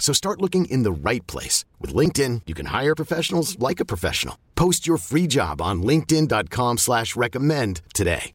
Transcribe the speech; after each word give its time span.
So 0.00 0.12
start 0.12 0.40
looking 0.40 0.64
in 0.64 0.82
the 0.82 0.90
right 0.90 1.24
place. 1.28 1.64
With 1.78 1.94
LinkedIn, 1.94 2.42
you 2.46 2.54
can 2.54 2.66
hire 2.66 2.96
professionals 2.96 3.56
like 3.60 3.78
a 3.78 3.84
professional. 3.84 4.36
Post 4.56 4.88
your 4.88 4.96
free 4.96 5.28
job 5.28 5.62
on 5.62 5.82
linkedin.com 5.82 6.78
slash 6.78 7.14
recommend 7.14 7.82
today. 7.94 8.32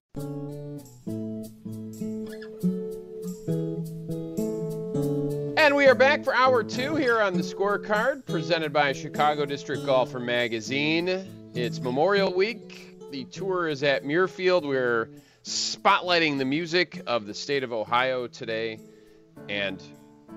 And 5.57 5.75
we 5.75 5.87
are 5.87 5.95
back 5.95 6.23
for 6.23 6.35
hour 6.35 6.63
two 6.63 6.95
here 6.95 7.19
on 7.19 7.33
the 7.33 7.41
scorecard, 7.41 8.25
presented 8.27 8.71
by 8.71 8.93
Chicago 8.93 9.45
District 9.45 9.83
Golfer 9.83 10.19
Magazine. 10.19 11.25
It's 11.55 11.79
Memorial 11.79 12.31
Week. 12.31 12.99
The 13.11 13.25
tour 13.25 13.67
is 13.67 13.81
at 13.81 14.03
Muirfield. 14.03 14.67
We're 14.67 15.09
spotlighting 15.43 16.37
the 16.37 16.45
music 16.45 17.01
of 17.07 17.25
the 17.25 17.33
state 17.33 17.63
of 17.63 17.73
Ohio 17.73 18.27
today. 18.27 18.79
And 19.49 19.81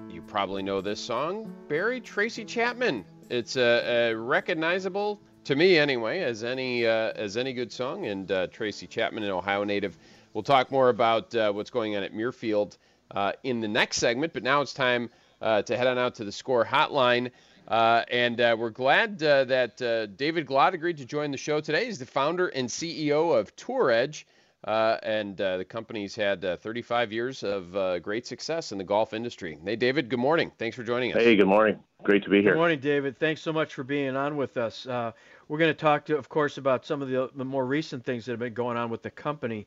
you 0.08 0.22
probably 0.22 0.62
know 0.62 0.80
this 0.80 1.00
song, 1.00 1.52
Barry 1.68 2.00
Tracy 2.00 2.44
Chapman. 2.44 3.04
It's 3.30 3.56
a, 3.56 4.10
a 4.10 4.16
recognizable 4.16 5.20
to 5.44 5.56
me 5.56 5.78
anyway 5.78 6.20
as 6.20 6.44
any 6.44 6.86
uh, 6.86 7.12
as 7.14 7.36
any 7.36 7.52
good 7.52 7.72
song. 7.72 8.06
And 8.06 8.30
uh, 8.30 8.46
Tracy 8.48 8.86
Chapman, 8.86 9.22
an 9.22 9.30
Ohio 9.30 9.64
native. 9.64 9.96
We'll 10.32 10.42
talk 10.42 10.70
more 10.70 10.88
about 10.88 11.34
uh, 11.34 11.52
what's 11.52 11.70
going 11.70 11.96
on 11.96 12.02
at 12.02 12.12
Muirfield 12.12 12.76
uh, 13.10 13.32
in 13.42 13.60
the 13.60 13.68
next 13.68 13.98
segment. 13.98 14.32
But 14.32 14.42
now 14.42 14.60
it's 14.60 14.72
time 14.72 15.10
uh, 15.40 15.62
to 15.62 15.76
head 15.76 15.86
on 15.86 15.98
out 15.98 16.16
to 16.16 16.24
the 16.24 16.32
score 16.32 16.64
hotline. 16.64 17.30
Uh, 17.66 18.02
and 18.10 18.38
we're 18.58 18.70
glad 18.70 19.18
that 19.18 19.76
David 20.16 20.46
Glod 20.46 20.72
agreed 20.72 20.98
to 20.98 21.04
join 21.04 21.30
the 21.30 21.36
show 21.36 21.60
today. 21.60 21.84
He's 21.84 21.98
the 21.98 22.06
founder 22.06 22.48
and 22.48 22.68
CEO 22.68 23.38
of 23.38 23.54
Tour 23.56 23.90
Edge. 23.90 24.26
Uh, 24.64 24.96
and 25.04 25.40
uh, 25.40 25.56
the 25.56 25.64
company's 25.64 26.16
had 26.16 26.44
uh, 26.44 26.56
35 26.56 27.12
years 27.12 27.44
of 27.44 28.02
great 28.02 28.26
success 28.26 28.72
in 28.72 28.78
the 28.78 28.84
golf 28.84 29.12
industry. 29.12 29.56
Hey, 29.64 29.76
David, 29.76 30.08
good 30.08 30.18
morning. 30.18 30.50
Thanks 30.58 30.76
for 30.76 30.82
joining 30.82 31.12
us. 31.12 31.22
Hey, 31.22 31.36
good 31.36 31.46
morning. 31.46 31.78
Great 32.02 32.24
to 32.24 32.30
be 32.30 32.42
here. 32.42 32.52
Good 32.52 32.58
morning, 32.58 32.80
David. 32.80 33.18
Thanks 33.18 33.40
so 33.40 33.52
much 33.52 33.74
for 33.74 33.84
being 33.84 34.16
on 34.16 34.36
with 34.36 34.56
us. 34.56 34.86
we're 34.86 35.58
going 35.58 35.70
to 35.70 35.74
talk, 35.74 36.06
to, 36.06 36.16
of 36.16 36.28
course, 36.28 36.58
about 36.58 36.84
some 36.84 37.02
of 37.02 37.08
the, 37.08 37.30
the, 37.34 37.44
more 37.44 37.64
recent 37.64 38.04
things 38.04 38.24
that 38.26 38.32
have 38.32 38.40
been 38.40 38.54
going 38.54 38.76
on 38.76 38.90
with 38.90 39.02
the 39.02 39.10
company. 39.10 39.66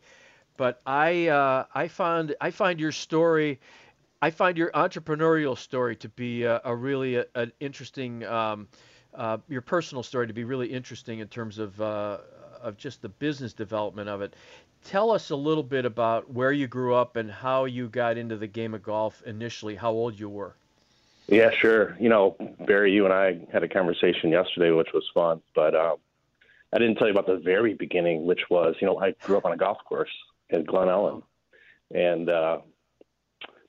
But 0.58 0.82
I, 0.86 1.66
I 1.74 1.88
found 1.88 2.36
I 2.42 2.52
find 2.52 2.80
your 2.80 2.92
story 2.92 3.60
I 4.22 4.30
find 4.30 4.58
your 4.58 4.70
entrepreneurial 4.72 5.58
story 5.58 5.96
to 5.98 6.10
be 6.10 6.44
a, 6.44 6.62
a 6.64 6.76
really 6.76 7.16
a, 7.16 7.26
an 7.34 7.52
interesting, 7.60 8.24
um, 8.26 8.68
uh, 9.16 9.40
your 9.50 9.62
personal 9.62 10.04
story 10.04 10.28
to 10.28 10.34
be 10.34 10.44
really 10.44 10.68
interesting 10.68 11.20
in 11.20 11.28
terms 11.28 11.58
of 11.58 11.82
uh, 11.82 12.20
of 12.62 12.78
just 12.78 13.02
the 13.02 13.10
business 13.10 13.54
development 13.54 14.08
of 14.08 14.22
it. 14.22 14.36
Tell 14.86 15.12
us 15.12 15.30
a 15.30 15.36
little 15.36 15.64
bit 15.64 15.86
about 15.86 16.32
where 16.32 16.52
you 16.52 16.68
grew 16.68 16.96
up 16.96 17.16
and 17.16 17.32
how 17.32 17.66
you 17.66 17.88
got 17.88 18.18
into 18.18 18.36
the 18.36 18.48
game 18.48 18.74
of 18.74 18.84
golf 18.84 19.22
initially. 19.26 19.76
How 19.76 19.92
old 19.92 20.20
you 20.20 20.30
were? 20.30 20.56
Yeah, 21.28 21.52
sure. 21.52 21.96
You 22.00 22.10
know, 22.10 22.36
Barry, 22.66 22.92
you 22.92 23.06
and 23.06 23.14
I 23.14 23.40
had 23.54 23.64
a 23.64 23.70
conversation 23.70 24.32
yesterday, 24.32 24.72
which 24.72 24.90
was 24.94 25.10
fun. 25.14 25.42
But 25.56 25.76
um, 25.76 25.98
I 26.74 26.80
didn't 26.80 26.96
tell 26.96 27.08
you 27.08 27.14
about 27.14 27.28
the 27.28 27.38
very 27.38 27.74
beginning, 27.74 28.26
which 28.26 28.42
was, 28.50 28.76
you 28.82 28.88
know, 28.88 29.00
I 29.00 29.12
grew 29.22 29.38
up 29.38 29.46
on 29.46 29.52
a 29.52 29.58
golf 29.58 29.78
course 29.88 30.10
in 30.50 30.66
Glen 30.66 30.90
Ellyn, 30.90 31.24
and 31.94 32.30
uh, 32.30 32.58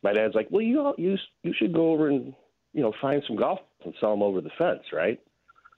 my 0.03 0.13
dad's 0.13 0.35
like, 0.35 0.49
"Well, 0.51 0.63
you 0.63 0.95
you 0.99 1.17
you 1.43 1.55
should 1.55 1.73
go 1.73 1.93
over 1.93 2.09
and 2.09 2.35
you 2.73 2.83
know 2.83 2.93
find 3.01 3.23
some 3.27 3.37
golf 3.37 3.61
and 3.85 3.95
sell 4.01 4.11
them 4.11 4.23
over 4.23 4.41
the 4.41 4.51
fence, 4.59 4.83
right?" 4.93 5.21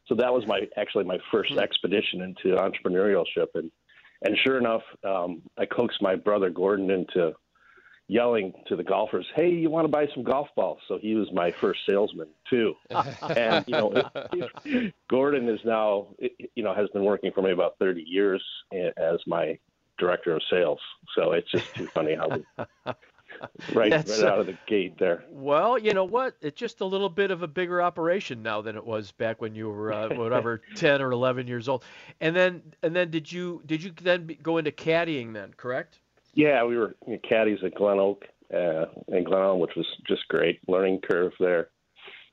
So 0.06 0.14
that 0.16 0.32
was 0.32 0.46
my 0.46 0.68
actually 0.76 1.04
my 1.04 1.18
first 1.30 1.52
hmm. 1.52 1.58
expedition 1.58 2.22
into 2.22 2.56
entrepreneurship, 2.56 3.48
and 3.54 3.70
and 4.24 4.36
sure 4.42 4.58
enough, 4.58 4.82
um, 5.04 5.42
I 5.58 5.66
coaxed 5.66 6.02
my 6.02 6.16
brother 6.16 6.50
Gordon 6.50 6.90
into 6.90 7.34
yelling 8.08 8.52
to 8.68 8.76
the 8.76 8.82
golfers, 8.82 9.26
"Hey, 9.34 9.50
you 9.50 9.70
want 9.70 9.84
to 9.84 9.88
buy 9.88 10.06
some 10.14 10.24
golf 10.24 10.48
balls?" 10.56 10.80
So 10.88 10.98
he 10.98 11.14
was 11.14 11.30
my 11.32 11.50
first 11.52 11.80
salesman 11.86 12.28
too. 12.48 12.74
and 13.36 13.64
you 13.66 13.72
know, 13.72 14.10
Gordon 15.08 15.48
is 15.48 15.60
now, 15.64 16.08
you 16.54 16.62
know, 16.62 16.74
has 16.74 16.88
been 16.90 17.04
working 17.04 17.32
for 17.32 17.42
me 17.42 17.52
about 17.52 17.78
30 17.78 18.02
years 18.02 18.42
as 18.72 19.20
my 19.26 19.58
director 19.98 20.34
of 20.34 20.42
sales. 20.50 20.80
So 21.14 21.32
it's 21.32 21.50
just 21.50 21.74
too 21.74 21.86
funny 21.88 22.14
how 22.14 22.28
we 22.86 22.92
right, 23.74 23.92
right 23.92 24.22
out 24.22 24.38
of 24.38 24.46
the 24.46 24.56
gate 24.66 24.98
there. 24.98 25.24
Well, 25.30 25.78
you 25.78 25.92
know 25.92 26.04
what? 26.04 26.36
It's 26.40 26.58
just 26.58 26.80
a 26.80 26.84
little 26.84 27.08
bit 27.08 27.30
of 27.30 27.42
a 27.42 27.48
bigger 27.48 27.82
operation 27.82 28.42
now 28.42 28.60
than 28.60 28.76
it 28.76 28.84
was 28.84 29.12
back 29.12 29.40
when 29.40 29.54
you 29.54 29.68
were 29.68 29.92
uh, 29.92 30.08
whatever 30.14 30.62
10 30.76 31.00
or 31.00 31.12
11 31.12 31.46
years 31.46 31.68
old. 31.68 31.84
And 32.20 32.34
then 32.34 32.62
and 32.82 32.94
then 32.94 33.10
did 33.10 33.30
you 33.30 33.62
did 33.66 33.82
you 33.82 33.92
then 34.02 34.36
go 34.42 34.58
into 34.58 34.70
caddying 34.70 35.32
then, 35.32 35.52
correct? 35.56 36.00
Yeah, 36.34 36.64
we 36.64 36.76
were 36.76 36.94
caddies 37.28 37.60
at 37.64 37.74
Glen 37.74 37.98
Oak 37.98 38.24
uh, 38.52 38.86
in 39.08 39.24
Glen 39.24 39.40
Ellyn, 39.40 39.58
which 39.58 39.74
was 39.76 39.86
just 40.06 40.26
great 40.28 40.60
learning 40.68 41.00
curve 41.08 41.32
there. 41.38 41.68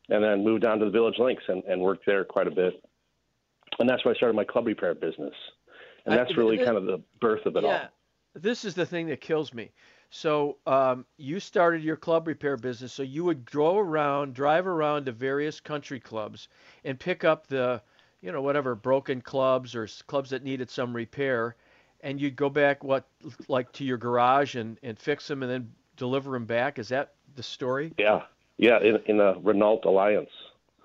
And 0.10 0.24
then 0.24 0.44
moved 0.44 0.64
down 0.64 0.80
to 0.80 0.86
the 0.86 0.92
Village 0.92 1.20
Links 1.20 1.44
and, 1.48 1.64
and 1.64 1.82
worked 1.82 2.06
there 2.06 2.26
quite 2.26 2.48
a 2.48 2.52
bit. 2.52 2.84
And 3.80 3.88
that's 3.88 4.04
where 4.04 4.14
I 4.14 4.18
started 4.18 4.36
my 4.36 4.44
club 4.44 4.66
repair 4.66 4.94
business. 4.94 5.34
And 6.06 6.18
that's 6.18 6.36
really 6.36 6.58
kind 6.58 6.78
of 6.78 6.86
the 6.86 7.02
birth 7.22 7.46
of 7.46 7.56
it 7.56 7.64
yeah. 7.64 7.70
all. 7.70 7.80
This 8.34 8.66
is 8.66 8.74
the 8.74 8.86
thing 8.86 9.08
that 9.08 9.22
kills 9.22 9.54
me 9.54 9.72
so 10.14 10.58
um, 10.68 11.06
you 11.18 11.40
started 11.40 11.82
your 11.82 11.96
club 11.96 12.28
repair 12.28 12.58
business. 12.58 12.92
So 12.92 13.02
you 13.02 13.24
would 13.24 13.50
go 13.50 13.78
around, 13.78 14.34
drive 14.34 14.68
around 14.68 15.06
to 15.06 15.14
various 15.14 15.62
country 15.62 16.02
clubs, 16.02 16.50
and 16.84 17.00
pick 17.00 17.24
up 17.24 17.48
the, 17.48 17.82
you 18.22 18.30
know, 18.34 18.42
whatever 18.42 18.76
broken 18.76 19.22
clubs 19.22 19.74
or 19.74 19.88
clubs 20.08 20.30
that 20.32 20.44
needed 20.44 20.70
some 20.70 20.94
repair, 20.94 21.56
and 22.02 22.20
you'd 22.20 22.36
go 22.36 22.50
back 22.50 22.84
what 22.84 23.08
like 23.48 23.72
to 23.72 23.86
your 23.86 23.98
garage 23.98 24.56
and 24.56 24.78
and 24.84 25.00
fix 25.00 25.28
them 25.30 25.44
and 25.44 25.52
then 25.52 25.72
deliver 25.96 26.32
them 26.32 26.46
back. 26.46 26.78
Is 26.78 26.90
that 26.90 27.14
the 27.36 27.44
story? 27.44 27.94
Yeah, 27.98 28.24
yeah. 28.58 28.80
In 28.82 29.00
in 29.06 29.22
a 29.22 29.36
Renault 29.42 29.82
Alliance 29.86 30.30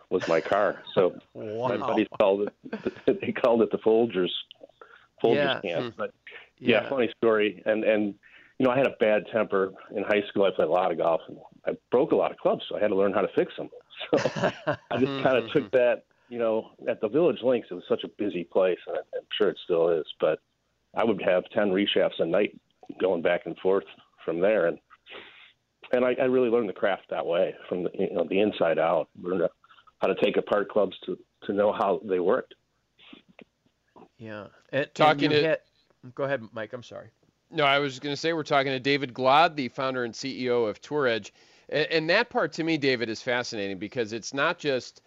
was 0.09 0.27
my 0.29 0.41
car. 0.41 0.85
So 0.95 1.19
wow. 1.35 1.67
my 1.67 1.77
buddies 1.79 2.07
called 2.21 2.49
it 2.49 3.21
they 3.21 3.33
called 3.33 3.63
it 3.63 3.73
the 3.73 3.79
Folgers 3.79 4.31
Folgers 5.21 5.65
yeah. 5.65 5.75
can. 5.75 5.83
Hmm. 5.83 5.89
But 5.97 6.15
yeah. 6.61 6.83
yeah, 6.83 6.89
funny 6.89 7.13
story. 7.19 7.61
And 7.67 7.83
and 7.83 8.15
you 8.59 8.67
know, 8.67 8.73
I 8.73 8.77
had 8.77 8.87
a 8.87 8.97
bad 8.99 9.25
temper 9.33 9.73
in 9.95 10.03
high 10.03 10.23
school. 10.29 10.45
I 10.45 10.51
played 10.51 10.69
a 10.69 10.71
lot 10.71 10.91
of 10.91 10.99
golf, 10.99 11.21
and 11.29 11.39
I 11.67 11.73
broke 11.91 12.13
a 12.13 12.17
lot 12.17 12.31
of 12.31 12.39
clubs, 12.39 12.63
so 12.69 12.77
I 12.77 12.81
had 12.81 12.89
to 12.89 12.97
learn 12.97 13.13
how 13.13 13.21
to 13.21 13.29
fix 13.35 13.53
them. 13.57 13.71
So 14.13 14.19
I 14.91 14.99
just 14.99 15.23
kind 15.25 15.39
of 15.39 15.51
took 15.53 15.71
that, 15.71 16.05
you 16.29 16.39
know, 16.39 16.73
at 16.87 17.01
the 17.01 17.09
Village 17.09 17.39
Links. 17.43 17.69
It 17.71 17.75
was 17.75 17.85
such 17.89 18.05
a 18.05 18.09
busy 18.09 18.45
place, 18.45 18.79
and 18.87 18.99
I'm 18.99 19.23
sure 19.39 19.49
it 19.49 19.57
still 19.65 19.89
is. 19.89 20.05
But 20.21 20.39
I 20.95 21.03
would 21.03 21.23
have 21.23 21.45
ten 21.55 21.71
reshafts 21.71 22.21
a 22.21 22.27
night 22.27 22.61
going 23.01 23.23
back 23.23 23.47
and 23.47 23.57
forth 23.57 23.87
from 24.23 24.39
there, 24.41 24.67
and 24.67 24.79
and 25.93 26.05
I, 26.05 26.15
I 26.21 26.25
really 26.25 26.51
learned 26.51 26.69
the 26.69 26.75
craft 26.75 27.05
that 27.09 27.25
way, 27.25 27.55
from 27.71 27.85
the 27.85 27.91
you 27.95 28.13
know 28.13 28.27
the 28.29 28.39
inside 28.39 28.79
out. 28.79 29.09
Learned 29.19 29.49
how 30.03 30.09
to 30.09 30.15
take 30.23 30.37
apart 30.37 30.69
clubs 30.69 30.95
to 31.07 31.19
to 31.45 31.55
know 31.55 31.73
how 31.73 32.03
they 32.05 32.21
worked. 32.21 32.55
Yeah, 34.19 34.49
and, 34.71 34.89
talking 34.93 35.33
and 35.33 35.43
to. 35.43 35.49
Had, 35.49 35.59
go 36.15 36.25
ahead, 36.25 36.43
Mike. 36.53 36.75
I'm 36.75 36.83
sorry. 36.83 37.09
No, 37.51 37.65
I 37.65 37.79
was 37.79 37.99
going 38.01 38.13
to 38.13 38.21
say 38.21 38.33
we're 38.33 38.43
talking 38.43 38.73
to 38.73 38.81
David 38.81 39.15
Glod, 39.15 39.55
the 39.55 39.69
founder 39.69 40.05
and 40.05 40.13
CEO 40.13 40.69
of 40.69 40.81
Tour 40.81 41.07
Edge, 41.07 41.33
and, 41.69 41.87
and 41.87 42.11
that 42.11 42.29
part 42.31 42.53
to 42.55 42.65
me, 42.65 42.77
David, 42.77 43.09
is 43.09 43.23
fascinating 43.23 43.79
because 43.79 44.13
it's 44.13 44.35
not 44.35 44.59
just 44.59 45.03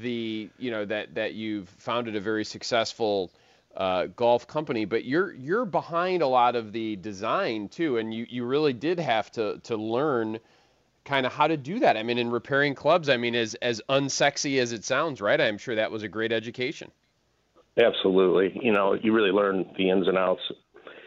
the 0.00 0.48
you 0.58 0.70
know 0.70 0.84
that 0.86 1.14
that 1.14 1.34
you've 1.34 1.68
founded 1.68 2.16
a 2.16 2.20
very 2.20 2.44
successful 2.44 3.30
uh, 3.76 4.06
golf 4.16 4.46
company, 4.46 4.84
but 4.84 5.04
you're 5.04 5.32
you're 5.34 5.64
behind 5.64 6.22
a 6.22 6.26
lot 6.26 6.56
of 6.56 6.72
the 6.72 6.96
design 6.96 7.68
too, 7.68 7.98
and 7.98 8.12
you 8.12 8.26
you 8.28 8.44
really 8.44 8.72
did 8.72 8.98
have 8.98 9.30
to 9.32 9.58
to 9.64 9.76
learn 9.76 10.38
kind 11.04 11.26
of 11.26 11.32
how 11.32 11.46
to 11.46 11.56
do 11.56 11.80
that. 11.80 11.96
I 11.96 12.02
mean, 12.02 12.18
in 12.18 12.30
repairing 12.30 12.74
clubs, 12.74 13.08
I 13.08 13.16
mean, 13.16 13.34
as 13.34 13.54
as 13.56 13.82
unsexy 13.88 14.60
as 14.60 14.72
it 14.72 14.84
sounds, 14.84 15.20
right? 15.20 15.40
I'm 15.40 15.58
sure 15.58 15.74
that 15.74 15.90
was 15.90 16.02
a 16.02 16.08
great 16.08 16.32
education. 16.32 16.90
Absolutely. 17.76 18.58
You 18.62 18.72
know, 18.72 18.94
you 18.94 19.12
really 19.12 19.30
learn 19.30 19.66
the 19.78 19.90
ins 19.90 20.06
and 20.06 20.18
outs 20.18 20.42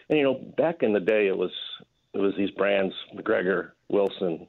and 0.09 0.17
you 0.19 0.23
know, 0.23 0.39
back 0.57 0.83
in 0.83 0.93
the 0.93 0.99
day, 0.99 1.27
it 1.27 1.37
was 1.37 1.51
it 2.13 2.19
was 2.19 2.33
these 2.37 2.51
brands: 2.51 2.93
MacGregor, 3.13 3.75
Wilson, 3.89 4.47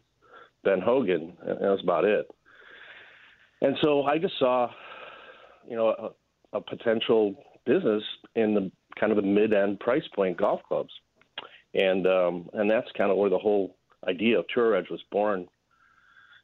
Ben 0.65 0.81
Hogan, 0.81 1.37
and 1.43 1.59
that 1.59 1.71
was 1.71 1.81
about 1.83 2.05
it. 2.05 2.29
And 3.63 3.77
so 3.83 4.03
I 4.03 4.19
just 4.19 4.39
saw, 4.39 4.71
you 5.67 5.77
know, 5.77 5.89
a, 6.53 6.59
a 6.59 6.61
potential 6.61 7.35
business 7.65 8.03
in 8.35 8.55
the 8.55 8.71
kind 8.99 9.13
of 9.13 9.17
the 9.17 9.23
mid-end 9.23 9.81
price 9.81 10.07
point 10.15 10.37
golf 10.37 10.61
clubs, 10.69 10.93
and 11.75 12.07
um, 12.07 12.49
and 12.53 12.71
that's 12.71 12.91
kind 12.97 13.11
of 13.11 13.17
where 13.17 13.31
the 13.31 13.39
whole 13.39 13.77
idea 14.07 14.39
of 14.39 14.47
Tour 14.49 14.77
Edge 14.77 14.91
was 14.91 15.03
born. 15.11 15.47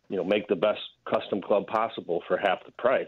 You 0.09 0.17
know, 0.17 0.25
make 0.25 0.49
the 0.49 0.57
best 0.57 0.81
custom 1.11 1.41
club 1.41 1.67
possible 1.67 2.23
for 2.29 2.37
half 2.37 2.65
the 2.67 2.73
price, 2.73 3.07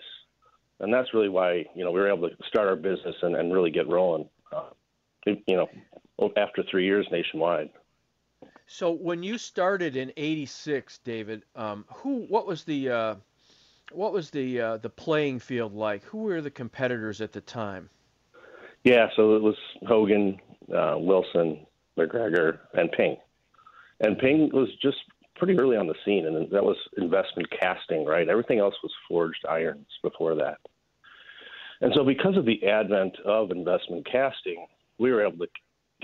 and 0.81 0.93
that's 0.93 1.13
really 1.15 1.29
why 1.29 1.65
you 1.75 1.85
know 1.85 1.91
we 1.91 2.01
were 2.01 2.13
able 2.13 2.29
to 2.29 2.37
start 2.49 2.69
our 2.69 2.77
business 2.77 3.17
and, 3.23 3.37
and 3.37 3.53
really 3.53 3.71
get 3.71 3.89
rolling. 3.89 4.29
Uh, 4.53 4.71
you 5.27 5.57
know, 5.57 5.69
after 6.37 6.63
three 6.71 6.85
years 6.85 7.07
nationwide. 7.11 7.71
So 8.67 8.91
when 8.91 9.23
you 9.23 9.37
started 9.39 9.97
in 9.97 10.13
'86, 10.17 10.99
David, 10.99 11.43
um, 11.55 11.85
who, 11.89 12.25
what 12.29 12.47
was 12.47 12.65
the, 12.65 12.91
uh, 12.91 13.15
what 13.93 14.13
was 14.13 14.31
the 14.31 14.61
uh, 14.61 14.77
the 14.79 14.89
playing 14.91 15.39
field 15.39 15.75
like? 15.75 16.03
Who 16.05 16.19
were 16.19 16.41
the 16.41 16.51
competitors 16.51 17.21
at 17.21 17.33
the 17.33 17.41
time? 17.41 17.91
Yeah, 18.85 19.09
so 19.17 19.35
it 19.35 19.43
was 19.43 19.57
Hogan, 19.87 20.39
uh, 20.75 20.97
Wilson, 20.99 21.67
MacGregor, 21.97 22.61
and 22.75 22.91
Ping. 22.93 23.17
And 24.01 24.19
Ping 24.19 24.51
was 24.53 24.69
just 24.83 24.99
pretty 25.37 25.59
early 25.59 25.77
on 25.77 25.87
the 25.87 25.95
scene, 26.05 26.27
and 26.27 26.51
that 26.51 26.65
was 26.65 26.77
investment 26.97 27.49
casting, 27.51 28.05
right? 28.05 28.29
Everything 28.29 28.59
else 28.59 28.75
was 28.83 28.93
forged 29.09 29.45
irons 29.49 29.87
before 30.03 30.35
that. 30.37 30.59
And 31.81 31.93
so, 31.95 32.05
because 32.05 32.37
of 32.37 32.45
the 32.45 32.67
advent 32.67 33.17
of 33.25 33.51
investment 33.51 34.07
casting, 34.11 34.67
we 34.99 35.13
were 35.13 35.27
able 35.27 35.39
to 35.39 35.53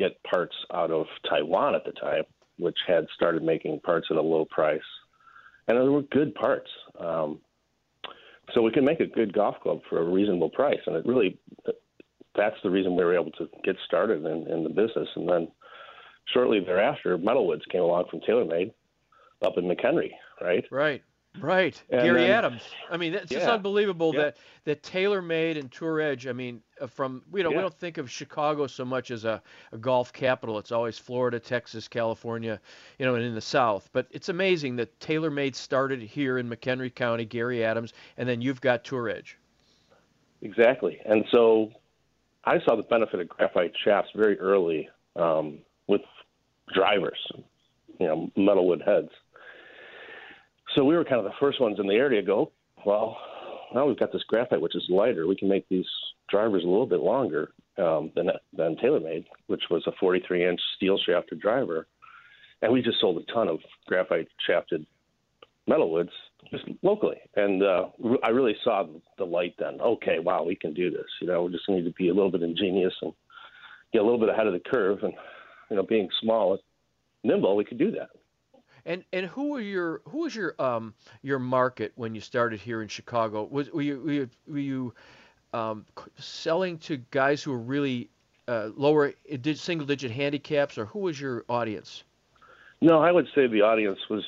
get 0.01 0.23
parts 0.25 0.55
out 0.73 0.91
of 0.91 1.07
Taiwan 1.29 1.75
at 1.75 1.85
the 1.85 1.93
time, 1.93 2.25
which 2.59 2.79
had 2.87 3.07
started 3.15 3.43
making 3.43 3.81
parts 3.81 4.09
at 4.11 4.17
a 4.17 4.23
low 4.23 4.47
price, 4.47 4.81
and 5.69 5.79
they 5.79 5.89
were 5.89 6.03
good 6.03 6.35
parts. 6.35 6.71
Um, 6.99 7.41
so 8.55 8.63
we 8.63 8.73
can 8.73 8.85
make 8.85 9.01
a 9.01 9.07
good 9.07 9.33
golf 9.33 9.57
club 9.63 9.81
for 9.89 10.01
a 10.01 10.05
reasonable 10.05 10.51
price, 10.51 10.81
and 10.87 10.97
it 10.97 11.07
really 11.07 11.39
that's 12.37 12.57
the 12.63 12.71
reason 12.71 12.97
we 12.97 13.05
were 13.05 13.15
able 13.15 13.33
to 13.33 13.49
get 13.65 13.77
started 13.87 14.25
in, 14.25 14.47
in 14.51 14.65
the 14.65 14.71
business. 14.71 15.09
And 15.17 15.29
then 15.29 15.49
shortly 16.33 16.61
thereafter, 16.61 17.19
Metalwoods 17.19 17.69
came 17.71 17.83
along 17.83 18.05
from 18.11 18.21
TaylorMade 18.21 18.73
up 19.45 19.55
in 19.57 19.65
McHenry, 19.65 20.11
right? 20.41 20.65
Right. 20.71 21.03
Right, 21.39 21.81
and 21.91 22.03
Gary 22.03 22.23
then, 22.23 22.31
Adams. 22.31 22.63
I 22.91 22.97
mean, 22.97 23.15
it's 23.15 23.31
yeah, 23.31 23.39
just 23.39 23.51
unbelievable 23.51 24.13
yeah. 24.15 24.23
that 24.23 24.37
that 24.65 24.83
TaylorMade 24.83 25.59
and 25.59 25.71
Tour 25.71 26.01
Edge. 26.01 26.27
I 26.27 26.33
mean, 26.33 26.61
uh, 26.81 26.89
from 26.89 27.23
you 27.33 27.45
know, 27.45 27.51
yeah. 27.51 27.57
we 27.57 27.63
don't 27.63 27.75
think 27.75 27.99
of 27.99 28.11
Chicago 28.11 28.67
so 28.67 28.85
much 28.85 29.13
as 29.13 29.25
a, 29.25 29.41
a 29.71 29.79
golf 29.79 30.13
capital. 30.13 30.59
It's 30.59 30.73
always 30.73 30.99
Florida, 30.99 31.39
Texas, 31.39 31.87
California, 31.87 32.61
you 32.99 33.07
know, 33.07 33.15
and 33.15 33.25
in 33.25 33.37
the 33.37 33.41
South. 33.41 33.89
But 33.93 34.09
it's 34.11 34.29
amazing 34.29 34.75
that 34.77 34.99
TaylorMade 34.99 35.55
started 35.55 36.03
here 36.03 36.39
in 36.39 36.51
McHenry 36.51 36.93
County, 36.93 37.25
Gary 37.25 37.65
Adams, 37.65 37.93
and 38.17 38.29
then 38.29 38.41
you've 38.41 38.61
got 38.61 38.83
Tour 38.83 39.09
Edge. 39.09 39.39
Exactly, 40.43 40.99
and 41.05 41.25
so 41.31 41.71
I 42.45 42.59
saw 42.65 42.75
the 42.75 42.83
benefit 42.83 43.21
of 43.21 43.29
graphite 43.29 43.73
shafts 43.85 44.11
very 44.17 44.39
early 44.41 44.89
um, 45.15 45.59
with 45.87 46.03
drivers, 46.75 47.21
you 48.01 48.07
know, 48.07 48.31
metalwood 48.37 48.85
heads 48.85 49.11
so 50.75 50.85
we 50.85 50.95
were 50.95 51.05
kind 51.05 51.19
of 51.19 51.25
the 51.25 51.37
first 51.41 51.61
ones 51.61 51.79
in 51.79 51.87
the 51.87 51.95
area 51.95 52.21
to 52.21 52.27
go, 52.27 52.53
well, 52.85 53.17
now 53.75 53.87
we've 53.87 53.99
got 53.99 54.13
this 54.13 54.25
graphite, 54.29 54.61
which 54.61 54.77
is 54.77 54.85
lighter. 54.89 55.27
We 55.27 55.37
can 55.37 55.49
make 55.49 55.69
these 55.69 55.87
drivers 56.29 56.65
a 56.65 56.69
little 56.69 56.87
bit 56.87 57.01
longer 57.01 57.53
um, 57.79 58.11
than 58.15 58.29
than 58.57 58.77
TaylorMade, 58.77 59.25
which 59.47 59.63
was 59.71 59.83
a 59.87 59.93
43 59.99 60.49
inch 60.49 60.61
steel 60.77 60.99
shafted 61.05 61.41
driver, 61.41 61.87
and 62.63 62.73
we 62.73 62.83
just 62.83 63.01
sold 63.01 63.23
a 63.23 63.33
ton 63.33 63.49
of 63.49 63.59
graphite 63.87 64.29
shafted 64.47 64.85
metalwoods 65.69 66.11
just 66.51 66.65
locally. 66.83 67.19
And 67.37 67.63
uh, 67.63 67.87
I 68.25 68.29
really 68.29 68.57
saw 68.65 68.87
the 69.19 69.25
light 69.25 69.55
then. 69.59 69.81
Okay, 69.81 70.19
wow, 70.19 70.43
we 70.43 70.57
can 70.57 70.75
do 70.75 70.91
this. 70.91 71.07
You 71.21 71.29
know, 71.29 71.45
we 71.45 71.53
just 71.53 71.69
need 71.69 71.85
to 71.85 71.93
be 71.93 72.09
a 72.09 72.15
little 72.15 72.31
bit 72.31 72.43
ingenious 72.43 72.95
and 73.03 73.13
get 73.93 74.01
a 74.01 74.05
little 74.05 74.19
bit 74.19 74.31
ahead 74.31 74.47
of 74.47 74.53
the 74.53 74.71
curve. 74.71 74.99
And 75.03 75.13
you 75.71 75.77
know, 75.77 75.85
being 75.85 76.09
small 76.21 76.53
and 76.53 76.61
nimble, 77.23 77.57
we 77.57 77.65
could 77.65 77.79
do 77.79 77.91
that. 77.93 78.11
And 78.87 79.05
and 79.13 79.27
who 79.27 79.51
were 79.51 79.61
your 79.61 80.01
who 80.09 80.19
was 80.19 80.35
your 80.35 80.55
um 80.61 80.95
your 81.23 81.39
market 81.39 81.93
when 81.97 82.15
you 82.15 82.21
started 82.21 82.61
here 82.61 82.83
in 82.83 82.89
Chicago? 82.89 83.49
Was 83.51 83.71
were 83.71 83.83
you 83.83 84.01
were 84.01 84.13
you, 84.13 84.31
were 84.47 84.59
you 84.59 84.95
um, 85.53 85.85
selling 86.19 86.79
to 86.79 86.99
guys 87.11 87.43
who 87.43 87.53
were 87.53 87.59
really 87.59 88.09
uh, 88.49 88.71
lower 88.77 89.13
single 89.55 89.87
digit 89.87 90.11
handicaps, 90.11 90.79
or 90.79 90.87
who 90.87 91.01
was 91.01 91.21
your 91.21 91.45
audience? 91.49 92.05
No, 92.81 93.01
I 93.01 93.13
would 93.13 93.27
say 93.35 93.47
the 93.47 93.63
audience 93.63 93.99
was 94.09 94.25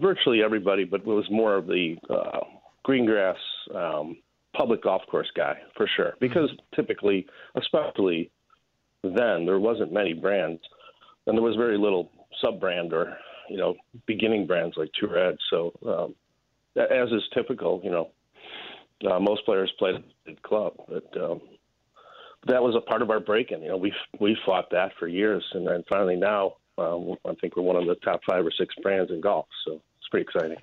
virtually 0.00 0.42
everybody, 0.42 0.84
but 0.84 1.00
it 1.00 1.06
was 1.06 1.26
more 1.30 1.54
of 1.54 1.66
the 1.66 1.96
uh, 2.10 2.40
green 2.82 3.06
grass 3.06 3.36
um, 3.74 4.16
public 4.56 4.82
golf 4.82 5.02
course 5.10 5.30
guy 5.36 5.58
for 5.76 5.88
sure. 5.96 6.06
Mm-hmm. 6.06 6.16
Because 6.20 6.50
mm-hmm. 6.50 6.74
typically, 6.74 7.26
especially 7.54 8.30
then, 9.02 9.46
there 9.46 9.58
wasn't 9.58 9.92
many 9.92 10.14
brands, 10.14 10.60
and 11.26 11.36
there 11.36 11.42
was 11.42 11.56
very 11.56 11.78
little 11.78 12.10
sub 12.40 12.60
brand 12.60 12.92
or 12.92 13.16
you 13.48 13.56
know, 13.56 13.74
beginning 14.06 14.46
brands 14.46 14.76
like 14.76 14.90
Tour 14.98 15.18
Edge. 15.18 15.38
So, 15.50 15.72
um, 15.86 16.14
as 16.76 17.10
is 17.10 17.22
typical, 17.34 17.80
you 17.84 17.90
know, 17.90 18.10
uh, 19.10 19.18
most 19.18 19.44
players 19.44 19.72
play 19.78 19.92
the 20.26 20.36
club, 20.42 20.74
but 20.88 21.22
um, 21.22 21.40
that 22.46 22.62
was 22.62 22.74
a 22.76 22.80
part 22.80 23.02
of 23.02 23.10
our 23.10 23.20
break-in. 23.20 23.62
You 23.62 23.68
know, 23.68 23.76
we 23.76 23.92
we 24.20 24.36
fought 24.46 24.70
that 24.70 24.92
for 24.98 25.08
years, 25.08 25.44
and 25.54 25.66
then 25.66 25.84
finally 25.88 26.16
now, 26.16 26.54
um, 26.78 27.16
I 27.26 27.34
think 27.40 27.56
we're 27.56 27.62
one 27.62 27.76
of 27.76 27.86
the 27.86 27.96
top 27.96 28.20
five 28.28 28.44
or 28.44 28.52
six 28.56 28.74
brands 28.82 29.10
in 29.10 29.20
golf. 29.20 29.46
So 29.66 29.74
it's 29.98 30.08
pretty 30.10 30.24
exciting. 30.24 30.58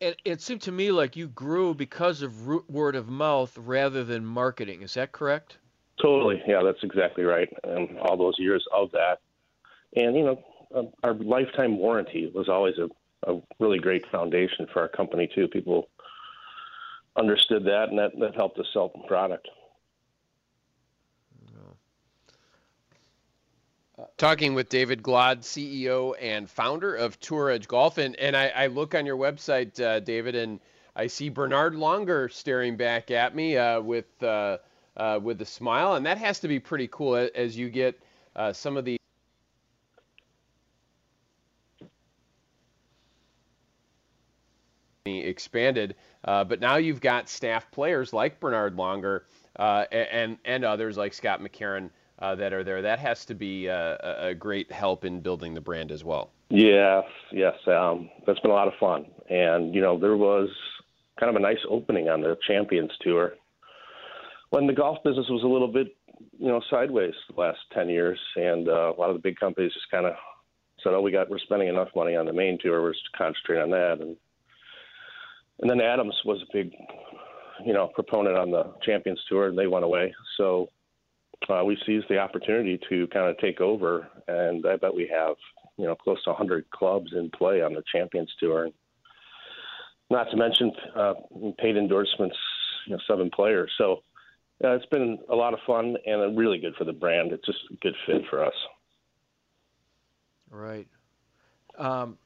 It, 0.00 0.20
it 0.24 0.40
seemed 0.40 0.62
to 0.62 0.72
me 0.72 0.90
like 0.90 1.16
you 1.16 1.28
grew 1.28 1.74
because 1.74 2.22
of 2.22 2.46
word 2.68 2.96
of 2.96 3.08
mouth 3.08 3.56
rather 3.56 4.04
than 4.04 4.24
marketing. 4.24 4.82
Is 4.82 4.94
that 4.94 5.12
correct? 5.12 5.58
Totally. 6.00 6.42
Yeah, 6.46 6.62
that's 6.64 6.82
exactly 6.82 7.24
right. 7.24 7.48
And 7.64 7.98
all 8.00 8.16
those 8.16 8.34
years 8.38 8.64
of 8.74 8.90
that, 8.92 9.20
and 9.94 10.16
you 10.16 10.24
know, 10.24 10.42
uh, 10.74 10.82
our 11.02 11.14
lifetime 11.14 11.78
warranty 11.78 12.30
was 12.34 12.48
always 12.48 12.74
a, 12.78 12.88
a 13.30 13.40
really 13.58 13.78
great 13.78 14.06
foundation 14.10 14.66
for 14.72 14.80
our 14.82 14.88
company 14.88 15.28
too. 15.34 15.48
People 15.48 15.88
understood 17.16 17.64
that, 17.64 17.88
and 17.90 17.98
that, 17.98 18.12
that 18.18 18.34
helped 18.34 18.58
us 18.58 18.66
sell 18.72 18.90
the 18.94 19.06
product. 19.06 19.48
Talking 24.16 24.54
with 24.54 24.68
David 24.68 25.02
Glod, 25.02 25.40
CEO 25.42 26.14
and 26.20 26.50
founder 26.50 26.96
of 26.96 27.20
Tour 27.20 27.50
Edge 27.50 27.68
Golf, 27.68 27.98
and 27.98 28.16
and 28.16 28.36
I, 28.36 28.48
I 28.48 28.66
look 28.66 28.96
on 28.96 29.06
your 29.06 29.16
website, 29.16 29.80
uh, 29.80 30.00
David, 30.00 30.34
and 30.34 30.58
I 30.96 31.06
see 31.06 31.28
Bernhard 31.28 31.74
Langer 31.74 32.32
staring 32.32 32.76
back 32.76 33.12
at 33.12 33.36
me 33.36 33.56
uh, 33.56 33.80
with 33.80 34.06
uh, 34.22 34.58
uh 34.96 35.20
with 35.22 35.40
a 35.40 35.46
smile, 35.46 35.94
and 35.94 36.04
that 36.06 36.18
has 36.18 36.40
to 36.40 36.48
be 36.48 36.58
pretty 36.58 36.88
cool 36.88 37.28
as 37.34 37.56
you 37.56 37.70
get 37.70 38.00
uh, 38.34 38.52
some 38.52 38.76
of 38.76 38.84
the 38.84 38.96
expanded. 45.20 45.94
Uh, 46.24 46.44
but 46.44 46.60
now 46.60 46.76
you've 46.76 47.00
got 47.00 47.28
staff 47.28 47.70
players 47.70 48.12
like 48.12 48.40
Bernhard 48.40 48.76
Langer 48.76 49.22
uh, 49.58 49.84
and 49.90 50.38
and 50.44 50.64
others 50.64 50.96
like 50.96 51.12
Scott 51.14 51.40
McCarron 51.40 51.90
uh, 52.18 52.34
that 52.36 52.52
are 52.52 52.64
there. 52.64 52.82
That 52.82 52.98
has 53.00 53.24
to 53.26 53.34
be 53.34 53.68
uh, 53.68 53.96
a, 54.00 54.28
a, 54.28 54.34
great 54.34 54.70
help 54.70 55.04
in 55.04 55.20
building 55.20 55.54
the 55.54 55.60
brand 55.60 55.90
as 55.90 56.04
well. 56.04 56.30
Yes, 56.50 57.04
yes, 57.32 57.54
um, 57.66 58.08
that's 58.26 58.38
been 58.40 58.50
a 58.50 58.54
lot 58.54 58.68
of 58.68 58.74
fun. 58.78 59.06
And 59.28 59.74
you 59.74 59.80
know, 59.80 59.98
there 59.98 60.16
was 60.16 60.48
kind 61.18 61.30
of 61.30 61.36
a 61.36 61.40
nice 61.40 61.58
opening 61.68 62.08
on 62.08 62.20
the 62.20 62.38
Champions 62.46 62.92
Tour 63.00 63.34
when 64.52 64.66
the 64.66 64.72
golf 64.72 64.98
business 65.02 65.26
was 65.30 65.42
a 65.42 65.48
little 65.48 65.66
bit, 65.66 65.96
you 66.38 66.48
know, 66.48 66.60
sideways 66.70 67.14
the 67.34 67.40
last 67.40 67.58
ten 67.72 67.88
years, 67.88 68.18
and 68.36 68.68
uh, 68.68 68.92
a 68.92 68.98
lot 68.98 69.10
of 69.10 69.16
the 69.16 69.22
big 69.22 69.38
companies 69.40 69.72
just 69.72 69.90
kind 69.90 70.06
of 70.06 70.14
said, 70.82 70.92
"Oh, 70.92 71.00
we 71.00 71.10
got 71.10 71.30
we're 71.30 71.38
spending 71.38 71.68
enough 71.68 71.88
money 71.96 72.16
on 72.16 72.26
the 72.26 72.32
main 72.32 72.58
tour. 72.60 72.82
We're 72.82 72.92
just 72.92 73.10
concentrating 73.16 73.64
on 73.64 73.70
that." 73.70 73.98
And 74.00 74.16
and 75.60 75.70
then 75.70 75.80
Adams 75.80 76.14
was 76.24 76.42
a 76.42 76.52
big, 76.52 76.72
you 77.64 77.72
know, 77.72 77.88
proponent 77.88 78.36
on 78.36 78.50
the 78.50 78.72
Champions 78.82 79.20
Tour, 79.28 79.48
and 79.48 79.58
they 79.58 79.66
went 79.66 79.84
away. 79.84 80.14
So 80.36 80.68
uh, 81.48 81.62
we 81.64 81.76
seized 81.86 82.06
the 82.08 82.18
opportunity 82.18 82.78
to 82.88 83.06
kind 83.08 83.28
of 83.28 83.38
take 83.38 83.60
over, 83.60 84.08
and 84.28 84.64
I 84.66 84.76
bet 84.76 84.94
we 84.94 85.10
have, 85.12 85.36
you 85.76 85.86
know, 85.86 85.94
close 85.94 86.22
to 86.24 86.30
100 86.30 86.70
clubs 86.70 87.12
in 87.12 87.30
play 87.30 87.62
on 87.62 87.74
the 87.74 87.82
Champions 87.92 88.32
Tour. 88.38 88.64
And 88.64 88.72
not 90.10 90.30
to 90.30 90.36
mention 90.36 90.72
uh, 90.94 91.14
paid 91.58 91.76
endorsements, 91.76 92.36
you 92.86 92.92
know, 92.92 93.00
seven 93.08 93.30
players. 93.34 93.72
So 93.78 94.02
uh, 94.62 94.72
it's 94.72 94.86
been 94.86 95.18
a 95.28 95.34
lot 95.34 95.54
of 95.54 95.60
fun 95.66 95.96
and 96.06 96.36
really 96.36 96.58
good 96.58 96.74
for 96.76 96.84
the 96.84 96.92
brand. 96.92 97.32
It's 97.32 97.46
just 97.46 97.58
a 97.72 97.76
good 97.76 97.94
fit 98.06 98.22
for 98.30 98.44
us. 98.44 98.54
Right. 100.50 100.86
Um, 101.78 102.18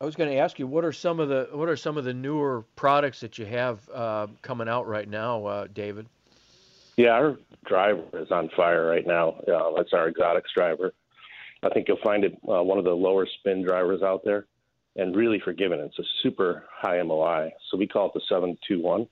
I 0.00 0.04
was 0.04 0.14
going 0.14 0.30
to 0.30 0.36
ask 0.36 0.58
you 0.58 0.66
what 0.66 0.84
are 0.84 0.92
some 0.92 1.18
of 1.18 1.28
the 1.28 1.48
what 1.52 1.68
are 1.68 1.76
some 1.76 1.96
of 1.96 2.04
the 2.04 2.14
newer 2.14 2.64
products 2.76 3.20
that 3.20 3.38
you 3.38 3.46
have 3.46 3.88
uh, 3.92 4.28
coming 4.42 4.68
out 4.68 4.86
right 4.86 5.08
now, 5.08 5.44
uh, 5.44 5.66
David? 5.72 6.06
Yeah, 6.96 7.10
our 7.10 7.36
driver 7.66 8.04
is 8.14 8.30
on 8.30 8.50
fire 8.56 8.86
right 8.86 9.06
now. 9.06 9.30
Uh, 9.30 9.72
that's 9.76 9.92
our 9.92 10.08
exotics 10.08 10.50
driver, 10.54 10.92
I 11.62 11.68
think 11.70 11.88
you'll 11.88 11.98
find 12.04 12.24
it 12.24 12.34
uh, 12.48 12.62
one 12.62 12.78
of 12.78 12.84
the 12.84 12.92
lower 12.92 13.26
spin 13.38 13.64
drivers 13.64 14.02
out 14.02 14.22
there, 14.24 14.46
and 14.96 15.16
really 15.16 15.40
forgiving. 15.40 15.80
It's 15.80 15.98
a 15.98 16.04
super 16.22 16.64
high 16.70 17.02
MOI, 17.02 17.50
so 17.70 17.76
we 17.76 17.86
call 17.86 18.06
it 18.06 18.14
the 18.14 18.20
721. 18.28 19.06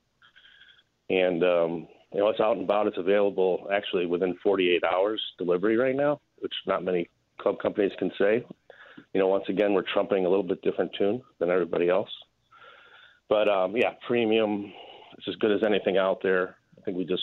And 1.09 1.43
um, 1.43 1.89
you 2.13 2.21
know, 2.21 2.29
it's 2.29 2.41
out 2.41 2.57
and 2.57 2.65
about. 2.65 2.87
It's 2.87 2.99
available 2.99 3.69
actually 3.73 4.07
within 4.07 4.37
48 4.43 4.85
hours 4.85 5.21
delivery 5.39 5.77
right 5.77 5.97
now, 5.97 6.21
which 6.39 6.53
not 6.67 6.85
many 6.85 7.09
club 7.39 7.59
companies 7.61 7.93
can 7.99 8.13
say. 8.19 8.45
You 9.13 9.21
know, 9.21 9.29
once 9.29 9.45
again, 9.49 9.73
we're 9.73 9.85
trumping 9.93 10.27
a 10.27 10.29
little 10.29 10.45
bit 10.45 10.63
different 10.63 10.93
tune 10.99 11.23
than 11.39 11.51
everybody 11.51 11.89
else. 11.89 12.11
But 13.29 13.49
um, 13.49 13.77
yeah, 13.77 13.93
premium. 14.07 14.73
It's 15.19 15.29
as 15.29 15.37
good 15.37 15.53
as 15.53 15.63
anything 15.65 15.97
out 15.97 16.21
there. 16.23 16.57
I 16.79 16.83
think 16.83 16.97
we 16.97 17.05
just 17.05 17.23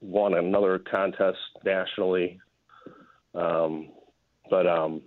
won 0.00 0.34
another 0.34 0.78
contest 0.78 1.38
nationally. 1.64 2.38
Um, 3.34 3.88
but 4.50 4.66
um, 4.66 5.02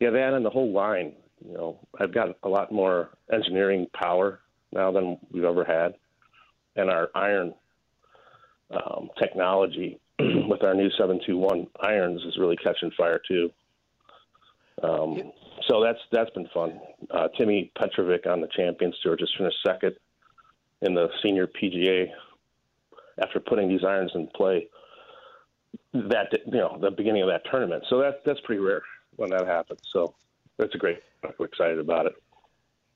yeah, 0.00 0.10
that 0.10 0.34
and 0.34 0.44
the 0.44 0.50
whole 0.50 0.72
line. 0.72 1.14
You 1.46 1.54
know, 1.54 1.78
I've 1.98 2.12
got 2.12 2.36
a 2.42 2.48
lot 2.48 2.70
more 2.70 3.10
engineering 3.32 3.86
power 3.94 4.40
now 4.72 4.92
than 4.92 5.18
we've 5.32 5.44
ever 5.44 5.64
had, 5.64 5.94
and 6.76 6.90
our 6.90 7.08
iron 7.14 7.54
um, 8.70 9.08
technology 9.18 9.98
with 10.18 10.62
our 10.62 10.74
new 10.74 10.90
721 10.90 11.66
irons 11.80 12.22
is 12.24 12.36
really 12.38 12.56
catching 12.56 12.90
fire 12.96 13.20
too. 13.26 13.50
Um, 14.82 15.32
so 15.68 15.82
that's 15.82 15.98
that's 16.10 16.30
been 16.30 16.48
fun. 16.54 16.80
Uh, 17.10 17.28
Timmy 17.38 17.70
Petrovic 17.78 18.26
on 18.26 18.40
the 18.40 18.48
Champions 18.56 18.96
Tour 19.02 19.16
just 19.16 19.36
finished 19.36 19.58
second 19.66 19.94
in 20.82 20.94
the 20.94 21.08
senior 21.22 21.46
PGA 21.46 22.06
after 23.22 23.40
putting 23.40 23.68
these 23.68 23.84
irons 23.84 24.12
in 24.14 24.28
play 24.34 24.68
that 25.92 26.28
you 26.46 26.58
know 26.58 26.78
the 26.80 26.90
beginning 26.90 27.22
of 27.22 27.28
that 27.28 27.42
tournament. 27.50 27.84
So 27.88 27.98
that 28.00 28.22
that's 28.24 28.40
pretty 28.44 28.60
rare 28.60 28.82
when 29.16 29.30
that 29.30 29.46
happens. 29.46 29.80
So 29.92 30.14
that's 30.56 30.74
a 30.74 30.78
great. 30.78 31.02
I'm 31.24 31.32
excited 31.44 31.78
about 31.78 32.06
it. 32.06 32.14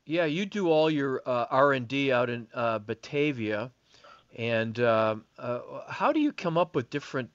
Yeah, 0.06 0.24
you 0.24 0.46
do 0.46 0.68
all 0.68 0.90
your 0.90 1.22
uh, 1.26 1.46
R 1.50 1.72
and 1.72 1.88
D 1.88 2.12
out 2.12 2.30
in 2.30 2.46
uh, 2.54 2.78
Batavia, 2.78 3.70
and 4.36 4.78
uh, 4.80 5.16
uh 5.38 5.60
how 5.88 6.12
do 6.12 6.20
you 6.20 6.32
come 6.32 6.56
up 6.56 6.74
with 6.74 6.90
different 6.90 7.30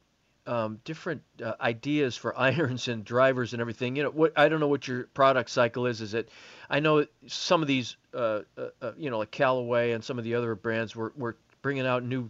um, 0.49 0.79
different 0.83 1.21
uh, 1.43 1.53
ideas 1.61 2.17
for 2.17 2.37
irons 2.47 2.87
and 2.87 3.05
drivers 3.05 3.53
and 3.53 3.61
everything? 3.61 3.95
You 3.95 4.03
know, 4.03 4.09
what 4.09 4.33
I 4.37 4.49
don't 4.49 4.59
know 4.59 4.67
what 4.67 4.87
your 4.87 5.03
product 5.13 5.49
cycle 5.49 5.85
is. 5.85 6.01
Is 6.01 6.13
it? 6.13 6.29
I 6.69 6.79
know 6.79 7.05
some 7.27 7.61
of 7.61 7.67
these, 7.67 7.97
uh, 8.13 8.41
you 8.97 9.09
know, 9.09 9.19
like 9.19 9.31
Callaway 9.31 9.91
and 9.91 10.03
some 10.03 10.17
of 10.17 10.23
the 10.23 10.35
other 10.35 10.55
brands 10.55 10.95
were 10.95 11.13
were 11.15 11.37
bringing 11.61 11.85
out 11.85 12.03
new 12.03 12.29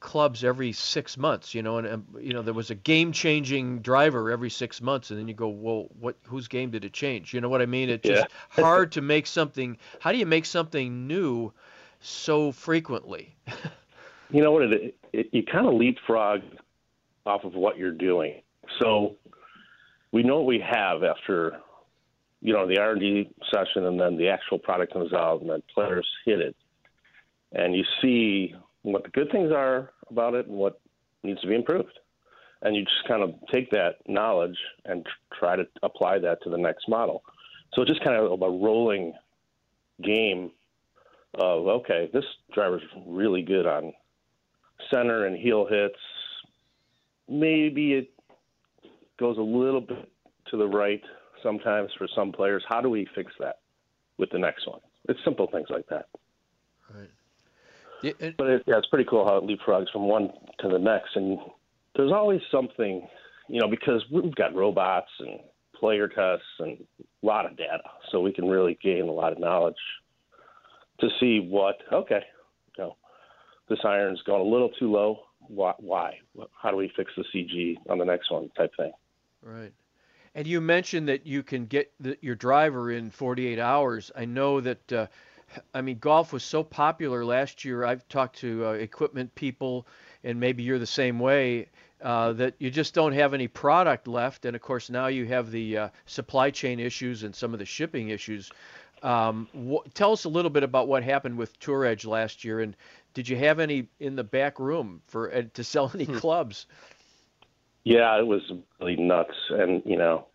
clubs 0.00 0.44
every 0.44 0.72
six 0.72 1.16
months, 1.16 1.54
you 1.54 1.62
know, 1.62 1.78
and, 1.78 1.86
and 1.86 2.04
you 2.20 2.32
know 2.32 2.42
there 2.42 2.54
was 2.54 2.70
a 2.70 2.74
game-changing 2.74 3.80
driver 3.80 4.30
every 4.30 4.50
six 4.50 4.80
months, 4.80 5.10
and 5.10 5.18
then 5.18 5.28
you 5.28 5.34
go, 5.34 5.48
well, 5.48 5.88
what? 5.98 6.16
Whose 6.24 6.48
game 6.48 6.70
did 6.70 6.84
it 6.84 6.92
change? 6.92 7.32
You 7.32 7.40
know 7.40 7.48
what 7.48 7.62
I 7.62 7.66
mean? 7.66 7.90
It's 7.90 8.06
just 8.06 8.26
yeah. 8.56 8.62
hard 8.64 8.92
to 8.92 9.00
make 9.00 9.26
something. 9.26 9.78
How 10.00 10.12
do 10.12 10.18
you 10.18 10.26
make 10.26 10.44
something 10.44 11.06
new 11.06 11.52
so 12.00 12.52
frequently? 12.52 13.34
you 14.30 14.42
know 14.42 14.52
what? 14.52 14.62
It, 14.62 14.96
it 15.12 15.28
you 15.32 15.42
kind 15.42 15.66
of 15.66 15.74
leapfrog 15.74 16.42
off 17.26 17.44
of 17.44 17.54
what 17.54 17.76
you're 17.76 17.92
doing. 17.92 18.42
So 18.80 19.16
we 20.12 20.22
know 20.22 20.36
what 20.36 20.46
we 20.46 20.64
have 20.66 21.02
after 21.02 21.58
you 22.40 22.52
know 22.52 22.66
the 22.66 22.78
R&D 22.78 23.30
session, 23.52 23.86
and 23.86 24.00
then 24.00 24.16
the 24.16 24.28
actual 24.28 24.58
product 24.58 24.92
comes 24.92 25.12
out, 25.12 25.40
and 25.40 25.50
then 25.50 25.62
players 25.74 26.06
hit 26.24 26.40
it, 26.40 26.56
and 27.52 27.74
you 27.74 27.84
see 28.00 28.54
what 28.82 29.02
the 29.02 29.10
good 29.10 29.30
things 29.32 29.50
are 29.52 29.90
about 30.10 30.34
it 30.34 30.46
and 30.46 30.56
what 30.56 30.80
needs 31.22 31.40
to 31.40 31.48
be 31.48 31.54
improved. 31.54 31.98
And 32.62 32.74
you 32.74 32.84
just 32.84 33.06
kind 33.06 33.22
of 33.22 33.34
take 33.52 33.70
that 33.72 33.96
knowledge 34.06 34.56
and 34.84 35.06
try 35.38 35.56
to 35.56 35.64
apply 35.82 36.18
that 36.20 36.42
to 36.42 36.50
the 36.50 36.56
next 36.56 36.88
model. 36.88 37.22
So 37.74 37.82
it's 37.82 37.90
just 37.90 38.04
kind 38.04 38.16
of 38.16 38.40
a 38.40 38.50
rolling 38.50 39.12
game 40.02 40.52
of 41.34 41.66
okay, 41.66 42.08
this 42.12 42.24
driver's 42.54 42.82
really 43.06 43.42
good 43.42 43.66
on 43.66 43.92
center 44.92 45.26
and 45.26 45.36
heel 45.36 45.66
hits. 45.68 45.98
Maybe 47.28 47.94
it 47.94 48.10
goes 49.18 49.38
a 49.38 49.42
little 49.42 49.80
bit 49.80 50.10
to 50.50 50.56
the 50.56 50.66
right 50.66 51.02
sometimes 51.42 51.90
for 51.98 52.08
some 52.14 52.32
players. 52.32 52.64
How 52.68 52.80
do 52.80 52.88
we 52.88 53.06
fix 53.14 53.32
that 53.40 53.60
with 54.18 54.30
the 54.30 54.38
next 54.38 54.66
one? 54.66 54.80
It's 55.08 55.18
simple 55.24 55.48
things 55.50 55.68
like 55.70 55.86
that. 55.88 56.06
Right. 56.94 57.10
Yeah, 58.02 58.12
it, 58.18 58.36
but 58.36 58.46
it, 58.48 58.62
yeah, 58.66 58.78
it's 58.78 58.88
pretty 58.88 59.08
cool 59.08 59.24
how 59.24 59.38
it 59.38 59.44
leapfrogs 59.44 59.90
from 59.92 60.06
one 60.08 60.30
to 60.60 60.68
the 60.68 60.78
next, 60.78 61.16
and 61.16 61.38
there's 61.96 62.12
always 62.12 62.40
something, 62.50 63.06
you 63.48 63.60
know, 63.60 63.68
because 63.68 64.04
we've 64.12 64.34
got 64.34 64.54
robots 64.54 65.10
and 65.18 65.40
player 65.74 66.08
tests 66.08 66.44
and 66.58 66.78
a 67.00 67.26
lot 67.26 67.46
of 67.46 67.56
data, 67.56 67.82
so 68.10 68.20
we 68.20 68.32
can 68.32 68.48
really 68.48 68.78
gain 68.82 69.08
a 69.08 69.12
lot 69.12 69.32
of 69.32 69.38
knowledge 69.38 69.74
to 71.00 71.08
see 71.20 71.46
what 71.48 71.76
okay, 71.92 72.20
you 72.76 72.84
know, 72.84 72.96
this 73.68 73.78
iron's 73.84 74.22
going 74.22 74.40
a 74.40 74.50
little 74.50 74.70
too 74.78 74.90
low. 74.90 75.20
Why? 75.48 75.74
why? 75.78 76.18
How 76.60 76.70
do 76.70 76.76
we 76.76 76.92
fix 76.96 77.12
the 77.16 77.24
CG 77.34 77.76
on 77.88 77.98
the 77.98 78.04
next 78.04 78.30
one? 78.30 78.50
Type 78.56 78.72
thing. 78.76 78.92
Right. 79.42 79.72
And 80.34 80.46
you 80.46 80.60
mentioned 80.60 81.08
that 81.08 81.26
you 81.26 81.42
can 81.42 81.66
get 81.66 81.92
the, 81.98 82.18
your 82.20 82.34
driver 82.34 82.90
in 82.90 83.10
48 83.10 83.58
hours. 83.58 84.10
I 84.14 84.26
know 84.26 84.60
that 84.60 84.92
uh, 84.92 85.06
I 85.72 85.80
mean, 85.80 85.98
golf 85.98 86.32
was 86.32 86.42
so 86.42 86.64
popular 86.64 87.24
last 87.24 87.64
year. 87.64 87.84
I've 87.84 88.06
talked 88.08 88.38
to 88.40 88.66
uh, 88.66 88.72
equipment 88.72 89.34
people, 89.34 89.86
and 90.24 90.40
maybe 90.40 90.62
you're 90.62 90.78
the 90.78 90.86
same 90.86 91.18
way. 91.18 91.68
Uh, 92.02 92.32
that 92.34 92.54
you 92.58 92.70
just 92.70 92.92
don't 92.92 93.12
have 93.12 93.32
any 93.32 93.48
product 93.48 94.06
left, 94.06 94.44
and 94.44 94.54
of 94.54 94.60
course 94.60 94.90
now 94.90 95.06
you 95.06 95.24
have 95.24 95.50
the 95.50 95.78
uh, 95.78 95.88
supply 96.04 96.50
chain 96.50 96.78
issues 96.78 97.22
and 97.22 97.34
some 97.34 97.54
of 97.54 97.58
the 97.58 97.64
shipping 97.64 98.10
issues. 98.10 98.50
Um, 99.02 99.48
wh- 99.54 99.88
tell 99.94 100.12
us 100.12 100.24
a 100.24 100.28
little 100.28 100.50
bit 100.50 100.62
about 100.62 100.88
what 100.88 101.02
happened 101.02 101.38
with 101.38 101.58
Tour 101.58 101.86
Edge 101.86 102.04
last 102.04 102.44
year, 102.44 102.60
and 102.60 102.76
did 103.16 103.30
you 103.30 103.36
have 103.38 103.60
any 103.60 103.88
in 103.98 104.14
the 104.14 104.22
back 104.22 104.60
room 104.60 105.00
for 105.06 105.34
uh, 105.34 105.42
to 105.54 105.64
sell 105.64 105.90
any 105.94 106.04
hmm. 106.04 106.18
clubs? 106.18 106.66
Yeah, 107.82 108.18
it 108.18 108.26
was 108.26 108.42
really 108.78 108.96
nuts, 108.96 109.34
and 109.48 109.82
you 109.86 109.96
know, 109.96 110.26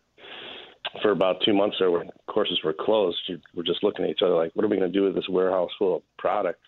for 1.03 1.11
about 1.11 1.43
two 1.45 1.53
months 1.53 1.77
there, 1.79 1.91
when 1.91 2.09
courses 2.25 2.59
were 2.63 2.73
closed, 2.73 3.19
you, 3.27 3.39
we're 3.53 3.61
just 3.61 3.83
looking 3.83 4.03
at 4.05 4.11
each 4.11 4.23
other 4.23 4.35
like, 4.35 4.51
what 4.55 4.65
are 4.65 4.67
we 4.67 4.77
going 4.77 4.91
to 4.91 4.99
do 4.99 5.03
with 5.05 5.13
this 5.13 5.29
warehouse 5.29 5.69
full 5.77 5.97
of 5.97 6.01
product? 6.17 6.59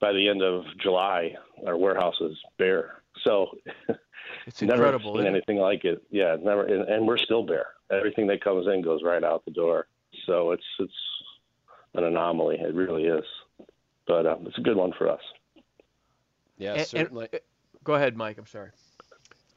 By 0.00 0.12
the 0.12 0.28
end 0.28 0.42
of 0.42 0.62
July, 0.80 1.34
our 1.66 1.76
warehouse 1.76 2.14
is 2.20 2.36
bare. 2.56 3.02
So 3.24 3.48
it's 4.46 4.62
never 4.62 4.96
seen 5.02 5.26
anything 5.26 5.56
like 5.56 5.84
it. 5.84 6.04
Yeah, 6.10 6.36
never, 6.40 6.66
and, 6.66 6.88
and 6.88 7.06
we're 7.06 7.18
still 7.18 7.44
bare. 7.44 7.66
Everything 7.90 8.28
that 8.28 8.44
comes 8.44 8.68
in 8.68 8.80
goes 8.80 9.00
right 9.02 9.24
out 9.24 9.44
the 9.44 9.50
door. 9.50 9.88
So 10.26 10.52
it's 10.52 10.62
it's 10.78 10.92
an 11.94 12.04
anomaly. 12.04 12.58
It 12.60 12.74
really 12.74 13.04
is, 13.04 13.24
but 14.06 14.26
um, 14.26 14.46
it's 14.46 14.58
a 14.58 14.62
good 14.62 14.76
one 14.76 14.92
for 14.92 15.08
us. 15.08 15.20
Yeah, 16.56 16.74
and, 16.74 16.86
certainly. 16.86 17.28
And, 17.32 17.40
go 17.82 17.94
ahead, 17.94 18.16
Mike. 18.16 18.38
I'm 18.38 18.46
sorry. 18.46 18.70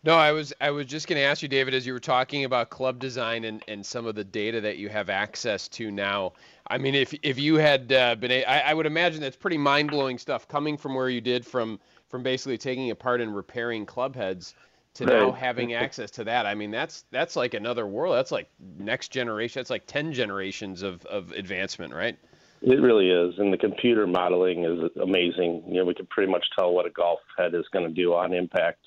No, 0.04 0.16
I 0.16 0.32
was 0.32 0.54
I 0.62 0.72
was 0.72 0.86
just 0.86 1.08
going 1.08 1.18
to 1.18 1.25
ask 1.25 1.42
you, 1.42 1.48
David, 1.48 1.74
as 1.74 1.86
you 1.86 1.92
were 1.92 2.00
talking 2.00 2.46
about 2.46 2.70
club 2.70 3.00
design 3.00 3.44
and, 3.44 3.63
and 3.68 3.86
some 3.86 4.06
of 4.06 4.16
the 4.16 4.24
data 4.24 4.62
that 4.62 4.77
you 4.77 4.89
have 4.89 5.10
access 5.10 5.68
to 5.70 5.92
now. 5.92 6.34
I 6.68 6.77
mean, 6.77 6.96
if 6.96 7.13
if 7.24 7.38
you 7.39 7.56
had 7.56 7.92
uh, 7.92 8.16
been, 8.16 8.32
a, 8.32 8.46
I, 8.46 8.72
I 8.72 8.74
would 8.74 8.86
imagine 8.86 9.22
that's 9.22 9.36
pretty 9.36 9.58
mind 9.58 9.89
blowing 9.92 10.18
stuff 10.18 10.48
coming 10.48 10.77
from 10.77 10.94
where 10.94 11.10
you 11.10 11.20
did 11.20 11.46
from 11.46 11.80
from 12.08 12.24
basically 12.24 12.58
taking 12.58 12.92
apart 12.92 13.22
and 13.22 13.36
repairing 13.36 13.86
club 13.86 14.16
heads 14.16 14.54
to 14.94 15.06
right. 15.06 15.13
now 15.13 15.32
having 15.32 15.74
access 15.74 16.10
to 16.12 16.24
that. 16.24 16.46
I 16.46 16.56
mean, 16.56 16.72
that's 16.72 17.04
that's 17.12 17.36
like 17.36 17.54
another 17.54 17.86
world. 17.86 18.16
That's 18.16 18.32
like 18.32 18.50
next 18.80 19.10
generation. 19.10 19.60
That's 19.60 19.70
like 19.70 19.88
ten 19.88 20.13
generations 20.13 20.84
of 20.84 21.06
of 21.08 21.32
advancement, 21.32 21.94
right? 21.94 22.18
It 22.62 22.82
really 22.82 23.10
is, 23.10 23.36
and 23.38 23.54
the 23.54 23.58
computer 23.58 24.08
modeling 24.08 24.66
is 24.66 24.92
amazing. 25.02 25.64
You 25.68 25.76
know, 25.76 25.86
we 25.86 25.94
can 25.94 26.08
pretty 26.08 26.32
much 26.32 26.46
tell 26.58 26.74
what 26.74 26.88
a 26.88 26.90
golf 26.90 27.20
head 27.38 27.54
is 27.54 27.66
going 27.72 27.88
to 27.88 27.94
do 27.94 28.14
on 28.14 28.34
impact 28.34 28.80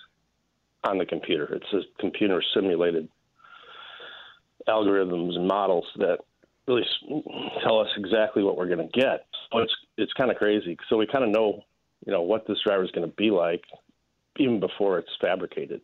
on 0.84 0.98
the 0.98 1.06
computer. 1.06 1.54
It's 1.54 1.72
a 1.72 2.00
computer 2.00 2.42
simulated 2.54 3.08
algorithms 4.68 5.36
and 5.36 5.46
models 5.46 5.86
that 5.96 6.18
really 6.66 6.84
tell 7.62 7.78
us 7.80 7.88
exactly 7.96 8.42
what 8.42 8.56
we're 8.56 8.68
going 8.68 8.88
to 8.88 9.00
get. 9.00 9.26
So 9.52 9.58
it's 9.58 9.74
it's 9.96 10.12
kind 10.14 10.30
of 10.30 10.36
crazy. 10.36 10.76
So 10.88 10.96
we 10.96 11.06
kind 11.06 11.24
of 11.24 11.30
know, 11.30 11.62
you 12.06 12.12
know, 12.12 12.22
what 12.22 12.46
this 12.46 12.58
driver 12.66 12.84
is 12.84 12.90
going 12.90 13.08
to 13.08 13.16
be 13.16 13.30
like 13.30 13.62
even 14.38 14.60
before 14.60 14.98
it's 14.98 15.10
fabricated. 15.20 15.82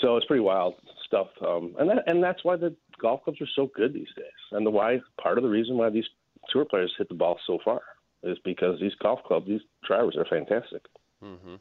So 0.00 0.16
it's 0.16 0.26
pretty 0.26 0.42
wild 0.42 0.74
stuff, 1.06 1.28
um, 1.44 1.74
and 1.78 1.90
that, 1.90 2.04
and 2.06 2.22
that's 2.22 2.44
why 2.44 2.56
the 2.56 2.74
golf 3.00 3.24
clubs 3.24 3.40
are 3.40 3.48
so 3.56 3.68
good 3.74 3.92
these 3.92 4.12
days, 4.16 4.26
and 4.52 4.64
the 4.64 4.70
why 4.70 5.00
part 5.20 5.38
of 5.38 5.42
the 5.42 5.50
reason 5.50 5.76
why 5.76 5.90
these 5.90 6.04
tour 6.48 6.64
players 6.64 6.92
hit 6.98 7.08
the 7.08 7.14
ball 7.14 7.38
so 7.46 7.58
far 7.64 7.80
is 8.22 8.38
because 8.44 8.80
these 8.80 8.94
golf 9.02 9.20
clubs, 9.24 9.46
these 9.46 9.60
drivers 9.86 10.16
are 10.16 10.24
fantastic. 10.24 10.82
Mm-hmm. 11.24 11.56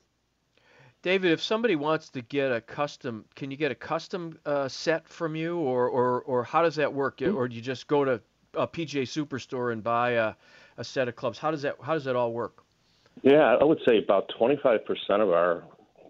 David, 1.03 1.31
if 1.31 1.41
somebody 1.41 1.75
wants 1.75 2.09
to 2.09 2.21
get 2.21 2.51
a 2.51 2.59
custom, 2.59 3.25
can 3.35 3.51
you 3.51 3.57
get 3.57 3.71
a 3.71 3.75
custom 3.75 4.37
uh, 4.45 4.67
set 4.67 5.07
from 5.07 5.35
you, 5.35 5.57
or, 5.57 5.87
or 5.87 6.21
or 6.21 6.43
how 6.43 6.61
does 6.63 6.75
that 6.75 6.91
work? 6.93 7.19
Mm-hmm. 7.19 7.37
Or 7.37 7.47
do 7.47 7.55
you 7.55 7.61
just 7.61 7.87
go 7.87 8.03
to 8.03 8.19
a 8.55 8.67
PGA 8.67 9.03
Superstore 9.03 9.71
and 9.71 9.83
buy 9.83 10.11
a, 10.11 10.33
a 10.77 10.83
set 10.83 11.07
of 11.07 11.15
clubs? 11.15 11.37
How 11.37 11.51
does 11.51 11.61
that 11.61 11.75
how 11.81 11.93
does 11.93 12.03
that 12.05 12.15
all 12.15 12.33
work? 12.33 12.63
Yeah, 13.21 13.55
I 13.59 13.63
would 13.63 13.79
say 13.87 13.97
about 13.99 14.31
25% 14.39 14.81
of 15.21 15.29
our 15.29 15.63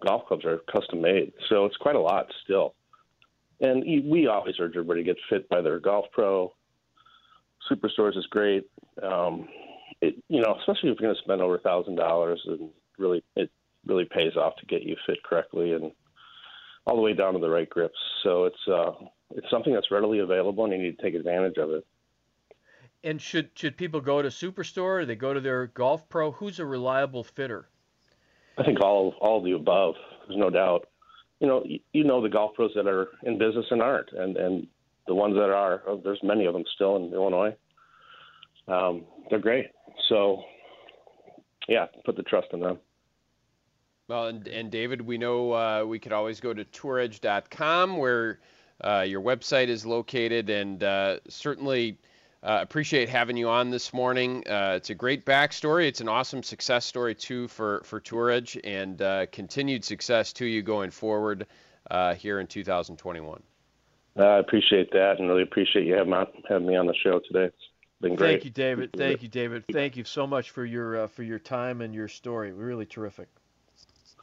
golf 0.06 0.26
clubs 0.26 0.44
are 0.44 0.58
custom 0.70 1.00
made, 1.00 1.32
so 1.48 1.64
it's 1.64 1.76
quite 1.76 1.96
a 1.96 2.00
lot 2.00 2.26
still. 2.44 2.74
and 3.60 3.82
we 4.08 4.26
always 4.26 4.54
urge 4.60 4.72
everybody 4.72 5.00
to 5.00 5.04
get 5.04 5.16
fit 5.28 5.48
by 5.48 5.60
their 5.60 5.80
golf 5.80 6.06
pro. 6.12 6.52
Superstores 7.70 8.16
is 8.16 8.26
great. 8.26 8.68
Um, 9.02 9.48
it, 10.00 10.16
you 10.28 10.40
know, 10.40 10.56
especially 10.60 10.90
if 10.90 10.98
you're 11.00 11.08
going 11.08 11.14
to 11.14 11.22
spend 11.22 11.40
over 11.40 11.56
a 11.56 11.60
thousand 11.60 11.96
dollars, 11.96 12.40
and 12.46 12.70
really, 12.98 13.22
it 13.36 13.50
really 13.86 14.04
pays 14.04 14.36
off 14.36 14.56
to 14.56 14.66
get 14.66 14.82
you 14.82 14.96
fit 15.06 15.22
correctly 15.22 15.72
and 15.72 15.92
all 16.86 16.96
the 16.96 17.02
way 17.02 17.12
down 17.12 17.34
to 17.34 17.38
the 17.38 17.50
right 17.50 17.68
grips. 17.68 17.98
So 18.22 18.44
it's 18.44 18.68
uh, 18.68 18.92
it's 19.34 19.50
something 19.50 19.74
that's 19.74 19.90
readily 19.90 20.20
available, 20.20 20.64
and 20.64 20.72
you 20.72 20.78
need 20.82 20.98
to 20.98 21.02
take 21.02 21.14
advantage 21.14 21.58
of 21.58 21.70
it. 21.70 21.86
And 23.04 23.20
should 23.20 23.50
should 23.54 23.76
people 23.76 24.00
go 24.00 24.22
to 24.22 24.28
Superstore 24.28 25.02
or 25.02 25.04
they 25.06 25.16
go 25.16 25.34
to 25.34 25.40
their 25.40 25.66
golf 25.66 26.08
pro? 26.08 26.32
Who's 26.32 26.58
a 26.58 26.66
reliable 26.66 27.22
fitter? 27.22 27.68
I 28.56 28.64
think 28.64 28.80
all 28.80 29.14
all 29.20 29.38
of 29.38 29.44
the 29.44 29.52
above. 29.52 29.94
There's 30.26 30.38
no 30.38 30.50
doubt. 30.50 30.88
You 31.40 31.46
know, 31.46 31.62
you, 31.64 31.78
you 31.92 32.04
know 32.04 32.20
the 32.20 32.28
golf 32.28 32.54
pros 32.54 32.72
that 32.74 32.88
are 32.88 33.08
in 33.22 33.38
business 33.38 33.66
and 33.70 33.82
aren't, 33.82 34.12
and 34.12 34.36
and 34.36 34.66
the 35.08 35.14
ones 35.14 35.34
that 35.34 35.50
are, 35.50 35.82
there's 36.04 36.20
many 36.22 36.46
of 36.46 36.52
them 36.52 36.64
still 36.74 36.96
in 36.96 37.12
Illinois. 37.12 37.56
Um, 38.68 39.06
they're 39.30 39.40
great. 39.40 39.66
So, 40.08 40.44
yeah, 41.66 41.86
put 42.04 42.16
the 42.16 42.22
trust 42.22 42.48
in 42.52 42.60
them. 42.60 42.78
Well, 44.08 44.26
and, 44.28 44.46
and 44.48 44.70
David, 44.70 45.00
we 45.00 45.18
know 45.18 45.52
uh, 45.52 45.84
we 45.84 45.98
could 45.98 46.12
always 46.12 46.40
go 46.40 46.54
to 46.54 46.64
touredge.com 46.64 47.96
where 47.96 48.38
uh, 48.82 49.04
your 49.06 49.20
website 49.20 49.68
is 49.68 49.84
located, 49.84 50.48
and 50.50 50.82
uh, 50.82 51.18
certainly 51.28 51.98
uh, 52.42 52.58
appreciate 52.62 53.08
having 53.08 53.36
you 53.36 53.48
on 53.48 53.70
this 53.70 53.92
morning. 53.92 54.44
Uh, 54.46 54.74
it's 54.76 54.90
a 54.90 54.94
great 54.94 55.26
backstory. 55.26 55.88
It's 55.88 56.00
an 56.00 56.08
awesome 56.08 56.42
success 56.42 56.86
story 56.86 57.14
too 57.14 57.48
for 57.48 57.82
for 57.84 58.00
Tour 58.00 58.30
Edge, 58.30 58.58
and 58.64 59.02
uh, 59.02 59.26
continued 59.32 59.84
success 59.84 60.32
to 60.34 60.46
you 60.46 60.62
going 60.62 60.90
forward 60.90 61.46
here 62.16 62.40
in 62.40 62.46
2021. 62.46 63.42
I 64.18 64.38
appreciate 64.38 64.90
that, 64.92 65.16
and 65.18 65.28
really 65.28 65.42
appreciate 65.42 65.86
you 65.86 65.94
having, 65.94 66.14
having 66.48 66.66
me 66.66 66.76
on 66.76 66.86
the 66.86 66.94
show 66.94 67.20
today. 67.20 67.44
It's 67.44 67.56
been 68.00 68.16
great. 68.16 68.32
Thank 68.32 68.44
you, 68.44 68.50
David. 68.50 68.90
Thank 68.96 69.22
you, 69.22 69.28
David. 69.28 69.64
Thank 69.72 69.96
you 69.96 70.04
so 70.04 70.26
much 70.26 70.50
for 70.50 70.64
your 70.64 71.04
uh, 71.04 71.06
for 71.06 71.22
your 71.22 71.38
time 71.38 71.80
and 71.80 71.94
your 71.94 72.08
story. 72.08 72.52
Really 72.52 72.86
terrific. 72.86 73.28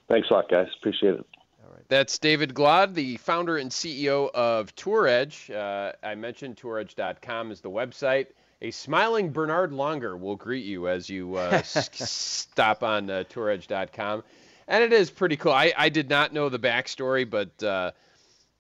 Thanks 0.08 0.30
a 0.30 0.34
lot, 0.34 0.50
guys. 0.50 0.68
Appreciate 0.80 1.16
it. 1.16 1.26
All 1.64 1.72
right. 1.72 1.84
That's 1.88 2.20
David 2.20 2.54
Glod, 2.54 2.94
the 2.94 3.18
founder 3.18 3.58
and 3.58 3.72
CEO 3.72 4.30
of 4.34 4.76
Tour 4.76 5.08
Edge. 5.08 5.50
Uh, 5.50 5.94
I 6.04 6.16
mentioned 6.16 6.58
touredge.com 6.58 7.52
is 7.52 7.62
the 7.62 7.72
website. 7.72 8.28
A 8.62 8.72
smiling 8.72 9.32
Bernhard 9.32 9.72
Langer 9.72 10.20
will 10.20 10.36
greet 10.36 10.66
you 10.66 10.88
as 10.88 11.10
you 11.10 11.36
uh, 11.36 11.62
stop 11.64 12.84
on 12.84 13.10
uh, 13.10 13.24
touredge.com. 13.30 14.24
And 14.68 14.84
it 14.84 14.94
is 14.94 15.10
pretty 15.12 15.38
cool. 15.38 15.52
I, 15.52 15.74
I 15.78 15.90
did 15.90 16.10
not 16.10 16.34
know 16.34 16.50
the 16.50 16.60
backstory, 16.60 17.30
but 17.30 17.62
uh, 17.64 17.92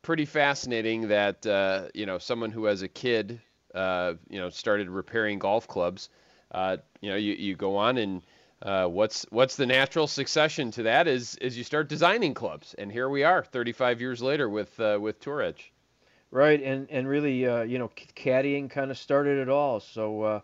pretty 0.05 0.25
fascinating 0.25 1.07
that 1.07 1.45
uh, 1.47 1.87
you 1.95 2.05
know 2.05 2.19
someone 2.19 2.51
who 2.51 2.67
as 2.67 2.83
a 2.83 2.87
kid 2.87 3.41
uh, 3.73 4.13
you 4.29 4.39
know 4.39 4.49
started 4.49 4.87
repairing 4.87 5.39
golf 5.39 5.67
clubs. 5.67 6.09
Uh, 6.51 6.77
you 7.01 7.09
know, 7.09 7.15
you, 7.17 7.33
you 7.33 7.55
go 7.55 7.75
on 7.75 7.97
and 7.97 8.21
uh, 8.61 8.85
what's 8.85 9.25
what's 9.31 9.55
the 9.55 9.65
natural 9.65 10.05
succession 10.05 10.69
to 10.69 10.83
that 10.83 11.07
is 11.07 11.35
is 11.37 11.57
you 11.57 11.63
start 11.63 11.89
designing 11.89 12.35
clubs, 12.35 12.75
and 12.75 12.91
here 12.91 13.09
we 13.09 13.23
are, 13.23 13.43
35 13.43 13.99
years 13.99 14.21
later 14.21 14.47
with 14.47 14.79
uh, 14.79 14.97
with 15.01 15.19
Tour 15.19 15.41
Edge. 15.41 15.73
Right, 16.29 16.61
and 16.61 16.87
and 16.91 17.07
really, 17.07 17.47
uh, 17.47 17.63
you 17.63 17.79
know, 17.79 17.89
caddying 18.15 18.69
kind 18.69 18.91
of 18.91 18.97
started 18.97 19.39
it 19.39 19.49
all. 19.49 19.81
So. 19.81 20.41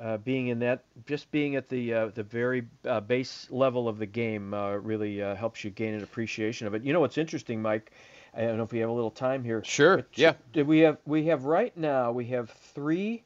Uh, 0.00 0.16
being 0.18 0.46
in 0.46 0.60
that, 0.60 0.84
just 1.04 1.30
being 1.30 1.56
at 1.56 1.68
the 1.68 1.92
uh, 1.92 2.06
the 2.14 2.22
very 2.22 2.62
uh, 2.86 3.00
base 3.00 3.46
level 3.50 3.86
of 3.86 3.98
the 3.98 4.06
game 4.06 4.54
really 4.82 5.18
helps 5.18 5.62
you 5.62 5.70
gain 5.70 5.92
an 5.92 6.02
appreciation 6.02 6.66
of 6.66 6.72
it. 6.72 6.82
You 6.84 6.94
know 6.94 7.00
what's 7.00 7.18
interesting, 7.18 7.60
Mike? 7.60 7.92
I 8.34 8.42
don't 8.42 8.56
know 8.56 8.62
if 8.62 8.72
we 8.72 8.78
have 8.78 8.90
a 8.90 8.92
little 8.92 9.10
time 9.10 9.44
here. 9.44 9.62
Sure. 9.64 10.04
yeah. 10.14 10.34
We 10.54 10.80
have 10.80 10.98
we 11.04 11.26
have 11.26 11.44
right 11.44 11.76
now 11.76 12.12
we 12.12 12.26
have 12.26 12.50
three 12.50 13.24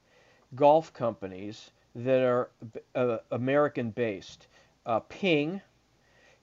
golf 0.55 0.93
companies 0.93 1.71
that 1.95 2.23
are 2.23 2.51
uh, 2.95 3.19
American 3.31 3.91
based. 3.91 4.49
Uh, 4.87 5.01
Ping, 5.01 5.61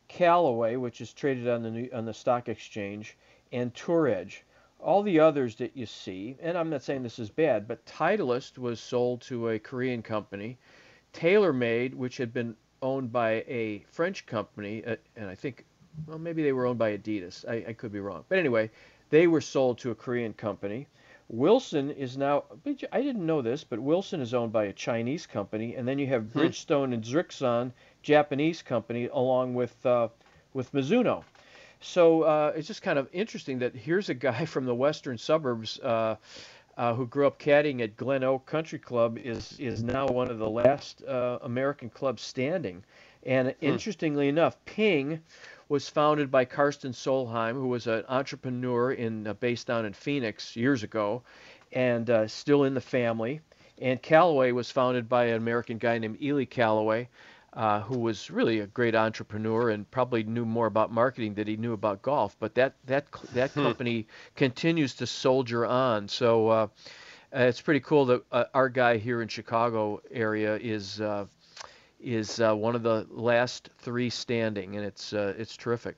Callaway, 0.08 0.76
which 0.76 1.02
is 1.02 1.14
traded 1.14 1.48
on 1.48 1.64
the 1.64 1.92
on 1.94 2.06
the 2.06 2.14
stock 2.14 2.50
exchange, 2.50 3.18
and 3.52 3.74
Tour 3.74 4.08
Edge. 4.08 4.44
All 4.80 5.04
the 5.04 5.20
others 5.20 5.56
that 5.58 5.78
you 5.78 5.86
see, 5.86 6.38
and 6.42 6.58
I'm 6.58 6.72
not 6.72 6.82
saying 6.82 7.04
this 7.04 7.20
is 7.20 7.30
bad, 7.30 7.68
but 7.68 7.86
Titleist 7.86 8.58
was 8.58 8.80
sold 8.80 9.22
to 9.22 9.50
a 9.50 9.60
Korean 9.60 10.02
company. 10.02 10.58
TaylorMade, 11.14 11.94
which 11.94 12.18
had 12.18 12.34
been 12.34 12.56
owned 12.82 13.12
by 13.12 13.44
a 13.48 13.86
French 13.92 14.26
company, 14.26 14.84
uh, 14.84 14.96
and 15.16 15.30
I 15.30 15.36
think 15.36 15.66
well, 16.08 16.20
maybe 16.20 16.44
they 16.44 16.54
were 16.54 16.66
owned 16.66 16.80
by 16.80 16.98
Adidas. 16.98 17.48
I, 17.48 17.70
I 17.70 17.74
could 17.74 17.92
be 17.92 18.00
wrong. 18.00 18.24
But 18.30 18.40
anyway, 18.40 18.70
they 19.10 19.28
were 19.28 19.42
sold 19.42 19.80
to 19.80 19.92
a 19.92 19.96
Korean 19.96 20.34
company. 20.34 20.88
Wilson 21.30 21.92
is 21.92 22.18
now, 22.18 22.44
I 22.92 23.02
didn't 23.02 23.26
know 23.26 23.42
this, 23.42 23.64
but 23.64 23.80
Wilson 23.80 24.20
is 24.20 24.34
owned 24.34 24.52
by 24.52 24.66
a 24.66 24.74
Chinese 24.74 25.26
company. 25.26 25.76
And 25.76 25.88
then 25.88 25.98
you 25.98 26.08
have 26.08 26.26
hmm. 26.26 26.40
Bridgestone 26.40 26.94
and 26.94 27.04
Srixon, 27.04 27.72
Japanese 28.02 28.62
company, 28.62 29.08
along 29.08 29.54
with, 29.54 29.86
uh, 29.86 30.10
with 30.54 30.72
Mizuno. 30.74 31.24
So 31.80 32.24
uh, 32.24 32.54
it's 32.56 32.68
just 32.68 32.82
kind 32.82 33.00
of 33.00 33.08
interesting 33.12 33.60
that 33.60 33.76
here's 33.76 34.10
a 34.10 34.14
guy 34.14 34.46
from 34.54 34.66
the 34.66 34.76
western 34.76 35.18
suburbs 35.18 35.80
uh, 35.80 36.16
uh, 36.78 36.94
who 36.94 37.06
grew 37.06 37.28
up 37.28 37.40
caddying 37.40 37.82
at 37.82 37.98
Glen 37.98 38.24
Oak 38.24 38.46
Country 38.46 38.80
Club 38.80 39.18
is 39.18 39.60
is 39.60 39.84
now 39.84 40.08
one 40.08 40.30
of 40.30 40.40
the 40.40 40.50
last 40.50 41.04
uh, 41.04 41.40
American 41.42 41.90
clubs 41.90 42.22
standing. 42.22 42.84
And 43.24 43.50
hmm. 43.50 43.66
interestingly 43.66 44.28
enough, 44.28 44.58
Ping 44.66 45.22
was 45.72 45.88
founded 45.88 46.30
by 46.30 46.44
Karsten 46.44 46.92
Solheim, 46.92 47.54
who 47.54 47.70
was 47.70 47.88
an 47.88 48.04
entrepreneur 48.10 48.92
in 48.92 49.26
uh, 49.26 49.34
based 49.36 49.68
down 49.68 49.86
in 49.86 49.94
Phoenix 49.94 50.54
years 50.54 50.84
ago, 50.84 51.24
and 51.72 52.10
uh, 52.10 52.28
still 52.28 52.66
in 52.66 52.74
the 52.74 52.82
family. 52.82 53.40
And 53.80 54.02
Callaway 54.02 54.52
was 54.52 54.70
founded 54.70 55.08
by 55.08 55.28
an 55.28 55.38
American 55.38 55.78
guy 55.78 55.98
named 55.98 56.22
Ely 56.22 56.44
Callaway, 56.44 57.08
uh, 57.54 57.80
who 57.80 58.00
was 58.00 58.30
really 58.30 58.60
a 58.60 58.68
great 58.68 58.96
entrepreneur 58.96 59.70
and 59.70 59.90
probably 59.90 60.24
knew 60.24 60.44
more 60.44 60.68
about 60.68 60.92
marketing 60.92 61.36
than 61.36 61.48
he 61.48 61.56
knew 61.56 61.72
about 61.72 62.02
golf. 62.02 62.36
But 62.38 62.54
that 62.56 62.74
that 62.88 63.06
that 63.34 63.52
hmm. 63.52 63.64
company 63.64 64.08
continues 64.36 64.94
to 64.96 65.08
soldier 65.08 65.66
on. 65.66 66.10
So 66.10 66.50
uh, 66.50 66.68
it's 67.32 67.62
pretty 67.62 67.80
cool 67.80 68.06
that 68.08 68.24
uh, 68.30 68.44
our 68.54 68.68
guy 68.68 68.98
here 68.98 69.22
in 69.22 69.30
Chicago 69.30 70.02
area 70.12 70.58
is 70.58 71.00
uh, 71.00 71.28
is 72.04 72.40
uh, 72.40 72.54
one 72.54 72.76
of 72.76 72.84
the 72.84 73.06
last 73.10 73.70
three 73.80 74.10
standing, 74.10 74.76
and 74.76 74.86
it's 74.86 75.14
uh, 75.14 75.34
it's 75.38 75.56
terrific. 75.58 75.96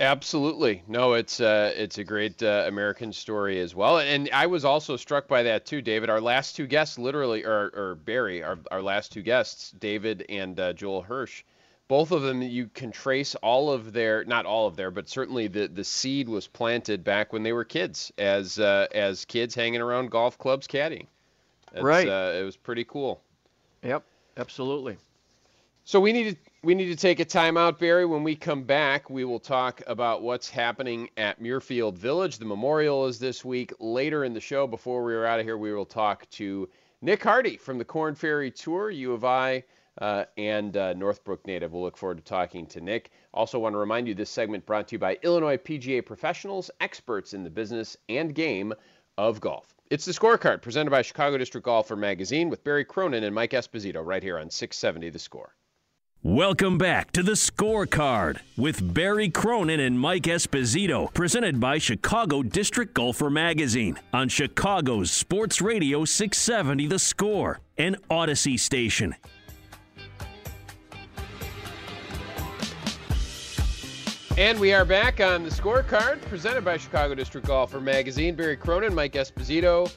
Absolutely, 0.00 0.82
no, 0.88 1.12
it's 1.12 1.40
uh, 1.40 1.72
it's 1.76 1.98
a 1.98 2.04
great 2.04 2.42
uh, 2.42 2.64
American 2.66 3.12
story 3.12 3.60
as 3.60 3.76
well, 3.76 3.98
and 3.98 4.28
I 4.32 4.46
was 4.46 4.64
also 4.64 4.96
struck 4.96 5.28
by 5.28 5.44
that 5.44 5.66
too, 5.66 5.82
David. 5.82 6.10
Our 6.10 6.20
last 6.20 6.56
two 6.56 6.66
guests, 6.66 6.98
literally, 6.98 7.44
or, 7.44 7.70
or 7.74 7.94
Barry, 7.94 8.42
our 8.42 8.58
our 8.72 8.82
last 8.82 9.12
two 9.12 9.22
guests, 9.22 9.70
David 9.78 10.26
and 10.28 10.58
uh, 10.58 10.72
Joel 10.72 11.02
Hirsch, 11.02 11.44
both 11.86 12.10
of 12.10 12.22
them 12.22 12.42
you 12.42 12.68
can 12.74 12.90
trace 12.90 13.36
all 13.36 13.70
of 13.70 13.92
their, 13.92 14.24
not 14.24 14.46
all 14.46 14.66
of 14.66 14.74
their, 14.74 14.90
but 14.90 15.08
certainly 15.08 15.46
the 15.46 15.68
the 15.68 15.84
seed 15.84 16.28
was 16.28 16.48
planted 16.48 17.04
back 17.04 17.32
when 17.32 17.44
they 17.44 17.52
were 17.52 17.64
kids, 17.64 18.12
as 18.18 18.58
uh, 18.58 18.88
as 18.92 19.24
kids 19.24 19.54
hanging 19.54 19.80
around 19.80 20.10
golf 20.10 20.38
clubs 20.38 20.66
caddying. 20.66 21.06
It's, 21.72 21.82
right. 21.82 22.06
it 22.06 22.44
was 22.44 22.56
pretty 22.56 22.84
cool. 22.84 23.20
Yep, 23.84 24.04
absolutely. 24.36 24.96
So 25.86 26.00
we 26.00 26.12
need 26.12 26.30
to 26.30 26.50
we 26.62 26.74
need 26.74 26.86
to 26.86 26.96
take 26.96 27.20
a 27.20 27.26
timeout, 27.26 27.78
Barry. 27.78 28.06
When 28.06 28.22
we 28.22 28.36
come 28.36 28.62
back, 28.62 29.10
we 29.10 29.26
will 29.26 29.38
talk 29.38 29.82
about 29.86 30.22
what's 30.22 30.48
happening 30.48 31.10
at 31.18 31.42
Muirfield 31.42 31.98
Village. 31.98 32.38
The 32.38 32.46
memorial 32.46 33.04
is 33.04 33.18
this 33.18 33.44
week. 33.44 33.70
Later 33.78 34.24
in 34.24 34.32
the 34.32 34.40
show, 34.40 34.66
before 34.66 35.04
we 35.04 35.12
are 35.12 35.26
out 35.26 35.40
of 35.40 35.44
here, 35.44 35.58
we 35.58 35.74
will 35.74 35.84
talk 35.84 36.26
to 36.30 36.70
Nick 37.02 37.22
Hardy 37.22 37.58
from 37.58 37.76
the 37.76 37.84
Korn 37.84 38.14
Ferry 38.14 38.50
Tour, 38.50 38.90
U 38.90 39.12
of 39.12 39.26
I, 39.26 39.62
uh, 40.00 40.24
and 40.38 40.74
uh, 40.74 40.94
Northbrook 40.94 41.46
native. 41.46 41.74
We'll 41.74 41.82
look 41.82 41.98
forward 41.98 42.16
to 42.16 42.24
talking 42.24 42.66
to 42.68 42.80
Nick. 42.80 43.10
Also, 43.34 43.58
want 43.58 43.74
to 43.74 43.78
remind 43.78 44.08
you 44.08 44.14
this 44.14 44.30
segment 44.30 44.64
brought 44.64 44.88
to 44.88 44.94
you 44.94 44.98
by 44.98 45.18
Illinois 45.22 45.58
PGA 45.58 46.04
professionals, 46.04 46.70
experts 46.80 47.34
in 47.34 47.44
the 47.44 47.50
business 47.50 47.94
and 48.08 48.34
game 48.34 48.72
of 49.18 49.38
golf. 49.38 49.74
It's 49.90 50.06
the 50.06 50.12
scorecard 50.12 50.62
presented 50.62 50.92
by 50.92 51.02
Chicago 51.02 51.36
District 51.36 51.62
Golfer 51.62 51.94
Magazine 51.94 52.48
with 52.48 52.64
Barry 52.64 52.86
Cronin 52.86 53.22
and 53.22 53.34
Mike 53.34 53.50
Esposito 53.50 54.02
right 54.02 54.22
here 54.22 54.38
on 54.38 54.48
670 54.48 55.10
The 55.10 55.18
Score. 55.18 55.54
Welcome 56.26 56.78
back 56.78 57.10
to 57.12 57.22
the 57.22 57.32
scorecard 57.32 58.38
with 58.56 58.94
Barry 58.94 59.28
Cronin 59.28 59.78
and 59.78 60.00
Mike 60.00 60.22
Esposito, 60.22 61.12
presented 61.12 61.60
by 61.60 61.76
Chicago 61.76 62.42
District 62.42 62.94
Golfer 62.94 63.28
Magazine 63.28 63.98
on 64.10 64.30
Chicago's 64.30 65.10
Sports 65.10 65.60
Radio 65.60 66.06
670 66.06 66.86
The 66.86 66.98
Score 66.98 67.60
and 67.76 67.98
Audacy 68.08 68.58
Station. 68.58 69.14
And 74.38 74.58
we 74.58 74.72
are 74.72 74.86
back 74.86 75.20
on 75.20 75.42
the 75.42 75.50
scorecard 75.50 76.22
presented 76.22 76.64
by 76.64 76.78
Chicago 76.78 77.14
District 77.14 77.46
Golfer 77.46 77.82
Magazine. 77.82 78.34
Barry 78.34 78.56
Cronin, 78.56 78.94
Mike 78.94 79.12
Esposito, 79.12 79.94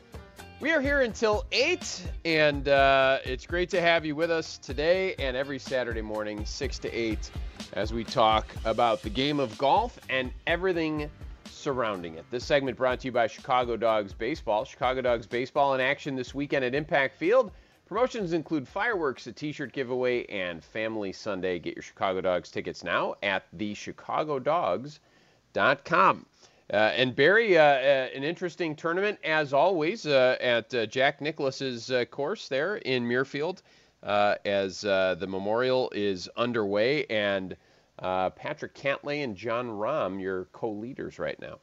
we 0.60 0.72
are 0.72 0.82
here 0.82 1.02
until 1.02 1.46
8, 1.52 2.04
and 2.26 2.67
uh, 2.67 3.20
it's 3.24 3.46
great 3.46 3.70
to 3.70 3.80
have 3.80 4.04
you 4.06 4.15
with 4.15 4.32
us 4.32 4.58
today 4.58 5.13
and 5.20 5.38
every 5.38 5.60
Saturday 5.60 6.02
morning, 6.02 6.43
6 6.46 6.80
to 6.80 6.91
8, 6.91 7.30
as 7.74 7.93
we 7.93 8.04
talk 8.04 8.48
about 8.65 9.04
the 9.04 9.10
game 9.10 9.39
of 9.39 9.56
golf 9.60 10.00
and 10.10 10.32
everything 10.48 11.12
surrounding 11.46 12.15
it. 12.15 12.26
This 12.32 12.43
segment 12.43 12.76
brought 12.76 13.02
to 13.02 13.08
you 13.08 13.12
by 13.12 13.28
Chicago 13.28 13.78
Dogs 13.78 14.13
Baseball. 14.13 14.65
Chicago 14.65 15.02
Dogs 15.02 15.28
Baseball 15.28 15.76
in 15.76 15.82
action 15.82 16.15
this 16.15 16.34
weekend 16.34 16.65
at 16.65 16.74
Impact 16.74 17.15
Field. 17.15 17.52
Promotions 17.86 18.34
include 18.34 18.67
fireworks, 18.67 19.28
a 19.28 19.32
t-shirt 19.32 19.74
giveaway, 19.74 20.26
and 20.26 20.63
Family 20.63 21.13
Sunday. 21.13 21.60
Get 21.60 21.76
your 21.76 21.84
Chicago 21.84 22.20
Dogs 22.20 22.50
tickets 22.50 22.84
now 22.84 23.13
at 23.22 23.43
thechicagodogs.com. 23.56 26.26
Uh, 26.71 26.91
and 26.95 27.15
Barry, 27.15 27.58
uh, 27.58 27.63
uh, 27.63 28.10
an 28.13 28.23
interesting 28.23 28.75
tournament 28.75 29.17
as 29.23 29.53
always 29.53 30.06
uh, 30.06 30.36
at 30.41 30.73
uh, 30.73 30.86
Jack 30.86 31.21
Nicklaus's 31.21 31.89
uh, 31.91 32.03
course 32.06 32.49
there 32.49 32.77
in 32.77 33.08
Muirfield 33.08 33.62
as 34.03 34.82
the 34.82 35.27
memorial 35.27 35.89
is 35.95 36.30
underway. 36.36 37.06
And 37.06 37.56
Patrick 37.99 38.73
Cantlay 38.75 39.23
and 39.23 39.36
Jon 39.36 39.69
Rahm, 39.69 40.21
your 40.21 40.45
co-leaders 40.51 41.19
right 41.19 41.39
now. 41.39 41.60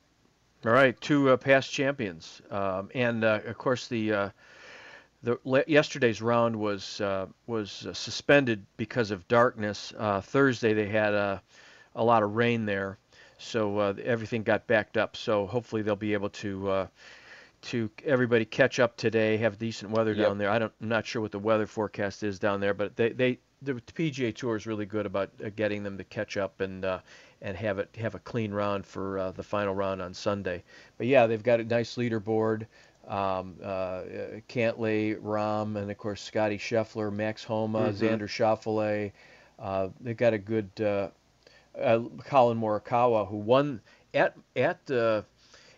All 0.65 0.73
right, 0.73 0.99
two 1.03 1.37
past 1.37 1.71
champions, 1.71 2.41
um, 2.51 2.89
and 2.95 3.23
of 3.23 3.59
course 3.59 3.87
the 3.87 4.33
the 5.23 5.65
yesterday's 5.67 6.23
round 6.23 6.57
was 6.57 7.03
was 7.47 7.87
suspended 7.93 8.65
because 8.79 9.11
of 9.11 9.29
darkness. 9.29 9.93
Thursday 10.23 10.73
they 10.73 10.89
had 10.89 11.13
a 11.13 11.43
a 11.95 12.03
lot 12.03 12.23
of 12.23 12.35
rain 12.35 12.65
there, 12.65 12.99
so 13.45 13.79
uh, 13.79 13.95
everything 14.03 14.43
got 14.43 14.67
backed 14.67 14.97
up. 14.97 15.17
So 15.17 15.47
hopefully 15.47 15.83
they'll 15.83 15.97
be 15.97 16.13
able 16.15 16.31
to 16.31 16.71
uh, 16.71 16.87
to 17.63 17.91
everybody 18.05 18.45
catch 18.45 18.81
up 18.81 18.97
today. 18.97 19.37
Have 19.39 19.59
decent 19.59 19.91
weather 19.91 20.13
Yep. 20.13 20.27
down 20.27 20.39
there. 20.39 20.51
I 20.51 20.59
don't 20.59 20.73
I'm 20.81 20.89
not 20.89 21.07
sure 21.07 21.23
what 21.23 21.33
the 21.33 21.39
weather 21.39 21.67
forecast 21.67 22.23
is 22.23 22.39
down 22.39 22.61
there, 22.61 22.75
but 22.75 22.97
they 22.97 23.11
they 23.11 23.39
the 23.63 23.75
PGA 23.75 24.35
Tour 24.35 24.57
is 24.57 24.67
really 24.67 24.85
good 24.87 25.07
about 25.07 25.31
uh, 25.43 25.49
getting 25.57 25.83
them 25.83 25.97
to 25.99 26.05
catch 26.05 26.37
up 26.37 26.61
and 26.61 26.85
uh, 26.85 26.99
and 27.41 27.57
have 27.57 27.79
it 27.79 27.89
have 27.99 28.15
a 28.15 28.19
clean 28.21 28.53
round 28.53 28.85
for 28.87 29.19
uh, 29.19 29.31
the 29.33 29.43
final 29.43 29.75
round 29.75 30.03
on 30.03 30.13
Sunday. 30.15 30.63
But 30.99 31.07
yeah, 31.07 31.27
they've 31.27 31.43
got 31.43 31.61
a 31.61 31.65
nice 31.65 31.97
leaderboard 31.97 32.67
um, 33.09 33.57
uh, 33.63 34.03
Cantlay, 34.49 35.19
Rahm, 35.21 35.77
and 35.77 35.91
of 35.91 35.99
course 35.99 36.23
Scotty 36.23 36.57
Scheffler, 36.59 37.13
Max 37.13 37.45
Homa, 37.45 37.91
Mhm. 37.91 37.95
Xander 37.99 38.29
Schauffele. 38.29 39.13
Uh, 39.59 39.89
they've 40.01 40.17
got 40.17 40.33
a 40.33 40.39
good 40.39 40.71
uh, 41.77 41.81
uh, 41.81 42.01
Collin 42.25 42.59
Morikawa 42.61 43.29
who 43.29 43.37
won 43.37 43.81
at 44.13 44.35
at 44.57 44.91
uh, 44.91 45.23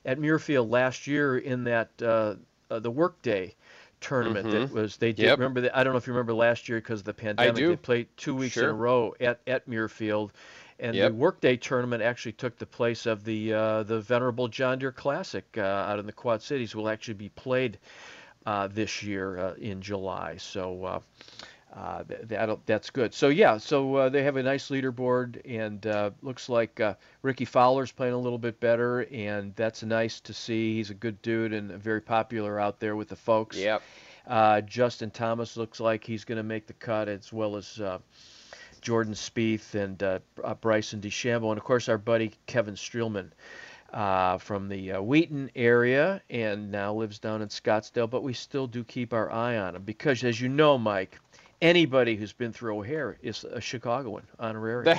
at 0.04 0.18
Muirfield 0.18 0.70
last 0.70 1.06
year 1.06 1.38
in 1.38 1.64
that 1.64 1.90
uh, 2.02 2.34
uh, 2.70 2.78
the 2.78 2.90
Workday 2.90 3.54
tournament 4.00 4.50
that 4.50 4.70
was 4.72 4.96
they 4.98 5.12
did 5.12 5.24
Yep. 5.24 5.38
remember 5.38 5.62
that 5.62 5.76
I 5.76 5.82
don't 5.84 5.92
know 5.92 5.98
if 5.98 6.06
you 6.06 6.12
remember 6.12 6.34
last 6.34 6.68
year 6.68 6.78
because 6.78 7.00
of 7.00 7.06
the 7.06 7.14
pandemic 7.14 7.56
do. 7.56 7.68
they 7.68 7.76
played 7.76 8.08
two 8.16 8.34
weeks 8.34 8.56
in 8.56 8.64
a 8.66 8.72
row 8.72 9.14
at 9.20 9.40
at 9.46 9.68
Muirfield 9.68 10.30
and 10.78 10.94
Yep. 10.94 11.10
the 11.10 11.14
Workday 11.16 11.56
tournament 11.56 12.02
actually 12.02 12.32
took 12.32 12.58
the 12.58 12.66
place 12.66 13.06
of 13.06 13.24
the 13.24 13.52
uh, 13.54 13.82
the 13.84 14.00
venerable 14.00 14.48
John 14.48 14.78
Deere 14.78 14.92
Classic 14.92 15.44
uh, 15.56 15.62
out 15.62 15.98
in 15.98 16.06
the 16.06 16.12
Quad 16.12 16.42
Cities 16.42 16.74
will 16.74 16.88
actually 16.88 17.14
be 17.14 17.30
played 17.30 17.78
uh, 18.44 18.68
this 18.68 19.02
year 19.02 19.38
uh, 19.38 19.54
in 19.54 19.80
July. 19.80 20.36
So 20.36 21.02
uh, 21.76 22.04
that'll, 22.22 22.62
that's 22.64 22.88
good. 22.88 23.12
So 23.12 23.28
yeah, 23.28 23.58
so 23.58 23.94
uh, 23.96 24.08
they 24.08 24.22
have 24.22 24.36
a 24.36 24.42
nice 24.42 24.70
leaderboard, 24.70 25.42
and 25.44 25.86
uh, 25.86 26.10
looks 26.22 26.48
like 26.48 26.80
uh, 26.80 26.94
Rickie 27.20 27.44
Fowler's 27.44 27.92
playing 27.92 28.14
a 28.14 28.18
little 28.18 28.38
bit 28.38 28.58
better, 28.60 29.02
and 29.12 29.54
that's 29.56 29.82
nice 29.82 30.20
to 30.20 30.32
see. 30.32 30.76
He's 30.76 30.88
a 30.88 30.94
good 30.94 31.20
dude 31.20 31.52
and 31.52 31.70
very 31.72 32.00
popular 32.00 32.58
out 32.58 32.80
there 32.80 32.96
with 32.96 33.08
the 33.08 33.16
folks. 33.16 33.58
Yep. 33.58 33.82
Uh, 34.26 34.62
Justin 34.62 35.10
Thomas 35.10 35.56
looks 35.56 35.78
like 35.78 36.02
he's 36.02 36.24
going 36.24 36.38
to 36.38 36.42
make 36.42 36.66
the 36.66 36.72
cut, 36.72 37.08
as 37.08 37.30
well 37.30 37.56
as 37.56 37.78
uh, 37.78 37.98
Jordan 38.80 39.14
Spieth 39.14 39.74
and 39.74 40.02
uh, 40.02 40.20
uh, 40.42 40.54
Bryson 40.54 41.00
DeChambeau, 41.00 41.50
and 41.50 41.58
of 41.58 41.64
course 41.64 41.90
our 41.90 41.98
buddy 41.98 42.32
Kevin 42.46 42.74
Streelman 42.74 43.32
uh, 43.92 44.38
from 44.38 44.68
the 44.68 44.92
uh, 44.92 45.02
Wheaton 45.02 45.50
area, 45.54 46.22
and 46.30 46.70
now 46.70 46.94
lives 46.94 47.18
down 47.18 47.42
in 47.42 47.48
Scottsdale. 47.48 48.08
But 48.08 48.22
we 48.22 48.32
still 48.32 48.66
do 48.66 48.82
keep 48.82 49.12
our 49.12 49.30
eye 49.30 49.58
on 49.58 49.76
him 49.76 49.82
because, 49.82 50.24
as 50.24 50.40
you 50.40 50.48
know, 50.48 50.78
Mike, 50.78 51.18
anybody 51.60 52.16
who's 52.16 52.32
been 52.32 52.52
through 52.52 52.78
O'Hare 52.78 53.16
is 53.22 53.44
a 53.44 53.60
Chicagoan 53.60 54.22
honorary. 54.38 54.84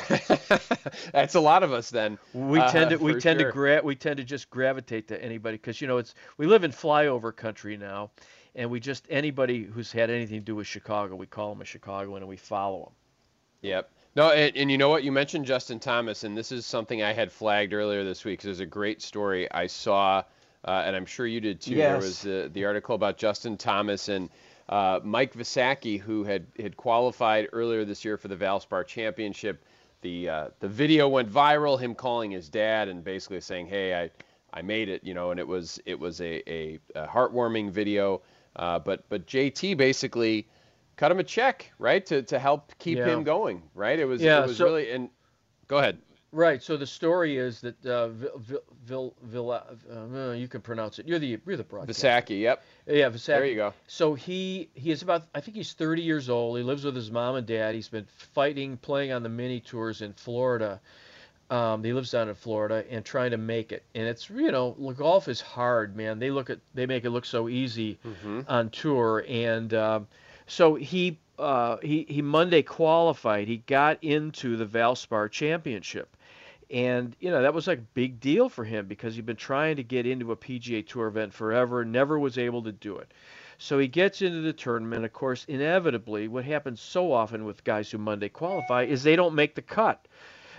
That's 1.14 1.36
a 1.36 1.40
lot 1.40 1.64
of 1.64 1.74
us 1.74 1.90
then. 1.90 2.18
We 2.34 2.60
uh, 2.60 2.72
tend 2.72 2.90
to 2.92 2.98
we 2.98 3.14
tend 3.20 3.40
sure. 3.40 3.50
to 3.50 3.54
gra- 3.54 3.82
we 3.84 3.96
tend 3.96 4.18
to 4.18 4.24
just 4.24 4.50
gravitate 4.50 5.08
to 5.10 5.24
anybody 5.24 5.58
because 5.58 5.82
you 5.82 5.88
know 5.88 5.98
it's 5.98 6.16
we 6.38 6.46
live 6.46 6.64
in 6.64 6.72
flyover 6.72 7.36
country 7.36 7.78
now, 7.78 8.12
and 8.56 8.70
we 8.70 8.80
just 8.80 9.06
anybody 9.10 9.64
who's 9.64 9.92
had 9.92 10.10
anything 10.10 10.40
to 10.40 10.46
do 10.46 10.56
with 10.56 10.68
Chicago, 10.68 11.16
we 11.16 11.28
call 11.28 11.54
them 11.54 11.62
a 11.62 11.66
Chicagoan 11.66 12.18
and 12.18 12.28
we 12.28 12.38
follow 12.38 12.86
them. 12.86 12.94
Yep. 13.62 13.90
No, 14.16 14.32
and, 14.32 14.56
and 14.58 14.72
you 14.72 14.80
know 14.80 14.90
what? 14.90 15.04
You 15.04 15.12
mentioned 15.12 15.46
Justin 15.46 15.80
Thomas, 15.80 16.24
and 16.24 16.36
this 16.36 16.52
is 16.52 16.66
something 16.66 17.04
I 17.04 17.14
had 17.14 17.32
flagged 17.32 17.74
earlier 17.74 18.04
this 18.04 18.26
week. 18.26 18.40
'cause 18.40 18.46
There's 18.46 18.60
a 18.62 18.66
great 18.66 19.02
story 19.02 19.52
I 19.52 19.68
saw, 19.68 20.24
uh, 20.66 20.84
and 20.86 20.96
I'm 20.96 21.06
sure 21.06 21.28
you 21.28 21.40
did 21.40 21.62
too. 21.62 21.76
There 21.76 21.98
was 21.98 22.24
the, 22.24 22.50
the 22.52 22.66
article 22.66 22.96
about 22.96 23.18
Justin 23.18 23.58
Thomas 23.58 24.10
and 24.10 24.30
uh, 24.70 25.00
Mike 25.04 25.34
Visacki, 25.34 26.00
who 26.00 26.24
had, 26.24 26.46
had 26.60 26.76
qualified 26.78 27.48
earlier 27.54 27.86
this 27.86 28.04
year 28.04 28.18
for 28.18 28.28
the 28.28 28.36
Valspar 28.36 28.86
Championship. 28.86 29.64
The 30.02 30.30
uh, 30.30 30.48
the 30.60 30.68
video 30.68 31.08
went 31.08 31.32
viral. 31.32 31.80
Him 31.80 31.96
calling 31.96 32.30
his 32.32 32.50
dad 32.50 32.88
and 32.88 33.04
basically 33.04 33.42
saying, 33.42 33.66
"Hey, 33.68 33.96
I 33.96 34.12
I 34.54 34.62
made 34.62 34.90
it," 34.90 35.04
you 35.04 35.14
know, 35.16 35.32
and 35.32 35.40
it 35.40 35.48
was 35.48 35.80
it 35.86 36.00
was 36.00 36.22
a, 36.22 36.48
a, 36.52 36.80
a 36.96 37.08
heartwarming 37.08 37.72
video. 37.72 38.22
Uh, 38.56 38.78
but 38.78 39.08
but 39.10 39.26
JT 39.26 39.76
basically 39.76 40.48
cut 40.98 41.12
him 41.12 41.20
a 41.20 41.24
check, 41.24 41.72
right, 41.80 42.06
to 42.06 42.22
to 42.24 42.38
help 42.38 42.74
keep 42.78 42.98
Yeah. 43.00 43.08
him 43.08 43.24
going, 43.24 43.64
right? 43.74 43.98
It 43.98 44.06
was 44.06 44.22
Yeah, 44.22 44.44
it 44.44 44.48
was 44.48 44.58
so- 44.58 44.66
really 44.66 44.92
and 44.92 45.10
go 45.68 45.78
ahead. 45.80 45.98
Right. 46.34 46.62
So 46.62 46.76
the 46.76 46.86
story 46.86 47.38
is 47.38 47.62
that 47.62 47.86
uh, 47.86 48.10
Vil, 48.10 48.62
Vil, 48.86 49.14
Vil, 49.24 49.52
uh, 49.52 50.32
you 50.32 50.48
can 50.48 50.62
pronounce 50.62 51.00
it. 51.00 51.08
You're 51.08 51.20
the 51.20 51.40
you're 51.46 51.56
the 51.56 51.64
broadcaster. 51.64 52.08
Visacki, 52.08 52.42
yep. 52.42 52.64
Yeah, 52.86 53.10
Visacki. 53.10 53.26
There 53.26 53.46
you 53.46 53.56
go. 53.56 53.74
So 53.88 54.14
he 54.14 54.70
he 54.74 54.92
is 54.92 55.02
about 55.02 55.24
I 55.34 55.40
think 55.40 55.56
he's 55.56 55.74
30 55.74 56.02
years 56.02 56.30
old. 56.30 56.58
He 56.58 56.64
lives 56.64 56.84
with 56.84 56.96
his 56.96 57.12
mom 57.12 57.36
and 57.36 57.48
dad. 57.48 57.76
He's 57.76 57.88
been 57.88 58.08
fighting, 58.34 58.78
playing 58.78 59.14
on 59.14 59.24
the 59.24 59.30
mini 59.30 59.62
tours 59.62 60.02
in 60.02 60.14
Florida. 60.14 60.82
Um, 61.50 61.82
he 61.82 61.94
lives 61.94 62.12
down 62.12 62.28
in 62.28 62.36
Florida 62.36 62.84
and 62.90 63.06
trying 63.06 63.32
to 63.32 63.38
make 63.38 63.72
it. 63.72 63.84
And 63.96 64.06
it's 64.06 64.30
you 64.30 64.52
know 64.52 64.72
golf 64.98 65.30
is 65.30 65.40
hard, 65.40 65.96
man. 65.96 66.20
They 66.20 66.30
look 66.30 66.50
at 66.50 66.60
they 66.74 66.86
make 66.86 67.06
it 67.06 67.12
look 67.12 67.26
so 67.26 67.48
easy 67.48 68.00
on 68.50 68.70
tour. 68.70 69.24
And 69.30 69.74
um, 69.74 70.08
so 70.46 70.76
he 70.76 71.20
uh, 71.40 71.78
he 71.82 72.06
he 72.10 72.22
Monday 72.22 72.64
qualified. 72.64 73.48
He 73.48 73.58
got 73.58 74.04
into 74.04 74.58
the 74.58 74.66
Valspar 74.66 75.32
Championship. 75.32 76.17
And 76.70 77.16
you 77.20 77.32
know 77.32 77.42
that 77.42 77.54
was 77.54 77.68
like 77.68 77.80
a 77.80 77.88
big 77.94 78.20
deal 78.20 78.50
for 78.50 78.66
him 78.66 78.88
because 78.88 79.16
he'd 79.16 79.26
been 79.26 79.38
trying 79.38 79.78
to 79.78 79.84
get 79.84 80.06
into 80.06 80.32
a 80.32 80.36
PGA 80.38 80.86
Tour 80.86 81.08
event 81.08 81.34
forever, 81.34 81.86
never 81.86 82.20
was 82.20 82.38
able 82.38 82.64
to 82.64 82.72
do 82.72 82.98
it. 82.98 83.14
So 83.58 83.80
he 83.80 83.88
gets 83.88 84.22
into 84.22 84.42
the 84.42 84.54
tournament. 84.54 85.06
Of 85.06 85.14
course, 85.14 85.46
inevitably, 85.48 86.28
what 86.28 86.44
happens 86.46 86.82
so 86.82 87.12
often 87.12 87.46
with 87.46 87.64
guys 87.64 87.90
who 87.90 87.98
Monday 87.98 88.30
qualify 88.30 88.84
is 88.84 89.04
they 89.04 89.16
don't 89.16 89.36
make 89.36 89.56
the 89.56 89.62
cut. 89.62 90.08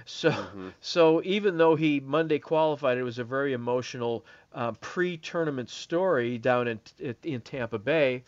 So, 0.06 0.34
so 0.80 1.22
even 1.24 1.58
though 1.58 1.76
he 1.76 2.00
Monday 2.00 2.38
qualified, 2.38 2.98
it 2.98 3.02
was 3.04 3.18
a 3.18 3.24
very 3.24 3.52
emotional 3.52 4.24
uh, 4.54 4.72
pre-tournament 4.80 5.68
story 5.70 6.38
down 6.38 6.68
in 6.68 6.80
in 7.22 7.40
Tampa 7.42 7.78
Bay. 7.78 8.24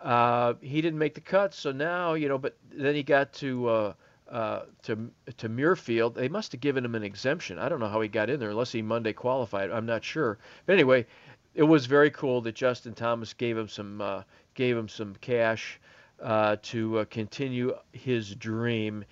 Uh, 0.00 0.54
he 0.60 0.80
didn't 0.80 0.98
make 0.98 1.14
the 1.14 1.20
cut, 1.20 1.54
so 1.54 1.72
now 1.72 2.14
you 2.14 2.28
know. 2.28 2.38
But 2.38 2.56
then 2.72 2.94
he 2.94 3.02
got 3.02 3.32
to 3.34 3.68
uh, 3.68 3.92
uh, 4.30 4.62
to 4.82 5.10
to 5.36 5.48
Muirfield. 5.48 6.14
They 6.14 6.28
must 6.28 6.52
have 6.52 6.60
given 6.60 6.84
him 6.84 6.94
an 6.94 7.02
exemption. 7.02 7.58
I 7.58 7.68
don't 7.68 7.80
know 7.80 7.88
how 7.88 8.00
he 8.00 8.08
got 8.08 8.30
in 8.30 8.40
there, 8.40 8.50
unless 8.50 8.72
he 8.72 8.82
Monday 8.82 9.12
qualified. 9.12 9.70
I'm 9.70 9.86
not 9.86 10.04
sure. 10.04 10.38
But 10.66 10.74
anyway, 10.74 11.06
it 11.54 11.62
was 11.62 11.86
very 11.86 12.10
cool 12.10 12.40
that 12.42 12.54
Justin 12.54 12.94
Thomas 12.94 13.32
gave 13.32 13.56
him 13.56 13.68
some 13.68 14.00
uh, 14.00 14.22
gave 14.54 14.76
him 14.76 14.88
some 14.88 15.14
cash 15.20 15.80
uh, 16.22 16.56
to 16.62 16.98
uh, 16.98 17.04
continue 17.06 17.74
his 17.92 18.34
dream. 18.34 19.04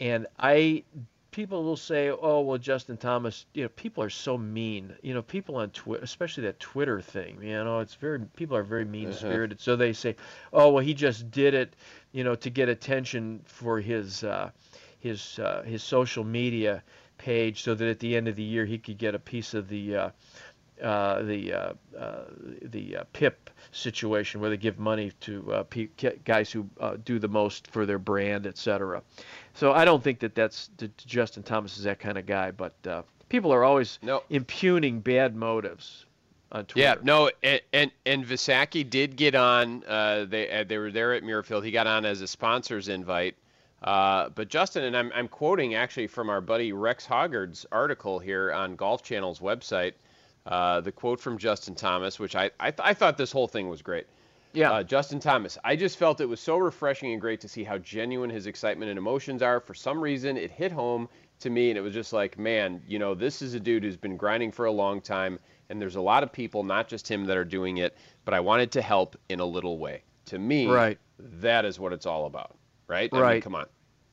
And 0.00 0.26
I 0.38 0.84
people 1.32 1.64
will 1.64 1.76
say, 1.76 2.10
"Oh, 2.10 2.42
well, 2.42 2.58
Justin 2.58 2.96
Thomas." 2.96 3.46
You 3.54 3.64
know, 3.64 3.68
people 3.70 4.04
are 4.04 4.10
so 4.10 4.38
mean. 4.38 4.94
You 5.02 5.14
know, 5.14 5.22
people 5.22 5.56
on 5.56 5.70
Twitter, 5.70 6.04
especially 6.04 6.44
that 6.44 6.60
Twitter 6.60 7.00
thing. 7.00 7.42
You 7.42 7.64
know, 7.64 7.80
it's 7.80 7.94
very 7.94 8.20
people 8.36 8.56
are 8.56 8.62
very 8.62 8.84
mean 8.84 9.12
spirited. 9.12 9.60
So 9.60 9.74
they 9.74 9.92
say, 9.92 10.14
"Oh, 10.52 10.70
well, 10.70 10.84
he 10.84 10.94
just 10.94 11.30
did 11.32 11.54
it." 11.54 11.74
You 12.12 12.22
know, 12.22 12.36
to 12.36 12.50
get 12.50 12.68
attention 12.68 13.40
for 13.44 13.80
his 13.80 14.22
uh, 14.22 14.50
his 15.00 15.40
uh, 15.40 15.62
his 15.62 15.82
social 15.82 16.22
media 16.22 16.84
page, 17.18 17.62
so 17.62 17.74
that 17.74 17.88
at 17.88 17.98
the 17.98 18.16
end 18.16 18.28
of 18.28 18.36
the 18.36 18.42
year 18.42 18.64
he 18.64 18.78
could 18.78 18.98
get 18.98 19.14
a 19.14 19.18
piece 19.18 19.54
of 19.54 19.68
the 19.68 19.96
uh, 19.96 20.10
uh, 20.82 21.22
the 21.22 21.52
uh, 21.52 21.72
uh, 21.96 22.24
the 22.62 22.96
uh, 22.98 23.04
PIP 23.12 23.50
situation 23.70 24.40
where 24.40 24.50
they 24.50 24.56
give 24.56 24.78
money 24.78 25.12
to 25.20 25.52
uh, 25.52 25.62
pe- 25.64 25.88
guys 26.24 26.50
who 26.50 26.68
uh, 26.80 26.96
do 27.04 27.18
the 27.18 27.28
most 27.28 27.70
for 27.70 27.86
their 27.86 27.98
brand, 27.98 28.46
etc. 28.46 29.02
So 29.54 29.72
I 29.72 29.84
don't 29.84 30.02
think 30.02 30.20
that 30.20 30.34
that's 30.34 30.70
that 30.78 30.96
Justin 30.98 31.42
Thomas 31.42 31.76
is 31.78 31.84
that 31.84 31.98
kind 32.00 32.16
of 32.18 32.26
guy, 32.26 32.50
but 32.50 32.74
uh, 32.86 33.02
people 33.28 33.52
are 33.52 33.64
always 33.64 33.98
No. 34.02 34.22
impugning 34.30 35.00
bad 35.00 35.36
motives 35.36 36.06
on 36.50 36.64
Twitter. 36.66 36.80
Yeah, 36.88 36.94
no, 37.02 37.30
and 37.42 37.60
and, 37.72 37.90
and 38.06 38.24
Visacki 38.24 38.88
did 38.88 39.16
get 39.16 39.34
on. 39.34 39.84
Uh, 39.84 40.24
they 40.24 40.50
uh, 40.50 40.64
they 40.64 40.78
were 40.78 40.90
there 40.90 41.12
at 41.14 41.22
Muirfield. 41.22 41.64
He 41.64 41.70
got 41.70 41.86
on 41.86 42.04
as 42.04 42.20
a 42.22 42.26
sponsor's 42.26 42.88
invite. 42.88 43.36
Uh, 43.82 44.28
but 44.30 44.48
Justin, 44.48 44.84
and 44.84 44.96
I'm 44.96 45.10
I'm 45.14 45.28
quoting 45.28 45.74
actually 45.74 46.06
from 46.06 46.30
our 46.30 46.40
buddy 46.40 46.72
Rex 46.72 47.04
Hoggard's 47.04 47.66
article 47.72 48.18
here 48.18 48.52
on 48.52 48.76
Golf 48.76 49.02
Channel's 49.02 49.40
website. 49.40 49.94
Uh, 50.46 50.80
the 50.80 50.90
quote 50.92 51.20
from 51.20 51.36
Justin 51.38 51.74
Thomas, 51.74 52.18
which 52.18 52.34
I 52.36 52.50
I, 52.58 52.70
th- 52.70 52.80
I 52.82 52.94
thought 52.94 53.16
this 53.18 53.32
whole 53.32 53.48
thing 53.48 53.68
was 53.68 53.82
great. 53.82 54.06
Yeah. 54.52 54.72
Uh, 54.72 54.82
Justin 54.82 55.18
Thomas, 55.20 55.58
I 55.64 55.76
just 55.76 55.96
felt 55.96 56.20
it 56.20 56.28
was 56.28 56.40
so 56.40 56.56
refreshing 56.58 57.12
and 57.12 57.20
great 57.20 57.40
to 57.40 57.48
see 57.48 57.64
how 57.64 57.78
genuine 57.78 58.30
his 58.30 58.46
excitement 58.46 58.90
and 58.90 58.98
emotions 58.98 59.42
are. 59.42 59.60
For 59.60 59.74
some 59.74 60.00
reason, 60.00 60.36
it 60.36 60.50
hit 60.50 60.72
home 60.72 61.08
to 61.40 61.50
me, 61.50 61.70
and 61.70 61.78
it 61.78 61.80
was 61.80 61.94
just 61.94 62.12
like, 62.12 62.38
man, 62.38 62.82
you 62.86 62.98
know, 62.98 63.14
this 63.14 63.42
is 63.42 63.54
a 63.54 63.60
dude 63.60 63.82
who's 63.82 63.96
been 63.96 64.16
grinding 64.16 64.52
for 64.52 64.66
a 64.66 64.72
long 64.72 65.00
time, 65.00 65.38
and 65.70 65.80
there's 65.80 65.96
a 65.96 66.00
lot 66.00 66.22
of 66.22 66.30
people, 66.32 66.62
not 66.62 66.86
just 66.88 67.08
him, 67.10 67.24
that 67.24 67.36
are 67.36 67.44
doing 67.44 67.78
it, 67.78 67.96
but 68.24 68.34
I 68.34 68.40
wanted 68.40 68.70
to 68.72 68.82
help 68.82 69.16
in 69.28 69.40
a 69.40 69.44
little 69.44 69.78
way. 69.78 70.02
To 70.26 70.38
me, 70.38 70.68
Right. 70.68 70.98
that 71.18 71.64
is 71.64 71.80
what 71.80 71.92
it's 71.92 72.06
all 72.06 72.26
about, 72.26 72.56
right? 72.86 73.08
I 73.12 73.16
mean, 73.16 73.22
Right. 73.22 73.42
come 73.42 73.54
on. 73.54 73.66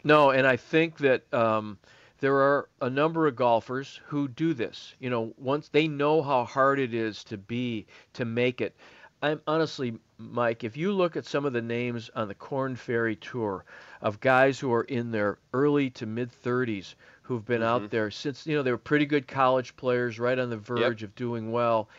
No, 0.03 0.31
and 0.31 0.47
I 0.47 0.55
think 0.55 0.97
that 0.99 1.31
um, 1.33 1.77
there 2.19 2.35
are 2.35 2.69
a 2.81 2.89
number 2.89 3.27
of 3.27 3.35
golfers 3.35 3.99
who 4.05 4.27
do 4.27 4.53
this. 4.53 4.95
You 4.99 5.09
know, 5.09 5.33
once 5.37 5.69
they 5.69 5.87
know 5.87 6.21
how 6.21 6.45
hard 6.45 6.79
it 6.79 6.93
is 6.93 7.23
to 7.25 7.37
be 7.37 7.85
to 8.13 8.25
make 8.25 8.61
it. 8.61 8.75
I'm 9.21 9.41
honestly, 9.47 9.97
Mike, 10.17 10.63
if 10.63 10.77
you 10.77 10.93
look 10.93 11.17
at 11.17 11.25
some 11.25 11.45
of 11.45 11.53
the 11.53 11.61
names 11.61 12.09
on 12.15 12.27
the 12.27 12.33
Korn 12.33 12.75
Ferry 12.75 13.17
Tour 13.17 13.65
of 14.01 14.19
guys 14.21 14.59
who 14.59 14.71
are 14.73 14.83
in 14.83 15.11
their 15.11 15.39
early 15.53 15.89
to 15.91 16.05
mid 16.05 16.31
30s 16.43 16.95
who've 17.21 17.45
been 17.45 17.61
out 17.61 17.81
mm-hmm. 17.81 17.89
there 17.89 18.11
since, 18.11 18.47
you 18.47 18.55
know, 18.55 18.63
they 18.63 18.71
were 18.71 18.77
pretty 18.77 19.05
good 19.05 19.27
college 19.27 19.75
players, 19.75 20.19
right 20.19 20.39
on 20.39 20.49
the 20.49 20.57
verge 20.57 21.03
of 21.03 21.13
doing 21.15 21.51
well, 21.51 21.89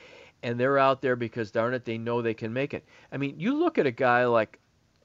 and 0.42 0.58
they're 0.58 0.78
out 0.78 1.02
there 1.02 1.14
because 1.14 1.50
darn 1.50 1.74
it, 1.74 1.84
they 1.84 1.98
know 1.98 2.22
they 2.22 2.34
can 2.34 2.52
make 2.52 2.72
it. 2.72 2.84
I 3.12 3.18
mean, 3.18 3.38
you 3.38 3.54
look 3.54 3.78
at 3.78 3.86
a 3.86 3.92
guy 3.92 4.24
like 4.24 4.58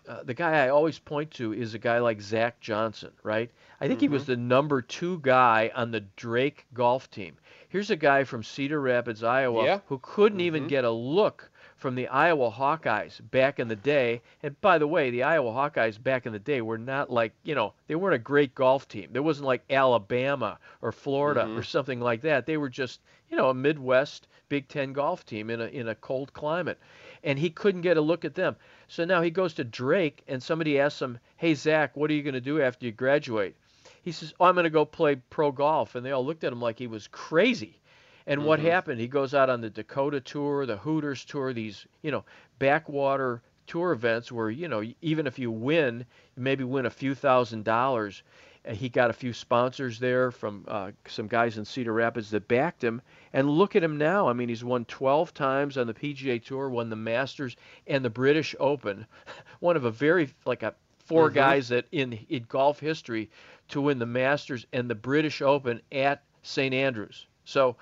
uh, 0.08 0.24
the 0.24 0.34
guy 0.34 0.66
I 0.66 0.70
always 0.70 1.00
point 1.00 1.32
to 1.32 1.54
is 1.54 1.74
a 1.74 1.80
guy 1.80 2.00
like 2.00 2.22
Zach 2.22 2.60
Johnson, 2.60 3.12
right? 3.24 3.52
I 3.82 3.88
think 3.88 4.00
he 4.00 4.08
was 4.08 4.24
mm-hmm. 4.24 4.32
the 4.32 4.38
number 4.38 4.82
two 4.82 5.20
guy 5.20 5.72
on 5.76 5.92
the 5.92 6.02
Drake 6.16 6.66
golf 6.74 7.10
team. 7.10 7.36
Here's 7.70 7.90
a 7.90 7.96
guy 7.96 8.24
from 8.24 8.44
Cedar 8.44 8.80
Rapids, 8.80 9.24
Iowa, 9.24 9.66
Yeah. 9.66 9.80
who 9.88 10.00
couldn't 10.02 10.42
even 10.42 10.64
mm-hmm. 10.64 10.70
get 10.70 10.86
a 10.86 10.92
look 10.92 11.52
from 11.86 11.94
the 11.94 12.08
Iowa 12.08 12.50
Hawkeyes 12.50 13.22
back 13.30 13.60
in 13.60 13.68
the 13.68 13.76
day. 13.76 14.24
And 14.42 14.60
by 14.60 14.80
the 14.80 14.88
way, 14.88 15.12
the 15.12 15.22
Iowa 15.22 15.52
Hawkeyes 15.52 16.02
back 16.02 16.26
in 16.26 16.34
the 16.34 16.40
day 16.40 16.60
were 16.60 16.80
not 16.80 17.12
like, 17.12 17.32
you 17.44 17.54
know, 17.54 17.76
they 17.86 17.94
weren't 17.94 18.16
a 18.16 18.18
great 18.18 18.56
golf 18.56 18.88
team. 18.88 19.10
There 19.12 19.22
wasn't 19.22 19.46
like 19.46 19.62
Alabama 19.70 20.58
or 20.82 20.92
Florida 20.92 21.42
mm-hmm. 21.42 21.60
or 21.60 21.62
something 21.62 22.02
like 22.02 22.22
that. 22.22 22.48
They 22.48 22.58
were 22.58 22.70
just, 22.70 23.02
you 23.30 23.38
know, 23.38 23.52
a 23.52 23.54
Midwest 23.54 24.28
Big 24.50 24.68
Ten 24.68 24.94
golf 24.94 25.28
team 25.28 25.52
in 25.52 25.62
a 25.62 25.66
in 25.66 25.88
a 25.88 25.94
cold 25.94 26.34
climate. 26.34 26.80
And 27.24 27.38
he 27.38 27.52
couldn't 27.52 27.82
get 27.82 27.98
a 27.98 28.02
look 28.02 28.26
at 28.26 28.34
them. 28.34 28.56
So 28.88 29.06
now 29.06 29.22
he 29.22 29.30
goes 29.30 29.54
to 29.54 29.64
Drake 29.64 30.24
and 30.28 30.42
somebody 30.42 30.80
asks 30.80 31.04
him, 31.04 31.20
Hey 31.38 31.54
Zach, 31.54 31.96
what 31.96 32.10
are 32.10 32.16
you 32.16 32.24
gonna 32.24 32.42
do 32.42 32.64
after 32.64 32.88
you 32.88 32.94
graduate? 32.94 33.56
He 34.02 34.12
says, 34.12 34.34
Oh, 34.40 34.46
I'm 34.46 34.56
gonna 34.56 34.72
go 34.72 34.86
play 34.86 35.18
pro 35.30 35.52
golf 35.52 35.94
and 35.94 36.04
they 36.04 36.10
all 36.10 36.26
looked 36.26 36.44
at 36.44 36.52
him 36.52 36.62
like 36.64 36.80
he 36.80 36.88
was 36.88 37.08
crazy. 37.10 37.80
And 38.28 38.44
what 38.44 38.60
mm-hmm. 38.60 38.70
happened? 38.70 39.00
He 39.00 39.08
goes 39.08 39.34
out 39.34 39.50
on 39.50 39.62
the 39.62 39.70
Dakota 39.70 40.20
tour, 40.20 40.66
the 40.66 40.78
Hooters 40.78 41.26
tour, 41.26 41.54
these, 41.54 41.86
you 42.02 42.12
know, 42.12 42.26
backwater 42.58 43.42
tour 43.68 43.92
events 43.92 44.32
where, 44.32 44.50
you 44.50 44.68
know, 44.68 44.84
even 45.02 45.28
if 45.28 45.38
you 45.38 45.52
win, 45.52 46.06
you 46.36 46.44
maybe 46.44 46.64
win 46.64 46.86
a 46.86 46.92
few 46.92 47.16
thousand 47.16 47.64
dollars. 47.64 48.24
And 48.64 48.76
he 48.76 48.90
got 48.90 49.12
a 49.12 49.14
few 49.14 49.32
sponsors 49.32 50.00
there 50.00 50.32
from 50.32 50.66
uh, 50.68 50.92
some 51.08 51.28
guys 51.28 51.60
in 51.60 51.66
Cedar 51.66 51.94
Rapids 51.94 52.32
that 52.32 52.48
backed 52.48 52.84
him. 52.84 53.00
And 53.32 53.48
look 53.48 53.76
at 53.76 53.84
him 53.84 53.98
now. 53.98 54.28
I 54.28 54.34
mean, 54.34 54.50
he's 54.50 54.64
won 54.64 54.86
12 54.86 55.36
times 55.36 55.78
on 55.78 55.86
the 55.86 55.94
PGA 55.94 56.44
Tour, 56.44 56.70
won 56.70 56.90
the 56.90 56.96
Masters 56.96 57.56
and 57.86 58.04
the 58.04 58.10
British 58.10 58.56
Open. 58.60 59.06
One 59.60 59.76
of 59.76 59.86
a 59.86 59.92
very, 59.92 60.30
like 60.46 60.64
a 60.64 60.74
4 61.06 61.28
mm-hmm. 61.28 61.36
guys 61.36 61.70
that 61.70 61.86
in, 61.92 62.14
in 62.28 62.46
golf 62.50 62.80
history 62.80 63.30
to 63.68 63.82
win 63.82 64.00
the 64.00 64.06
Masters 64.08 64.66
and 64.74 64.90
the 64.90 64.96
British 64.96 65.44
Open 65.44 65.80
at 65.92 66.24
St. 66.42 66.74
Andrews. 66.74 67.28
So, 67.44 67.76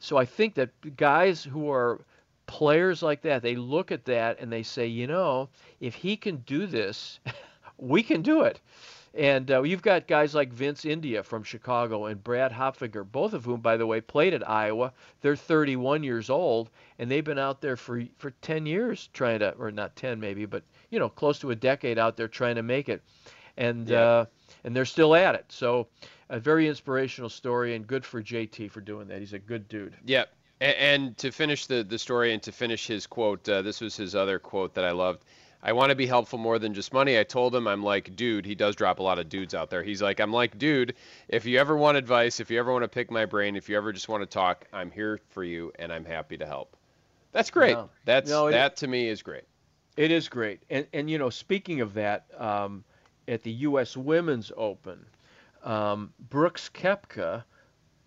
so 0.00 0.16
I 0.18 0.24
think 0.26 0.54
that 0.56 0.96
guys 0.96 1.44
who 1.44 1.70
are 1.70 2.00
players 2.46 3.02
like 3.02 3.22
that, 3.22 3.42
they 3.42 3.56
look 3.56 3.92
at 3.92 4.04
that 4.06 4.40
and 4.40 4.52
they 4.52 4.64
say, 4.64 4.86
you 4.86 5.06
know, 5.06 5.48
if 5.80 5.94
he 5.94 6.16
can 6.16 6.38
do 6.38 6.66
this, 6.66 7.20
we 7.78 8.02
can 8.02 8.22
do 8.22 8.42
it. 8.42 8.60
And 9.14 9.50
uh, 9.50 9.62
you've 9.62 9.82
got 9.82 10.06
guys 10.08 10.34
like 10.36 10.52
Vince 10.52 10.84
India 10.84 11.22
from 11.24 11.42
Chicago 11.42 12.06
and 12.06 12.22
Brad 12.22 12.52
Hopfinger, 12.52 13.04
both 13.10 13.32
of 13.34 13.44
whom, 13.44 13.60
by 13.60 13.76
the 13.76 13.86
way, 13.86 14.00
played 14.00 14.34
at 14.34 14.48
Iowa. 14.48 14.92
They're 15.20 15.36
31 15.36 16.04
years 16.04 16.30
old, 16.30 16.70
and 16.98 17.10
they've 17.10 17.24
been 17.24 17.38
out 17.38 17.60
there 17.60 17.76
for 17.76 18.04
for 18.18 18.30
10 18.42 18.66
years 18.66 19.08
trying 19.12 19.40
to, 19.40 19.52
or 19.58 19.72
not 19.72 19.96
10 19.96 20.20
maybe, 20.20 20.46
but 20.46 20.62
you 20.90 21.00
know, 21.00 21.08
close 21.08 21.40
to 21.40 21.50
a 21.50 21.56
decade 21.56 21.98
out 21.98 22.16
there 22.16 22.28
trying 22.28 22.54
to 22.56 22.62
make 22.62 22.88
it, 22.88 23.02
and 23.56 23.88
Yeah. 23.88 24.00
uh, 24.00 24.26
and 24.64 24.74
they're 24.74 24.84
still 24.84 25.14
at 25.14 25.34
it. 25.34 25.46
So, 25.48 25.88
a 26.28 26.38
very 26.38 26.68
inspirational 26.68 27.28
story, 27.30 27.74
and 27.74 27.86
good 27.86 28.04
for 28.04 28.22
JT 28.22 28.70
for 28.70 28.80
doing 28.80 29.08
that. 29.08 29.18
He's 29.18 29.32
a 29.32 29.38
good 29.38 29.68
dude. 29.68 29.94
Yep. 30.04 30.32
And, 30.60 30.76
and 30.76 31.18
to 31.18 31.30
finish 31.32 31.66
the, 31.66 31.82
the 31.82 31.98
story 31.98 32.32
and 32.32 32.42
to 32.42 32.52
finish 32.52 32.86
his 32.86 33.06
quote, 33.06 33.48
uh, 33.48 33.62
this 33.62 33.80
was 33.80 33.96
his 33.96 34.14
other 34.14 34.38
quote 34.38 34.74
that 34.74 34.84
I 34.84 34.92
loved. 34.92 35.24
I 35.62 35.72
want 35.72 35.90
to 35.90 35.94
be 35.94 36.06
helpful 36.06 36.38
more 36.38 36.58
than 36.58 36.72
just 36.72 36.92
money. 36.94 37.18
I 37.18 37.22
told 37.22 37.54
him 37.54 37.66
I'm 37.68 37.82
like, 37.82 38.16
dude, 38.16 38.46
he 38.46 38.54
does 38.54 38.74
drop 38.76 38.98
a 38.98 39.02
lot 39.02 39.18
of 39.18 39.28
dudes 39.28 39.54
out 39.54 39.68
there. 39.68 39.82
He's 39.82 40.00
like, 40.00 40.18
I'm 40.18 40.32
like, 40.32 40.56
dude, 40.58 40.94
if 41.28 41.44
you 41.44 41.58
ever 41.58 41.76
want 41.76 41.98
advice, 41.98 42.40
if 42.40 42.50
you 42.50 42.58
ever 42.58 42.72
want 42.72 42.82
to 42.84 42.88
pick 42.88 43.10
my 43.10 43.26
brain, 43.26 43.56
if 43.56 43.68
you 43.68 43.76
ever 43.76 43.92
just 43.92 44.08
want 44.08 44.22
to 44.22 44.26
talk, 44.26 44.66
I'm 44.72 44.90
here 44.90 45.20
for 45.28 45.44
you 45.44 45.70
and 45.78 45.92
I'm 45.92 46.04
happy 46.06 46.38
to 46.38 46.46
help. 46.46 46.76
That's 47.32 47.50
great. 47.50 47.74
No. 47.74 47.90
That's 48.06 48.30
No, 48.30 48.46
it- 48.46 48.52
that 48.52 48.76
to 48.78 48.86
me 48.88 49.08
is 49.08 49.22
great. 49.22 49.44
It 49.96 50.10
is 50.12 50.28
great, 50.28 50.62
and 50.70 50.86
and 50.94 51.10
you 51.10 51.18
know, 51.18 51.28
speaking 51.30 51.80
of 51.80 51.92
that, 51.94 52.24
um, 52.38 52.84
at 53.28 53.42
the 53.42 53.52
U.S. 53.68 53.96
Women's 53.96 54.52
Open, 54.56 55.06
um, 55.62 56.12
Brooks 56.18 56.68
Koepka 56.72 57.44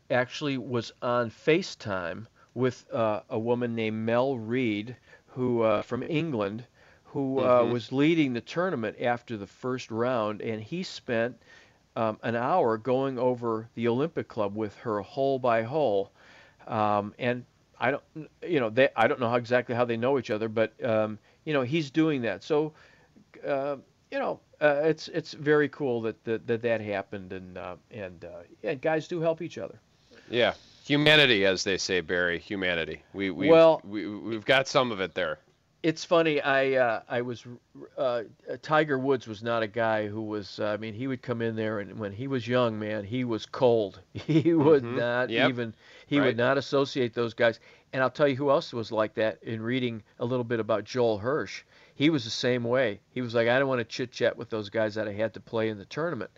actually 0.09 0.57
was 0.57 0.91
on 1.01 1.29
FaceTime 1.29 2.25
with 2.53 2.85
uh, 2.93 3.21
a 3.29 3.39
woman 3.39 3.75
named 3.75 3.97
Mel 4.05 4.37
Reid, 4.37 4.95
who 5.27 5.61
uh, 5.61 5.81
from 5.81 6.03
England, 6.03 6.65
who 7.05 7.41
uh, 7.41 7.63
was 7.65 7.91
leading 7.91 8.33
the 8.33 8.41
tournament 8.41 8.97
after 9.01 9.37
the 9.37 9.47
first 9.47 9.91
round, 9.91 10.41
and 10.41 10.61
he 10.61 10.83
spent 10.83 11.37
um, 11.95 12.17
an 12.23 12.35
hour 12.35 12.77
going 12.77 13.17
over 13.17 13.69
the 13.75 13.87
Olympic 13.87 14.27
Club 14.27 14.55
with 14.55 14.75
her 14.77 15.01
hole 15.01 15.39
by 15.39 15.63
hole, 15.63 16.11
um, 16.67 17.13
and 17.19 17.45
I 17.79 17.91
don't, 17.91 18.03
you 18.41 18.59
know, 18.59 18.69
they, 18.69 18.89
I 18.95 19.07
don't 19.07 19.19
know 19.19 19.29
how 19.29 19.35
exactly 19.35 19.75
how 19.75 19.85
they 19.85 19.97
know 19.97 20.17
each 20.17 20.29
other, 20.31 20.47
but 20.49 20.73
um, 20.83 21.19
you 21.45 21.53
know, 21.53 21.61
he's 21.61 21.89
doing 21.91 22.21
that. 22.21 22.43
So, 22.43 22.73
uh, 23.47 23.77
you 24.13 24.19
know, 24.19 24.39
uh, 24.61 24.81
it's 24.83 25.07
it's 25.07 25.33
very 25.33 25.67
cool 25.69 26.01
that 26.03 26.23
that 26.25 26.45
that, 26.47 26.61
that 26.61 26.81
happened, 26.81 27.33
and 27.33 27.57
uh, 27.57 27.75
and 27.89 28.23
uh, 28.23 28.43
yeah, 28.61 28.75
guys 28.75 29.07
do 29.07 29.19
help 29.19 29.41
each 29.41 29.57
other. 29.57 29.79
Yeah. 30.29 30.53
Humanity, 30.85 31.45
as 31.45 31.63
they 31.63 31.77
say, 31.77 32.01
Barry. 32.01 32.37
Humanity. 32.39 33.01
We 33.13 33.31
we 33.31 33.47
Well- 33.49 33.81
we 33.83 34.05
we've 34.07 34.45
got 34.45 34.67
some 34.67 34.91
of 34.91 35.01
it 35.01 35.15
there. 35.15 35.39
It's 35.81 36.05
funny. 36.05 36.39
I 36.41 36.73
uh, 36.75 37.01
I 37.09 37.21
was 37.21 37.43
uh, 37.97 38.23
Tiger 38.61 38.97
Woods 38.99 39.27
was 39.27 39.41
not 39.43 39.63
a 39.63 39.67
guy 39.67 40.07
who 40.07 40.21
was. 40.21 40.59
Uh, 40.59 40.67
I 40.67 40.77
mean, 40.77 40.93
he 40.93 41.07
would 41.07 41.21
come 41.21 41.41
in 41.41 41.55
there, 41.57 41.79
and 41.79 41.97
when 41.99 42.11
he 42.13 42.27
was 42.27 42.47
young, 42.47 42.77
man, 42.79 43.03
he 43.03 43.23
was 43.25 43.45
cold. 43.47 43.99
He 44.13 44.53
would 44.53 44.83
not 44.83 45.29
Yep. 45.29 45.49
even. 45.49 45.73
He 46.07 46.19
Right. 46.19 46.27
would 46.27 46.37
not 46.37 46.57
associate 46.57 47.13
those 47.13 47.33
guys. 47.33 47.59
And 47.91 48.01
I'll 48.01 48.09
tell 48.09 48.27
you 48.27 48.35
who 48.35 48.49
else 48.49 48.71
was 48.73 48.91
like 48.91 49.13
that. 49.15 49.41
In 49.43 49.61
reading 49.61 50.03
a 50.19 50.25
little 50.25 50.45
bit 50.45 50.59
about 50.61 50.83
Joel 50.85 51.17
Hirsch, 51.17 51.63
he 51.95 52.09
was 52.09 52.23
the 52.23 52.29
same 52.29 52.63
way. 52.63 52.99
He 53.11 53.21
was 53.21 53.35
like, 53.35 53.47
I 53.47 53.59
don't 53.59 53.67
want 53.67 53.79
to 53.79 53.85
chit 53.85 54.11
chat 54.11 54.37
with 54.37 54.49
those 54.49 54.69
guys 54.69 54.95
that 54.95 55.07
I 55.07 55.13
had 55.13 55.33
to 55.35 55.39
play 55.39 55.69
in 55.69 55.77
the 55.77 55.85
tournament. 55.85 56.31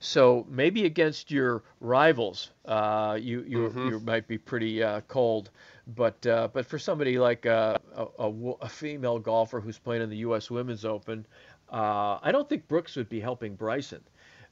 So 0.00 0.46
maybe 0.48 0.84
against 0.84 1.30
your 1.30 1.62
rivals, 1.80 2.50
uh, 2.64 3.18
you 3.20 3.44
you 3.46 3.72
you 3.76 4.00
might 4.00 4.28
be 4.28 4.38
pretty 4.38 4.82
uh, 4.82 5.00
cold, 5.08 5.50
but 5.96 6.24
uh, 6.26 6.48
but 6.52 6.66
for 6.66 6.78
somebody 6.78 7.18
like 7.18 7.46
uh, 7.46 7.78
a, 7.96 8.06
a, 8.18 8.30
a 8.62 8.68
female 8.68 9.18
golfer 9.18 9.60
who's 9.60 9.78
playing 9.78 10.02
in 10.02 10.10
the 10.10 10.18
U.S. 10.18 10.50
Women's 10.50 10.84
Open, 10.84 11.26
uh, 11.72 12.18
I 12.22 12.30
don't 12.30 12.48
think 12.48 12.68
Brooks 12.68 12.96
would 12.96 13.08
be 13.08 13.20
helping 13.20 13.54
Bryson. 13.54 14.02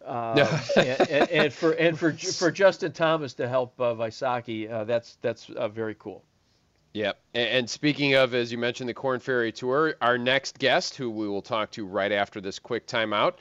Uh, 0.05 0.61
and, 0.77 1.11
and, 1.11 1.31
and 1.31 1.53
for 1.53 1.73
and 1.73 1.99
for 1.99 2.13
for 2.13 2.51
Justin 2.53 2.93
Thomas 2.93 3.35
to 3.35 3.49
help 3.49 3.79
uh, 3.81 3.95
Visacki, 3.95 4.71
uh, 4.71 4.85
that's 4.85 5.19
that's 5.21 5.51
uh, 5.51 5.69
very 5.69 5.97
cool. 5.99 6.23
Yep. 6.97 7.21
And, 7.35 7.69
speaking 7.69 8.15
of, 8.15 8.33
as 8.33 8.51
you 8.51 8.57
mentioned, 8.57 8.89
the 8.89 8.95
Korn 8.95 9.21
Ferry 9.21 9.53
Tour, 9.53 9.97
our 10.01 10.17
next 10.17 10.59
guest, 10.59 10.97
who 10.97 11.11
we 11.11 11.29
will 11.29 11.43
talk 11.43 11.71
to 11.73 11.85
right 11.85 12.11
after 12.11 12.41
this 12.41 12.59
quick 12.59 12.87
timeout, 12.87 13.35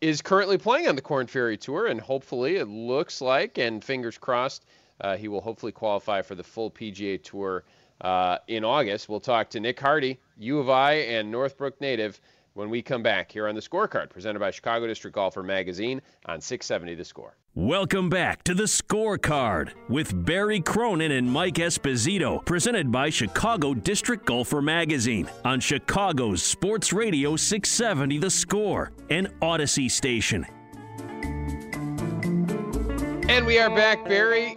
is 0.00 0.20
currently 0.20 0.58
playing 0.58 0.88
on 0.88 0.96
the 0.96 1.02
Korn 1.02 1.28
Ferry 1.28 1.56
Tour, 1.56 1.86
and 1.86 2.00
hopefully 2.00 2.56
it 2.56 2.66
looks 2.66 3.20
like, 3.20 3.58
and 3.58 3.84
fingers 3.84 4.18
crossed, 4.18 4.66
uh, 5.00 5.16
he 5.16 5.28
will 5.28 5.40
hopefully 5.40 5.70
qualify 5.70 6.20
for 6.20 6.34
the 6.34 6.42
full 6.42 6.68
PGA 6.68 7.22
Tour 7.22 7.62
uh, 8.00 8.38
in 8.48 8.64
August. 8.64 9.08
We'll 9.08 9.20
talk 9.20 9.50
to 9.50 9.60
Nick 9.60 9.78
Hardy, 9.78 10.18
U 10.38 10.58
of 10.58 10.68
I, 10.68 10.94
and 10.94 11.30
Northbrook 11.30 11.80
native 11.80 12.20
when 12.56 12.70
we 12.70 12.80
come 12.80 13.02
back 13.02 13.30
here 13.30 13.46
on 13.46 13.54
the 13.54 13.60
Scorecard, 13.60 14.08
presented 14.08 14.38
by 14.38 14.50
Chicago 14.50 14.86
District 14.86 15.14
Golfer 15.14 15.42
Magazine 15.42 16.00
on 16.24 16.40
670 16.40 16.94
The 16.94 17.04
Score. 17.04 17.36
Welcome 17.54 18.08
back 18.08 18.42
to 18.44 18.54
the 18.54 18.64
scorecard 18.64 19.72
with 19.88 20.24
Barry 20.24 20.60
Cronin 20.60 21.12
and 21.12 21.30
Mike 21.30 21.56
Esposito, 21.56 22.42
presented 22.46 22.90
by 22.90 23.10
Chicago 23.10 23.74
District 23.74 24.24
Golfer 24.24 24.62
Magazine 24.62 25.28
on 25.44 25.60
Chicago's 25.60 26.42
Sports 26.42 26.94
Radio 26.94 27.36
670 27.36 28.18
The 28.18 28.30
Score, 28.30 28.90
and 29.10 29.28
Audacy 29.40 29.90
station. 29.90 30.46
And 33.28 33.44
we 33.44 33.58
are 33.58 33.70
back, 33.70 34.02
Barry. 34.06 34.56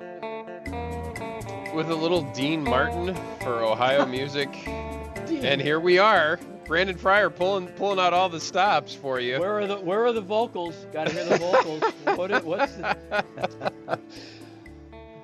with 1.75 1.89
a 1.89 1.95
little 1.95 2.21
Dean 2.31 2.63
Martin 2.63 3.13
for 3.41 3.62
Ohio 3.62 4.05
music. 4.05 4.49
and 4.67 5.62
here 5.62 5.81
we 5.81 5.99
are. 5.99 6.39
Brandon 6.69 6.95
Fryer 6.97 7.32
pulling 7.32 7.67
pulling 7.69 7.97
out 7.99 8.13
all 8.13 8.29
the 8.29 8.39
stops 8.39 8.93
for 8.93 9.19
you. 9.19 9.39
Where 9.39 9.58
are 9.58 9.65
the 9.65 9.77
Where 9.79 10.05
are 10.05 10.13
the 10.13 10.21
vocals? 10.21 10.75
Got 10.93 11.08
to 11.08 11.13
hear 11.13 11.25
the 11.25 11.38
vocals. 11.39 11.82
what 12.15 12.29
is, 12.29 12.43
what's 12.43 12.73
the... 12.75 13.99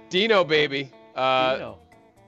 Dino 0.10 0.44
baby. 0.44 0.92
Uh, 1.16 1.54
Dino. 1.56 1.78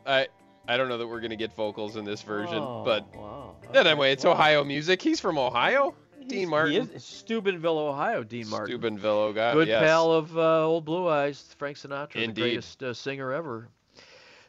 I 0.05 0.27
I 0.67 0.77
don't 0.77 0.87
know 0.87 0.99
that 0.99 1.07
we're 1.07 1.19
gonna 1.19 1.35
get 1.35 1.51
vocals 1.55 1.95
in 1.95 2.05
this 2.05 2.21
version, 2.21 2.59
Oh, 2.59 2.83
but 2.85 3.07
wow. 3.15 3.55
anyway, 3.73 4.11
it's 4.11 4.23
Wow. 4.23 4.33
Ohio 4.33 4.63
music. 4.63 5.01
He's 5.01 5.19
from 5.19 5.39
Ohio. 5.39 5.95
Dean 6.27 6.39
He's- 6.39 6.49
Martin. 6.49 6.87
He 6.87 6.93
is 6.95 7.03
Steubenville, 7.03 7.79
Ohio. 7.79 8.21
Dean 8.23 8.47
Martin. 8.49 8.67
Steubenville, 8.67 9.33
guy. 9.33 9.53
Good 9.53 9.67
yes. 9.69 9.81
pal 9.81 10.11
of 10.11 10.37
uh, 10.37 10.63
old 10.63 10.85
Blue 10.85 11.07
Eyes, 11.07 11.55
Frank 11.57 11.77
Sinatra, 11.77 12.17
Indeed. 12.17 12.35
the 12.35 12.41
greatest 12.41 12.83
uh, 12.83 12.93
singer 12.93 13.31
ever. 13.33 13.69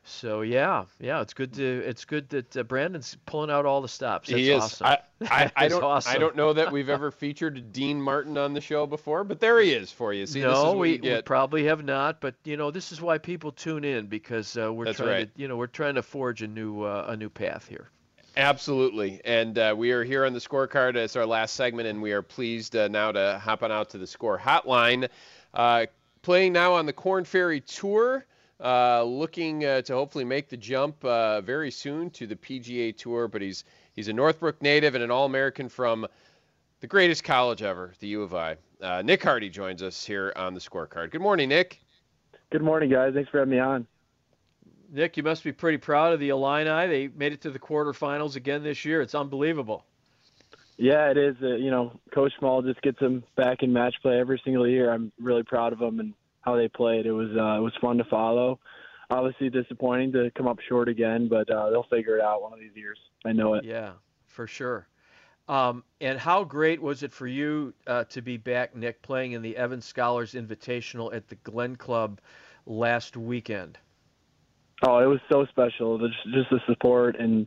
So 0.09 0.41
yeah, 0.41 0.85
yeah, 1.01 1.21
it's 1.21 1.35
good 1.35 1.53
to 1.55 1.83
it's 1.85 2.05
good 2.05 2.29
that 2.31 2.57
uh, 2.57 2.63
Brandon's 2.63 3.17
pulling 3.27 3.51
out 3.51 3.67
all 3.67 3.81
the 3.81 3.89
stops. 3.89 4.29
That's 4.29 4.41
he 4.41 4.51
is. 4.51 4.63
awesome. 4.63 4.87
I, 4.87 4.99
I, 5.23 5.53
I 5.57 5.69
don't. 5.69 6.07
I 6.07 6.19
don't 6.19 6.35
know 6.37 6.53
that 6.53 6.73
we've 6.73 6.89
ever 6.89 7.11
featured 7.11 7.73
Dean 7.73 8.01
Martin 8.01 8.39
on 8.39 8.55
the 8.55 8.61
show 8.61 8.87
before, 8.87 9.25
but 9.25 9.41
there 9.41 9.61
he 9.61 9.73
is 9.73 9.93
for 9.93 10.13
you. 10.13 10.27
See, 10.27 10.41
this 10.41 10.57
is 10.57 10.63
no, 10.63 10.73
we, 10.73 10.99
you 11.01 11.15
we 11.15 11.23
probably 11.23 11.65
have 11.65 11.85
not, 11.85 12.21
but 12.21 12.35
you 12.45 12.57
know 12.57 12.71
this 12.71 12.93
is 12.93 13.01
why 13.01 13.19
people 13.19 13.53
tune 13.53 13.85
in 13.85 14.07
because 14.07 14.57
uh, 14.57 14.73
we're 14.73 14.87
That's 14.87 14.99
trying 14.99 15.09
right. 15.11 15.35
to 15.35 15.41
you 15.41 15.49
know 15.49 15.57
we're 15.57 15.67
trying 15.67 15.95
to 15.97 16.03
forge 16.03 16.43
a 16.43 16.49
new 16.49 16.83
uh, 16.83 17.07
a 17.09 17.17
new 17.17 17.29
path 17.29 17.69
here. 17.69 17.91
Absolutely. 18.37 19.21
And 19.25 19.59
uh, 19.59 19.75
we 19.77 19.91
are 19.91 20.05
here 20.05 20.25
on 20.25 20.33
the 20.33 20.39
scorecard 20.39 20.97
as 20.97 21.17
our 21.17 21.27
last 21.27 21.55
segment, 21.55 21.89
and 21.89 22.01
we 22.01 22.13
are 22.13 22.23
pleased 22.23 22.77
uh, 22.77 22.87
now 22.87 23.11
to 23.11 23.41
hop 23.43 23.65
on 23.65 23.73
out 23.73 23.91
to 23.91 23.99
the 23.99 24.07
score 24.07 24.39
hotline. 24.39 25.09
Uh, 25.53 25.87
playing 26.23 26.53
now 26.53 26.75
on 26.75 26.87
the 26.87 26.93
Korn 26.93 27.25
Ferry 27.25 27.61
Tour, 27.61 28.25
uh, 28.63 29.03
looking 29.03 29.65
uh, 29.65 29.83
to 29.83 29.95
hopefully 29.95 30.25
make 30.25 30.49
the 30.49 30.57
jump 30.57 31.05
uh, 31.05 31.41
very 31.41 31.71
soon 31.71 32.11
to 32.11 32.27
the 32.27 32.37
PGA 32.37 32.97
Tour. 32.97 33.29
But 33.29 33.43
he's 33.43 33.65
he's 33.95 34.09
a 34.09 34.13
Northbrook 34.13 34.61
native 34.63 34.95
and 34.95 35.05
an 35.05 35.11
All-American 35.11 35.69
from 35.69 36.07
the 36.81 36.87
greatest 36.87 37.25
college 37.25 37.63
ever, 37.63 37.95
the 38.01 38.09
U 38.09 38.23
of 38.23 38.35
I. 38.35 38.57
Uh, 38.81 39.03
Nick 39.03 39.23
Hardy 39.23 39.49
joins 39.49 39.83
us 39.83 40.05
here 40.05 40.33
on 40.37 40.55
the 40.55 40.61
scorecard. 40.61 41.11
Good 41.11 41.21
morning, 41.21 41.49
Nick. 41.49 41.81
Good 42.51 42.63
morning, 42.63 42.91
guys. 42.91 43.15
Thanks 43.15 43.31
for 43.31 43.39
having 43.39 43.53
me 43.53 43.59
on. 43.59 43.87
Nick, 44.91 45.17
you 45.17 45.23
must 45.23 45.45
be 45.45 45.53
pretty 45.53 45.79
proud 45.79 46.13
of 46.13 46.21
the 46.21 46.31
Illini. 46.31 46.87
They 46.87 47.09
made 47.09 47.33
it 47.33 47.43
to 47.43 47.51
the 47.51 47.59
quarterfinals 47.59 48.37
again 48.37 48.63
this 48.63 48.85
year. 48.85 49.03
It's 49.03 49.15
unbelievable. 49.15 49.85
Yeah, 50.79 51.11
it 51.11 51.19
is. 51.19 51.37
Uh, 51.43 51.57
you 51.57 51.71
know, 51.71 51.99
Coach 52.15 52.33
Small 52.39 52.63
just 52.63 52.81
gets 52.83 52.99
them 53.01 53.25
back 53.37 53.63
in 53.63 53.73
match 53.73 53.97
play 54.01 54.19
every 54.19 54.41
single 54.45 54.67
year. 54.67 54.91
I'm 54.91 55.13
really 55.21 55.43
proud 55.43 55.73
of 55.73 55.81
them 55.81 56.01
and 56.01 56.15
how 56.49 56.57
they 56.57 56.69
played. 56.69 57.07
It 57.07 57.13
was 57.13 57.29
uh, 57.29 57.59
it 57.59 57.63
was 57.63 57.73
fun 57.81 57.99
to 57.99 58.05
follow. 58.05 58.59
Obviously 59.11 59.51
disappointing 59.51 60.13
to 60.13 60.31
come 60.37 60.47
up 60.47 60.59
short 60.69 60.89
again, 60.89 61.29
but 61.29 61.51
uh, 61.51 61.71
they'll 61.71 61.87
figure 61.91 62.17
it 62.17 62.23
out 62.23 62.43
one 62.43 62.53
of 62.53 62.59
these 62.59 62.75
years. 62.75 62.99
I 63.25 63.33
know 63.33 63.55
it. 63.55 63.65
Yeah, 63.65 63.93
for 64.27 64.47
sure. 64.47 64.89
Um, 65.49 65.83
and 66.03 66.19
how 66.19 66.45
great 66.45 66.81
was 66.81 67.03
it 67.03 67.13
for 67.13 67.27
you 67.27 67.73
uh, 67.87 68.05
to 68.05 68.21
be 68.21 68.37
back, 68.37 68.77
Nick, 68.77 69.01
playing 69.01 69.33
in 69.33 69.41
the 69.41 69.57
Evans 69.57 69.87
Scholars 69.87 70.35
Invitational 70.35 71.15
at 71.15 71.27
the 71.29 71.37
Glen 71.37 71.75
Club 71.77 72.21
last 72.67 73.17
weekend? 73.17 73.79
Oh, 74.87 74.99
it 74.99 75.07
was 75.07 75.21
so 75.33 75.47
special. 75.47 75.99
Just, 75.99 76.23
just 76.35 76.51
the 76.51 76.61
support 76.67 77.17
and 77.19 77.47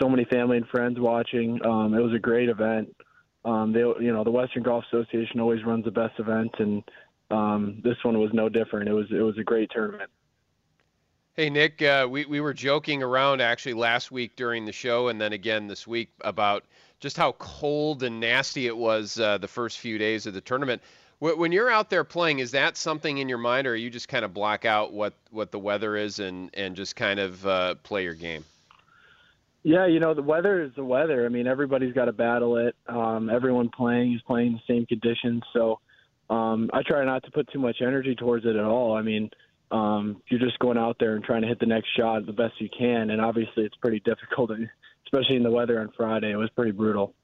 so 0.00 0.08
many 0.08 0.24
family 0.24 0.56
and 0.56 0.66
friends 0.68 0.98
watching. 0.98 1.60
Um, 1.64 1.92
it 1.92 2.00
was 2.00 2.14
a 2.14 2.18
great 2.18 2.48
event. 2.48 2.88
Um, 3.44 3.72
they, 3.72 3.80
you 3.80 4.12
know, 4.14 4.24
the 4.24 4.30
Western 4.30 4.62
Golf 4.62 4.84
Association 4.90 5.38
always 5.38 5.62
runs 5.64 5.84
the 5.84 5.90
best 5.90 6.18
events, 6.18 6.54
and 6.58 6.82
um, 7.32 7.80
this 7.82 7.96
one 8.02 8.18
was 8.18 8.30
no 8.32 8.48
different. 8.48 8.88
It 8.88 8.92
was 8.92 9.06
it 9.10 9.22
was 9.22 9.38
a 9.38 9.44
great 9.44 9.70
tournament. 9.70 10.10
Hey 11.34 11.48
Nick, 11.48 11.80
uh, 11.80 12.06
we 12.10 12.26
we 12.26 12.40
were 12.40 12.52
joking 12.52 13.02
around 13.02 13.40
actually 13.40 13.74
last 13.74 14.12
week 14.12 14.36
during 14.36 14.66
the 14.66 14.72
show, 14.72 15.08
and 15.08 15.20
then 15.20 15.32
again 15.32 15.66
this 15.66 15.86
week 15.86 16.10
about 16.20 16.64
just 17.00 17.16
how 17.16 17.32
cold 17.32 18.02
and 18.02 18.20
nasty 18.20 18.66
it 18.66 18.76
was 18.76 19.18
uh, 19.18 19.38
the 19.38 19.48
first 19.48 19.78
few 19.78 19.98
days 19.98 20.26
of 20.26 20.34
the 20.34 20.40
tournament. 20.42 20.82
Wh- 21.20 21.38
When 21.38 21.50
you're 21.50 21.70
out 21.70 21.88
there 21.88 22.04
playing, 22.04 22.40
is 22.40 22.50
that 22.50 22.76
something 22.76 23.18
in 23.18 23.28
your 23.28 23.38
mind, 23.38 23.66
or 23.66 23.74
you 23.74 23.88
just 23.88 24.08
kind 24.08 24.24
of 24.24 24.34
block 24.34 24.66
out 24.66 24.92
what 24.92 25.14
what 25.30 25.50
the 25.50 25.58
weather 25.58 25.96
is 25.96 26.18
and 26.18 26.50
and 26.54 26.76
just 26.76 26.96
kind 26.96 27.18
of 27.18 27.46
uh, 27.46 27.74
play 27.76 28.04
your 28.04 28.14
game? 28.14 28.44
Yeah, 29.62 29.86
you 29.86 30.00
know 30.00 30.12
the 30.12 30.22
weather 30.22 30.60
is 30.60 30.72
the 30.74 30.84
weather. 30.84 31.24
I 31.24 31.28
mean, 31.28 31.46
everybody's 31.46 31.94
got 31.94 32.06
to 32.06 32.12
battle 32.12 32.56
it. 32.56 32.74
Um, 32.88 33.30
everyone 33.30 33.70
playing 33.70 34.12
is 34.12 34.22
playing 34.22 34.52
the 34.52 34.60
same 34.74 34.84
conditions, 34.86 35.42
so 35.52 35.78
um, 36.32 36.70
I 36.72 36.82
try 36.82 37.04
not 37.04 37.22
to 37.24 37.30
put 37.30 37.52
too 37.52 37.58
much 37.58 37.82
energy 37.82 38.14
towards 38.14 38.46
it 38.46 38.56
at 38.56 38.64
all. 38.64 38.96
I 38.96 39.02
mean, 39.02 39.28
um, 39.70 40.22
you're 40.28 40.40
just 40.40 40.58
going 40.60 40.78
out 40.78 40.96
there 40.98 41.14
and 41.14 41.22
trying 41.22 41.42
to 41.42 41.48
hit 41.48 41.60
the 41.60 41.66
next 41.66 41.88
shot 41.94 42.24
the 42.24 42.32
best 42.32 42.58
you 42.58 42.70
can, 42.76 43.10
and 43.10 43.20
obviously 43.20 43.64
it's 43.64 43.76
pretty 43.76 44.00
difficult, 44.00 44.50
especially 45.04 45.36
in 45.36 45.42
the 45.42 45.50
weather 45.50 45.78
on 45.78 45.92
Friday. 45.94 46.30
It 46.30 46.36
was 46.36 46.48
pretty 46.50 46.70
brutal. 46.70 47.14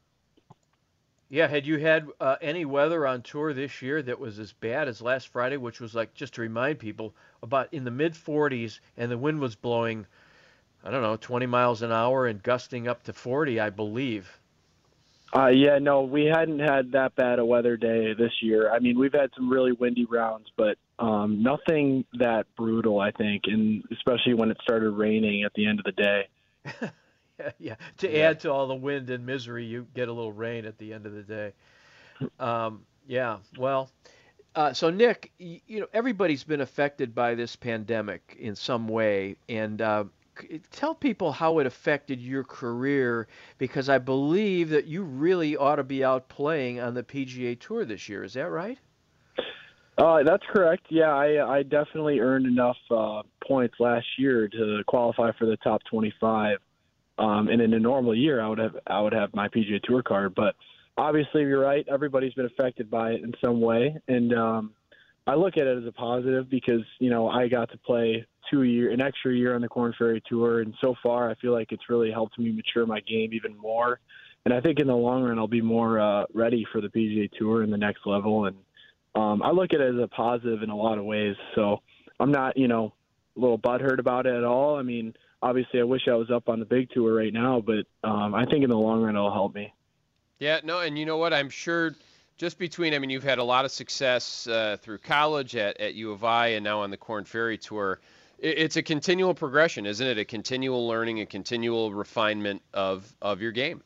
Yeah, 1.30 1.46
had 1.46 1.66
you 1.66 1.78
had 1.78 2.06
uh, 2.20 2.36
any 2.42 2.66
weather 2.66 3.06
on 3.06 3.22
tour 3.22 3.54
this 3.54 3.80
year 3.80 4.02
that 4.02 4.18
was 4.18 4.38
as 4.38 4.52
bad 4.52 4.88
as 4.88 5.00
last 5.00 5.28
Friday, 5.28 5.56
which 5.56 5.80
was 5.80 5.94
like 5.94 6.12
just 6.12 6.34
to 6.34 6.42
remind 6.42 6.78
people 6.78 7.14
about 7.42 7.72
in 7.72 7.84
the 7.84 7.90
mid 7.90 8.12
40s 8.12 8.80
and 8.98 9.10
the 9.10 9.18
wind 9.18 9.40
was 9.40 9.54
blowing, 9.54 10.06
I 10.84 10.90
don't 10.90 11.02
know, 11.02 11.16
20 11.16 11.46
miles 11.46 11.80
an 11.80 11.92
hour 11.92 12.26
and 12.26 12.42
gusting 12.42 12.88
up 12.88 13.04
to 13.04 13.14
40, 13.14 13.58
I 13.58 13.70
believe. 13.70 14.38
Uh, 15.36 15.48
yeah, 15.48 15.78
no, 15.78 16.02
we 16.02 16.24
hadn't 16.24 16.58
had 16.60 16.92
that 16.92 17.14
bad 17.14 17.38
a 17.38 17.44
weather 17.44 17.76
day 17.76 18.14
this 18.14 18.32
year. 18.40 18.72
I 18.72 18.78
mean, 18.78 18.98
we've 18.98 19.12
had 19.12 19.30
some 19.36 19.50
really 19.50 19.72
windy 19.72 20.06
rounds, 20.06 20.50
but 20.56 20.78
um, 20.98 21.42
nothing 21.42 22.04
that 22.18 22.46
brutal, 22.56 22.98
I 22.98 23.10
think, 23.10 23.42
and 23.46 23.84
especially 23.92 24.34
when 24.34 24.50
it 24.50 24.56
started 24.62 24.90
raining 24.90 25.42
at 25.44 25.52
the 25.54 25.66
end 25.66 25.80
of 25.80 25.84
the 25.84 25.92
day. 25.92 26.28
Yeah, 27.40 27.50
yeah. 27.60 27.74
To 27.98 28.10
Yeah. 28.12 28.30
add 28.30 28.40
to 28.40 28.50
all 28.52 28.66
the 28.66 28.74
wind 28.74 29.10
and 29.10 29.24
misery, 29.24 29.64
you 29.64 29.86
get 29.94 30.08
a 30.08 30.12
little 30.12 30.32
rain 30.32 30.64
at 30.64 30.76
the 30.76 30.92
end 30.92 31.06
of 31.06 31.12
the 31.12 31.22
day. 31.22 31.52
Um, 32.40 32.84
yeah. 33.06 33.38
Well, 33.56 33.90
uh, 34.56 34.72
so 34.72 34.90
Nick, 34.90 35.30
y- 35.38 35.60
you 35.68 35.78
know 35.78 35.86
everybody's 35.92 36.42
been 36.42 36.60
affected 36.60 37.14
by 37.14 37.36
this 37.36 37.54
pandemic 37.54 38.36
in 38.40 38.56
some 38.56 38.88
way, 38.88 39.36
and 39.48 39.80
uh, 39.80 40.04
tell 40.70 40.94
people 40.94 41.32
how 41.32 41.58
it 41.58 41.66
affected 41.66 42.20
your 42.20 42.44
career 42.44 43.28
because 43.58 43.88
I 43.88 43.98
believe 43.98 44.70
that 44.70 44.86
you 44.86 45.02
really 45.02 45.56
ought 45.56 45.76
to 45.76 45.84
be 45.84 46.04
out 46.04 46.28
playing 46.28 46.80
on 46.80 46.94
the 46.94 47.02
PGA 47.02 47.58
Tour 47.58 47.84
this 47.84 48.08
year. 48.08 48.24
Is 48.24 48.34
that 48.34 48.50
right? 48.50 48.78
Uh, 49.98 50.22
that's 50.22 50.44
correct. 50.52 50.86
Yeah, 50.90 51.12
I, 51.12 51.58
I 51.58 51.62
definitely 51.64 52.20
earned 52.20 52.46
enough 52.46 52.76
uh, 52.90 53.22
points 53.46 53.74
last 53.80 54.06
year 54.16 54.48
to 54.48 54.82
qualify 54.86 55.32
for 55.36 55.46
the 55.46 55.56
top 55.58 55.82
25. 55.90 56.58
Um, 57.18 57.48
and 57.48 57.60
in 57.60 57.74
a 57.74 57.80
normal 57.80 58.14
year, 58.14 58.40
I 58.40 58.48
would 58.48 58.58
have 58.58 58.76
I 58.86 59.00
would 59.00 59.12
have 59.12 59.34
my 59.34 59.48
PGA 59.48 59.82
Tour 59.82 60.04
card. 60.04 60.36
But 60.36 60.54
obviously, 60.96 61.42
you're 61.42 61.60
right. 61.60 61.84
Everybody's 61.88 62.32
been 62.34 62.46
affected 62.46 62.88
by 62.88 63.10
it 63.10 63.22
in 63.22 63.34
some 63.42 63.60
way, 63.60 63.96
and 64.06 64.32
um, 64.32 64.74
I 65.28 65.34
look 65.34 65.58
at 65.58 65.66
it 65.66 65.76
as 65.76 65.86
a 65.86 65.92
positive 65.92 66.48
because 66.48 66.80
you 66.98 67.10
know 67.10 67.28
I 67.28 67.48
got 67.48 67.70
to 67.72 67.78
play 67.78 68.26
two 68.50 68.62
year 68.62 68.90
an 68.90 69.02
extra 69.02 69.34
year 69.34 69.54
on 69.54 69.60
the 69.60 69.68
Korn 69.68 69.94
Ferry 69.98 70.22
Tour, 70.26 70.62
and 70.62 70.74
so 70.80 70.94
far 71.02 71.30
I 71.30 71.34
feel 71.34 71.52
like 71.52 71.70
it's 71.70 71.90
really 71.90 72.10
helped 72.10 72.38
me 72.38 72.50
mature 72.50 72.86
my 72.86 73.00
game 73.00 73.34
even 73.34 73.54
more. 73.56 74.00
And 74.46 74.54
I 74.54 74.62
think 74.62 74.80
in 74.80 74.86
the 74.86 74.96
long 74.96 75.24
run, 75.24 75.38
I'll 75.38 75.46
be 75.46 75.60
more 75.60 76.00
uh, 76.00 76.24
ready 76.32 76.66
for 76.72 76.80
the 76.80 76.88
PGA 76.88 77.30
Tour 77.38 77.62
in 77.62 77.70
the 77.70 77.76
next 77.76 78.06
level. 78.06 78.46
And 78.46 78.56
um, 79.14 79.42
I 79.42 79.50
look 79.50 79.74
at 79.74 79.80
it 79.80 79.94
as 79.94 80.02
a 80.02 80.08
positive 80.08 80.62
in 80.62 80.70
a 80.70 80.76
lot 80.76 80.96
of 80.96 81.04
ways. 81.04 81.36
So 81.54 81.82
I'm 82.18 82.32
not, 82.32 82.56
you 82.56 82.66
know, 82.66 82.94
a 83.36 83.40
little 83.40 83.58
butthurt 83.58 83.98
about 83.98 84.24
it 84.24 84.34
at 84.34 84.44
all. 84.44 84.76
I 84.76 84.82
mean, 84.82 85.12
obviously, 85.42 85.80
I 85.80 85.82
wish 85.82 86.08
I 86.08 86.14
was 86.14 86.30
up 86.30 86.48
on 86.48 86.60
the 86.60 86.64
big 86.64 86.88
tour 86.90 87.14
right 87.14 87.32
now, 87.32 87.60
but 87.60 87.84
um, 88.08 88.34
I 88.34 88.46
think 88.46 88.64
in 88.64 88.70
the 88.70 88.76
long 88.76 89.02
run 89.02 89.16
it'll 89.16 89.30
help 89.30 89.54
me. 89.54 89.74
Yeah, 90.38 90.60
no, 90.64 90.80
and 90.80 90.98
you 90.98 91.04
know 91.04 91.18
what? 91.18 91.34
I'm 91.34 91.50
sure 91.50 91.94
just 92.38 92.58
between, 92.58 92.94
I 92.94 92.98
mean, 93.00 93.10
you've 93.10 93.24
had 93.24 93.38
a 93.38 93.44
lot 93.44 93.64
of 93.64 93.72
success 93.72 94.46
uh, 94.46 94.76
through 94.80 94.98
college 94.98 95.56
at, 95.56 95.78
at 95.80 95.94
U 95.94 96.12
of 96.12 96.24
I 96.24 96.48
and 96.48 96.64
now 96.64 96.80
on 96.80 96.90
the 96.90 96.96
Korn 96.96 97.24
Ferry 97.24 97.58
Tour. 97.58 97.98
It, 98.38 98.58
it's 98.58 98.76
a 98.76 98.82
continual 98.82 99.34
progression, 99.34 99.84
isn't 99.84 100.06
it? 100.06 100.18
A 100.18 100.24
continual 100.24 100.86
learning, 100.86 101.20
a 101.20 101.26
continual 101.26 101.92
refinement 101.92 102.62
of, 102.72 103.12
of 103.20 103.42
your 103.42 103.52
game. 103.52 103.82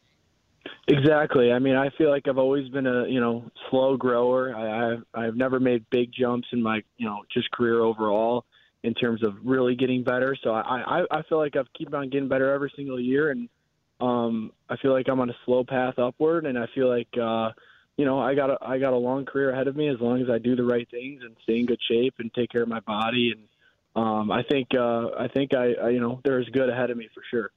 Exactly. 0.86 1.50
I 1.50 1.58
mean, 1.58 1.74
I 1.74 1.88
feel 1.96 2.10
like 2.10 2.28
I've 2.28 2.38
always 2.38 2.68
been 2.68 2.86
a 2.86 3.06
you 3.08 3.20
know 3.20 3.50
slow 3.68 3.96
grower. 3.96 4.54
I, 4.54 4.92
I've 4.92 5.02
I've 5.12 5.36
never 5.36 5.58
made 5.58 5.84
big 5.90 6.12
jumps 6.12 6.46
in 6.52 6.62
my 6.62 6.82
you 6.98 7.06
know 7.06 7.22
just 7.32 7.50
career 7.50 7.80
overall 7.80 8.44
in 8.84 8.94
terms 8.94 9.24
of 9.24 9.34
really 9.42 9.74
getting 9.74 10.04
better. 10.04 10.36
So 10.40 10.50
I 10.50 11.02
I, 11.10 11.18
I 11.18 11.22
feel 11.22 11.38
like 11.38 11.56
I've 11.56 11.72
keep 11.76 11.92
on 11.92 12.10
getting 12.10 12.28
better 12.28 12.52
every 12.52 12.72
single 12.76 13.00
year, 13.00 13.30
and 13.30 13.48
um 14.00 14.52
I 14.68 14.76
feel 14.76 14.92
like 14.92 15.08
I'm 15.08 15.18
on 15.18 15.30
a 15.30 15.36
slow 15.44 15.64
path 15.64 15.98
upward, 15.98 16.46
and 16.46 16.56
I 16.56 16.66
feel 16.74 16.88
like 16.88 17.08
uh 17.20 17.50
you 17.96 18.04
know 18.04 18.18
I 18.18 18.34
got 18.34 18.50
a 18.50 18.58
I 18.60 18.78
got 18.78 18.92
a 18.92 18.96
long 18.96 19.24
career 19.24 19.50
ahead 19.50 19.68
of 19.68 19.76
me 19.76 19.88
as 19.88 20.00
long 20.00 20.22
as 20.22 20.30
I 20.30 20.38
do 20.38 20.56
the 20.56 20.64
right 20.64 20.88
things 20.90 21.22
and 21.22 21.36
stay 21.42 21.58
in 21.58 21.66
good 21.66 21.80
shape 21.88 22.14
and 22.18 22.32
take 22.32 22.50
care 22.50 22.62
of 22.62 22.68
my 22.68 22.80
body 22.80 23.32
and 23.32 24.04
um 24.04 24.30
I 24.30 24.42
think 24.42 24.68
uh 24.74 25.10
I 25.18 25.28
think 25.28 25.54
I, 25.54 25.74
I 25.74 25.88
you 25.90 26.00
know 26.00 26.20
there's 26.24 26.48
good 26.48 26.68
ahead 26.68 26.90
of 26.90 26.96
me 26.96 27.08
for 27.14 27.22
sure. 27.30 27.50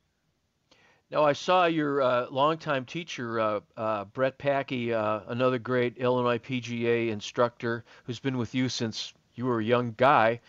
Now, 1.11 1.23
I 1.23 1.33
saw 1.33 1.65
your 1.65 2.01
uh, 2.01 2.25
longtime 2.31 2.85
teacher, 2.85 3.39
uh, 3.39 3.59
uh, 3.77 4.05
Brett 4.05 4.39
Packey, 4.39 4.91
uh, 4.91 5.21
another 5.27 5.59
great 5.59 5.97
Illinois 5.97 6.39
PGA 6.39 7.09
instructor 7.09 7.85
who's 8.05 8.19
been 8.19 8.37
with 8.37 8.55
you 8.55 8.69
since 8.69 9.13
you 9.35 9.45
were 9.45 9.59
a 9.59 9.63
young 9.63 9.93
guy. 9.95 10.41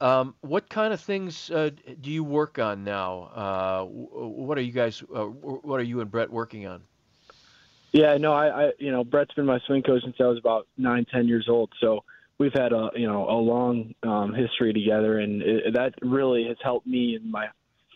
Um, 0.00 0.36
what 0.42 0.68
kind 0.68 0.92
of 0.92 1.00
things 1.00 1.50
uh, 1.50 1.70
do 2.00 2.10
you 2.10 2.22
work 2.22 2.60
on 2.60 2.84
now? 2.84 3.88
What 3.90 4.58
are 4.58 4.62
you 4.62 4.72
guys? 4.72 5.00
What 5.00 5.80
are 5.80 5.82
you 5.82 6.00
and 6.00 6.10
Brett 6.10 6.30
working 6.30 6.66
on? 6.66 6.82
Yeah, 7.96 8.18
no, 8.18 8.34
I, 8.34 8.48
I, 8.48 8.70
you 8.78 8.92
know, 8.92 9.04
Brett's 9.04 9.32
been 9.32 9.46
my 9.46 9.58
swing 9.66 9.82
coach 9.82 10.02
since 10.04 10.16
I 10.20 10.24
was 10.24 10.36
about 10.38 10.68
nine, 10.76 11.06
ten 11.10 11.26
years 11.26 11.46
old. 11.48 11.72
So 11.80 12.04
we've 12.36 12.52
had 12.52 12.74
a, 12.74 12.90
you 12.94 13.06
know, 13.06 13.26
a 13.26 13.40
long 13.40 13.94
um, 14.02 14.34
history 14.34 14.74
together, 14.74 15.20
and 15.20 15.40
it, 15.40 15.72
that 15.72 15.94
really 16.02 16.44
has 16.46 16.58
helped 16.62 16.86
me 16.86 17.16
in 17.16 17.30
my 17.30 17.46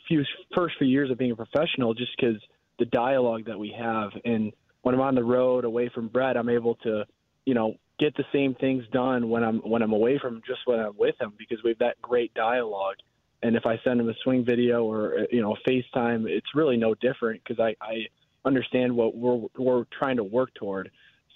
few 0.08 0.24
first 0.56 0.76
few 0.78 0.86
years 0.86 1.10
of 1.10 1.18
being 1.18 1.32
a 1.32 1.36
professional, 1.36 1.92
just 1.92 2.12
because 2.18 2.40
the 2.78 2.86
dialogue 2.86 3.44
that 3.44 3.58
we 3.58 3.76
have, 3.78 4.08
and 4.24 4.54
when 4.80 4.94
I'm 4.94 5.02
on 5.02 5.14
the 5.14 5.22
road 5.22 5.66
away 5.66 5.90
from 5.94 6.08
Brett, 6.08 6.38
I'm 6.38 6.48
able 6.48 6.76
to, 6.76 7.04
you 7.44 7.52
know, 7.52 7.74
get 7.98 8.16
the 8.16 8.24
same 8.32 8.54
things 8.54 8.84
done 8.94 9.28
when 9.28 9.44
I'm 9.44 9.58
when 9.58 9.82
I'm 9.82 9.92
away 9.92 10.18
from 10.18 10.40
just 10.46 10.60
when 10.64 10.80
I'm 10.80 10.96
with 10.96 11.20
him, 11.20 11.34
because 11.38 11.62
we 11.62 11.72
have 11.72 11.78
that 11.80 12.00
great 12.00 12.32
dialogue. 12.32 12.96
And 13.42 13.54
if 13.54 13.66
I 13.66 13.78
send 13.84 14.00
him 14.00 14.08
a 14.08 14.14
swing 14.24 14.46
video 14.46 14.82
or 14.82 15.26
you 15.30 15.42
know 15.42 15.56
FaceTime, 15.68 16.26
it's 16.26 16.54
really 16.54 16.78
no 16.78 16.94
different 16.94 17.42
because 17.44 17.60
I, 17.60 17.76
I 17.84 18.06
understand 18.44 18.94
what 18.94 19.16
we're 19.16 19.46
we're 19.58 19.84
trying 19.98 20.16
to 20.16 20.24
work 20.24 20.54
toward. 20.54 20.90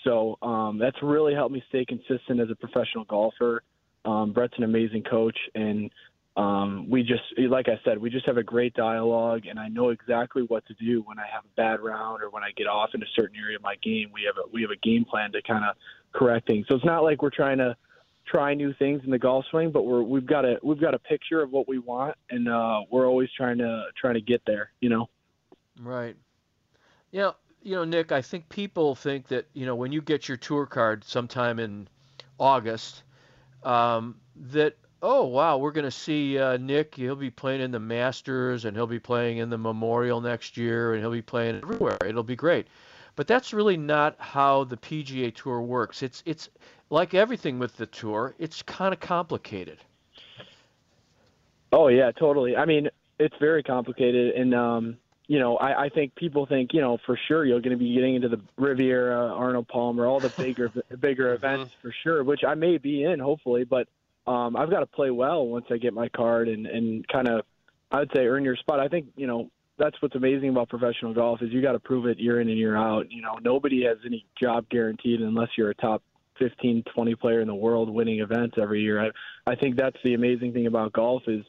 So 0.05 0.37
um, 0.43 0.79
that's 0.79 0.97
really 1.03 1.35
helped 1.35 1.53
me 1.53 1.63
stay 1.69 1.85
consistent 1.85 2.41
as 2.41 2.51
a 2.51 2.55
professional 2.55 3.05
golfer. 3.05 3.63
Um, 4.05 4.33
Brett's 4.33 4.55
an 4.59 4.65
amazing 4.65 5.03
coach, 5.03 5.37
and 5.55 5.91
um, 6.37 6.91
we 6.91 7.03
just, 7.03 7.23
like 7.39 7.69
I 7.69 7.81
said, 7.85 7.99
we 7.99 8.11
just 8.11 8.27
have 8.27 8.37
a 8.37 8.43
great 8.43 8.75
dialogue, 8.75 9.47
and 9.49 9.59
I 9.59 9.69
know 9.69 9.91
exactly 9.91 10.43
what 10.43 10.67
to 10.67 10.75
do 10.75 11.03
when 11.03 11.19
I 11.19 11.27
have 11.33 11.45
a 11.45 11.55
bad 11.57 11.81
round 11.81 12.23
or 12.23 12.31
when 12.31 12.43
I 12.43 12.51
get 12.57 12.67
off 12.67 12.91
in 12.93 13.03
a 13.03 13.07
certain 13.15 13.37
area 13.37 13.57
of 13.57 13.63
my 13.63 13.77
game. 13.83 14.11
We 14.13 14.25
have 14.25 14.37
a 14.37 14.49
we 14.53 14.61
have 14.63 14.71
a 14.71 14.77
game 14.77 15.05
plan 15.05 15.33
to 15.33 15.43
kind 15.43 15.65
of 15.65 15.77
correct 16.13 16.47
things. 16.47 16.67
So 16.69 16.75
it's 16.75 16.85
not 16.85 17.03
like 17.03 17.23
we're 17.23 17.31
trying 17.31 17.59
to 17.59 17.77
try 18.27 18.53
new 18.55 18.75
things 18.75 19.03
in 19.05 19.11
the 19.11 19.19
golf 19.19 19.45
swing, 19.51 19.71
but 19.71 19.85
we're 19.85 20.03
we've 20.03 20.27
got 20.27 20.45
a 20.45 20.59
we've 20.63 20.81
got 20.81 20.93
a 20.93 20.99
picture 20.99 21.41
of 21.41 21.51
what 21.51 21.69
we 21.69 21.79
want, 21.79 22.17
and 22.31 22.49
uh, 22.49 22.81
we're 22.91 23.07
always 23.07 23.29
trying 23.37 23.59
to 23.59 23.85
trying 23.99 24.15
to 24.15 24.21
get 24.21 24.43
there. 24.45 24.71
You 24.81 24.89
know. 24.89 25.09
Right. 25.81 26.17
Yeah, 27.15 27.31
you 27.63 27.77
know, 27.77 27.85
Nick, 27.85 28.11
I 28.11 28.23
think 28.23 28.49
people 28.49 28.97
think 28.97 29.29
that 29.29 29.47
you 29.55 29.67
know 29.67 29.77
when 29.77 29.93
you 29.93 30.03
get 30.03 30.27
your 30.27 30.37
tour 30.37 30.67
card 30.67 31.05
sometime 31.05 31.61
in 31.61 31.87
August, 32.41 33.05
um, 33.63 34.17
that 34.51 34.77
oh 35.01 35.25
wow, 35.27 35.59
we're 35.59 35.71
going 35.71 35.85
to 35.85 35.93
see 35.93 36.41
uh, 36.41 36.57
Nick. 36.57 36.97
He'll 36.97 37.15
be 37.15 37.31
playing 37.31 37.61
in 37.61 37.71
the 37.71 37.79
Masters 37.79 38.65
and 38.65 38.77
he'll 38.77 38.89
be 38.89 38.99
playing 38.99 39.39
in 39.39 39.49
the 39.49 39.57
Memorial 39.57 40.21
next 40.21 40.57
year 40.57 40.95
and 40.95 41.01
he'll 41.01 41.13
be 41.13 41.23
playing 41.23 41.61
everywhere. 41.63 41.99
It'll 42.05 42.25
be 42.25 42.35
great. 42.35 42.67
But 43.15 43.29
that's 43.29 43.53
really 43.53 43.77
not 43.77 44.17
how 44.19 44.65
the 44.65 44.77
PGA 44.77 45.33
Tour 45.33 45.61
works. 45.61 46.03
It's 46.03 46.21
it's 46.27 46.49
like 46.91 47.15
everything 47.15 47.61
with 47.61 47.77
the 47.77 47.87
tour. 47.87 48.35
It's 48.41 48.61
kind 48.63 48.93
of 48.93 48.99
complicated. 48.99 49.79
Oh 51.71 51.87
yeah, 51.87 52.11
totally. 52.11 52.57
I 52.57 52.65
mean, 52.65 52.89
it's 53.21 53.37
very 53.39 53.63
complicated, 53.63 54.35
and 54.35 54.53
um, 54.53 54.97
you 55.27 55.39
know, 55.39 55.57
I, 55.57 55.85
I 55.85 55.89
think 55.89 56.15
people 56.15 56.47
think, 56.47 56.75
you 56.75 56.81
know, 56.81 56.99
for 57.07 57.19
sure 57.29 57.45
you're 57.45 57.61
going 57.61 57.77
to 57.77 57.83
be 57.83 57.95
getting 57.95 58.17
into 58.17 58.29
the 58.29 58.41
Riviera, 58.57 59.33
Arnold 59.33 59.69
Palmer, 59.69 60.07
all 60.07 60.21
the 60.21 60.29
bigger 60.29 60.71
bigger 61.01 61.35
mm-hmm. 61.35 61.45
events 61.45 61.73
for 61.81 61.95
sure, 62.03 62.23
which 62.25 62.45
I 62.47 62.55
may 62.55 62.79
be 62.79 63.05
in, 63.05 63.21
hopefully. 63.21 63.65
But 63.65 63.89
um, 64.27 64.57
I've 64.57 64.71
got 64.71 64.81
to 64.81 64.87
play 64.87 65.11
well 65.11 65.47
once 65.47 65.67
I 65.71 65.79
get 65.79 65.95
my 65.95 66.09
card 66.09 66.49
and 66.49 66.67
and 66.67 67.07
kind 67.09 67.29
of, 67.29 67.45
I 67.91 68.01
would 68.01 68.11
say, 68.15 68.27
earn 68.27 68.45
your 68.45 68.57
spot. 68.57 68.81
I 68.81 68.89
think 68.89 69.07
you 69.17 69.27
know 69.27 69.51
that's 69.79 70.01
what's 70.03 70.15
amazing 70.15 70.51
about 70.51 70.69
professional 70.69 71.15
golf 71.15 71.43
is 71.43 71.51
you 71.51 71.63
got 71.63 71.73
to 71.73 71.81
prove 71.81 72.07
it 72.07 72.19
year 72.19 72.41
in 72.41 72.49
and 72.49 72.59
year 72.59 72.77
out. 72.77 73.11
You 73.11 73.23
know, 73.23 73.39
nobody 73.43 73.85
has 73.85 73.99
any 74.05 74.27
job 74.41 74.69
guaranteed 74.69 75.21
unless 75.21 75.49
you're 75.57 75.71
a 75.71 75.75
top 75.75 76.03
15, 76.39 76.85
20 76.95 77.15
player 77.17 77.41
in 77.41 77.49
the 77.49 77.55
world 77.55 77.89
winning 77.89 78.21
events 78.21 78.57
every 78.61 78.83
year. 78.83 79.03
I 79.03 79.11
I 79.51 79.55
think 79.57 79.77
that's 79.77 79.97
the 80.05 80.15
amazing 80.15 80.53
thing 80.53 80.67
about 80.67 80.93
golf 80.93 81.23
is 81.27 81.45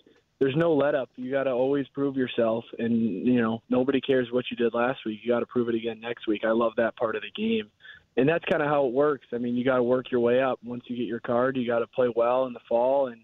there's 0.46 0.56
no 0.56 0.76
let 0.76 0.94
up. 0.94 1.10
You 1.16 1.32
got 1.32 1.46
to 1.46 1.52
always 1.52 1.88
prove 1.88 2.16
yourself, 2.16 2.66
and 2.78 3.26
you 3.26 3.42
know 3.42 3.64
nobody 3.68 4.00
cares 4.00 4.28
what 4.32 4.46
you 4.52 4.56
did 4.56 4.76
last 4.76 5.00
week. 5.04 5.22
You 5.24 5.32
got 5.32 5.40
to 5.40 5.48
prove 5.48 5.70
it 5.70 5.76
again 5.76 6.00
next 6.00 6.28
week. 6.28 6.44
I 6.46 6.52
love 6.52 6.74
that 6.78 6.96
part 6.98 7.16
of 7.16 7.24
the 7.24 7.32
game, 7.32 7.72
and 8.16 8.30
that's 8.30 8.46
kind 8.46 8.62
of 8.62 8.70
how 8.70 8.86
it 8.86 8.94
works. 8.94 9.26
I 9.34 9.40
mean, 9.40 9.56
you 9.56 9.66
got 9.66 9.78
to 9.78 9.84
work 9.84 10.12
your 10.12 10.22
way 10.22 10.44
up. 10.44 10.60
Once 10.64 10.84
you 10.86 10.96
get 10.96 11.08
your 11.08 11.20
card, 11.20 11.58
you 11.58 11.66
got 11.66 11.80
to 11.80 11.88
play 11.88 12.14
well 12.16 12.46
in 12.46 12.54
the 12.54 12.60
fall, 12.70 13.08
and 13.08 13.22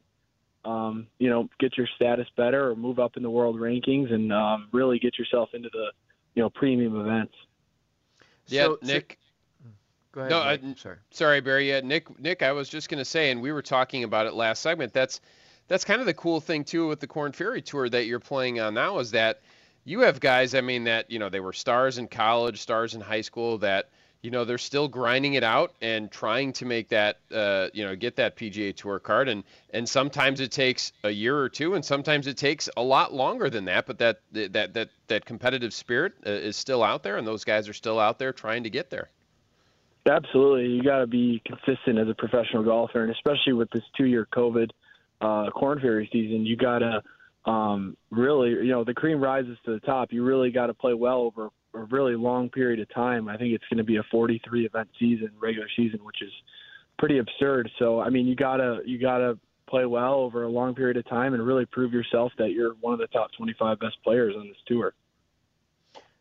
um, 0.65 1.05
you 1.19 1.29
know 1.29 1.47
get 1.59 1.77
your 1.77 1.87
status 1.95 2.25
better 2.37 2.71
or 2.71 2.75
move 2.75 2.97
up 2.97 3.17
in 3.17 3.21
the 3.21 3.29
world 3.29 3.59
rankings, 3.59 4.11
and 4.11 4.33
um, 4.33 4.69
really 4.71 4.97
get 4.97 5.19
yourself 5.19 5.49
into 5.53 5.69
the 5.71 5.91
you 6.33 6.41
know 6.41 6.49
premium 6.49 6.99
events. 6.99 7.35
Yeah, 8.47 8.63
so, 8.63 8.79
Nick. 8.81 9.19
So, 9.63 9.69
go 10.11 10.21
ahead. 10.21 10.31
No, 10.31 10.39
I, 10.39 10.73
sorry. 10.75 10.97
Sorry, 11.11 11.39
Barry. 11.39 11.69
Yeah, 11.69 11.81
Nick. 11.81 12.19
Nick, 12.19 12.41
I 12.41 12.51
was 12.51 12.67
just 12.67 12.89
going 12.89 12.97
to 12.97 13.05
say, 13.05 13.29
and 13.29 13.43
we 13.43 13.51
were 13.51 13.61
talking 13.61 14.05
about 14.05 14.25
it 14.25 14.33
last 14.33 14.63
segment. 14.63 14.91
That's 14.91 15.21
that's 15.71 15.85
kind 15.85 16.01
of 16.01 16.05
the 16.05 16.13
cool 16.13 16.41
thing 16.41 16.65
too 16.65 16.89
with 16.89 16.99
the 16.99 17.07
Korn 17.07 17.31
Ferry 17.31 17.61
Tour 17.61 17.87
that 17.87 18.05
you're 18.05 18.19
playing 18.19 18.59
on 18.59 18.73
now 18.73 18.99
is 18.99 19.11
that 19.11 19.39
you 19.85 20.01
have 20.01 20.19
guys. 20.19 20.53
I 20.53 20.59
mean, 20.59 20.83
that 20.83 21.09
you 21.09 21.17
know 21.17 21.29
they 21.29 21.39
were 21.39 21.53
stars 21.53 21.97
in 21.97 22.09
college, 22.09 22.59
stars 22.59 22.93
in 22.93 22.99
high 22.99 23.21
school. 23.21 23.57
That 23.59 23.87
you 24.21 24.31
know 24.31 24.43
they're 24.43 24.57
still 24.57 24.89
grinding 24.89 25.35
it 25.35 25.45
out 25.45 25.73
and 25.81 26.11
trying 26.11 26.51
to 26.53 26.65
make 26.65 26.89
that 26.89 27.19
uh, 27.33 27.69
you 27.73 27.85
know 27.85 27.95
get 27.95 28.17
that 28.17 28.35
PGA 28.35 28.75
Tour 28.75 28.99
card. 28.99 29.29
And 29.29 29.45
and 29.73 29.87
sometimes 29.87 30.41
it 30.41 30.51
takes 30.51 30.91
a 31.05 31.09
year 31.09 31.37
or 31.37 31.47
two, 31.47 31.73
and 31.73 31.85
sometimes 31.85 32.27
it 32.27 32.35
takes 32.35 32.69
a 32.75 32.83
lot 32.83 33.13
longer 33.13 33.49
than 33.49 33.63
that. 33.65 33.85
But 33.85 33.97
that 33.99 34.19
that 34.33 34.73
that 34.73 34.89
that 35.07 35.25
competitive 35.25 35.73
spirit 35.73 36.15
uh, 36.27 36.31
is 36.31 36.57
still 36.57 36.83
out 36.83 37.01
there, 37.01 37.15
and 37.15 37.25
those 37.25 37.45
guys 37.45 37.69
are 37.69 37.73
still 37.73 37.97
out 37.97 38.19
there 38.19 38.33
trying 38.33 38.63
to 38.63 38.69
get 38.69 38.89
there. 38.89 39.09
Absolutely, 40.05 40.65
you 40.65 40.83
got 40.83 40.99
to 40.99 41.07
be 41.07 41.41
consistent 41.45 41.97
as 41.97 42.09
a 42.09 42.13
professional 42.13 42.61
golfer, 42.63 43.03
and 43.03 43.11
especially 43.13 43.53
with 43.53 43.69
this 43.69 43.83
two-year 43.95 44.27
COVID 44.33 44.71
uh, 45.21 45.49
Korn 45.51 45.79
Ferry 45.79 46.09
season, 46.11 46.45
you 46.45 46.55
gotta 46.55 47.01
um, 47.45 47.97
really, 48.09 48.49
you 48.49 48.67
know, 48.67 48.83
the 48.83 48.93
cream 48.93 49.21
rises 49.21 49.57
to 49.65 49.73
the 49.73 49.79
top. 49.81 50.11
You 50.11 50.23
really 50.23 50.51
got 50.51 50.67
to 50.67 50.73
play 50.73 50.93
well 50.93 51.21
over 51.21 51.49
a 51.73 51.83
really 51.85 52.15
long 52.15 52.49
period 52.49 52.79
of 52.79 52.93
time. 52.93 53.27
I 53.27 53.37
think 53.37 53.53
it's 53.53 53.63
going 53.69 53.79
to 53.79 53.83
be 53.83 53.97
a 53.97 54.03
43 54.11 54.65
event 54.65 54.89
season, 54.99 55.31
regular 55.39 55.67
season, 55.75 56.03
which 56.03 56.21
is 56.21 56.31
pretty 56.99 57.17
absurd. 57.17 57.69
So, 57.79 57.99
I 57.99 58.09
mean, 58.09 58.27
you 58.27 58.35
gotta 58.35 58.81
you 58.85 58.99
gotta 58.99 59.39
play 59.67 59.85
well 59.85 60.15
over 60.15 60.43
a 60.43 60.49
long 60.49 60.75
period 60.75 60.97
of 60.97 61.07
time 61.07 61.33
and 61.33 61.45
really 61.45 61.65
prove 61.65 61.93
yourself 61.93 62.31
that 62.37 62.51
you're 62.51 62.73
one 62.81 62.93
of 62.93 62.99
the 62.99 63.07
top 63.07 63.31
25 63.37 63.79
best 63.79 63.95
players 64.03 64.35
on 64.37 64.47
this 64.47 64.57
tour. 64.67 64.93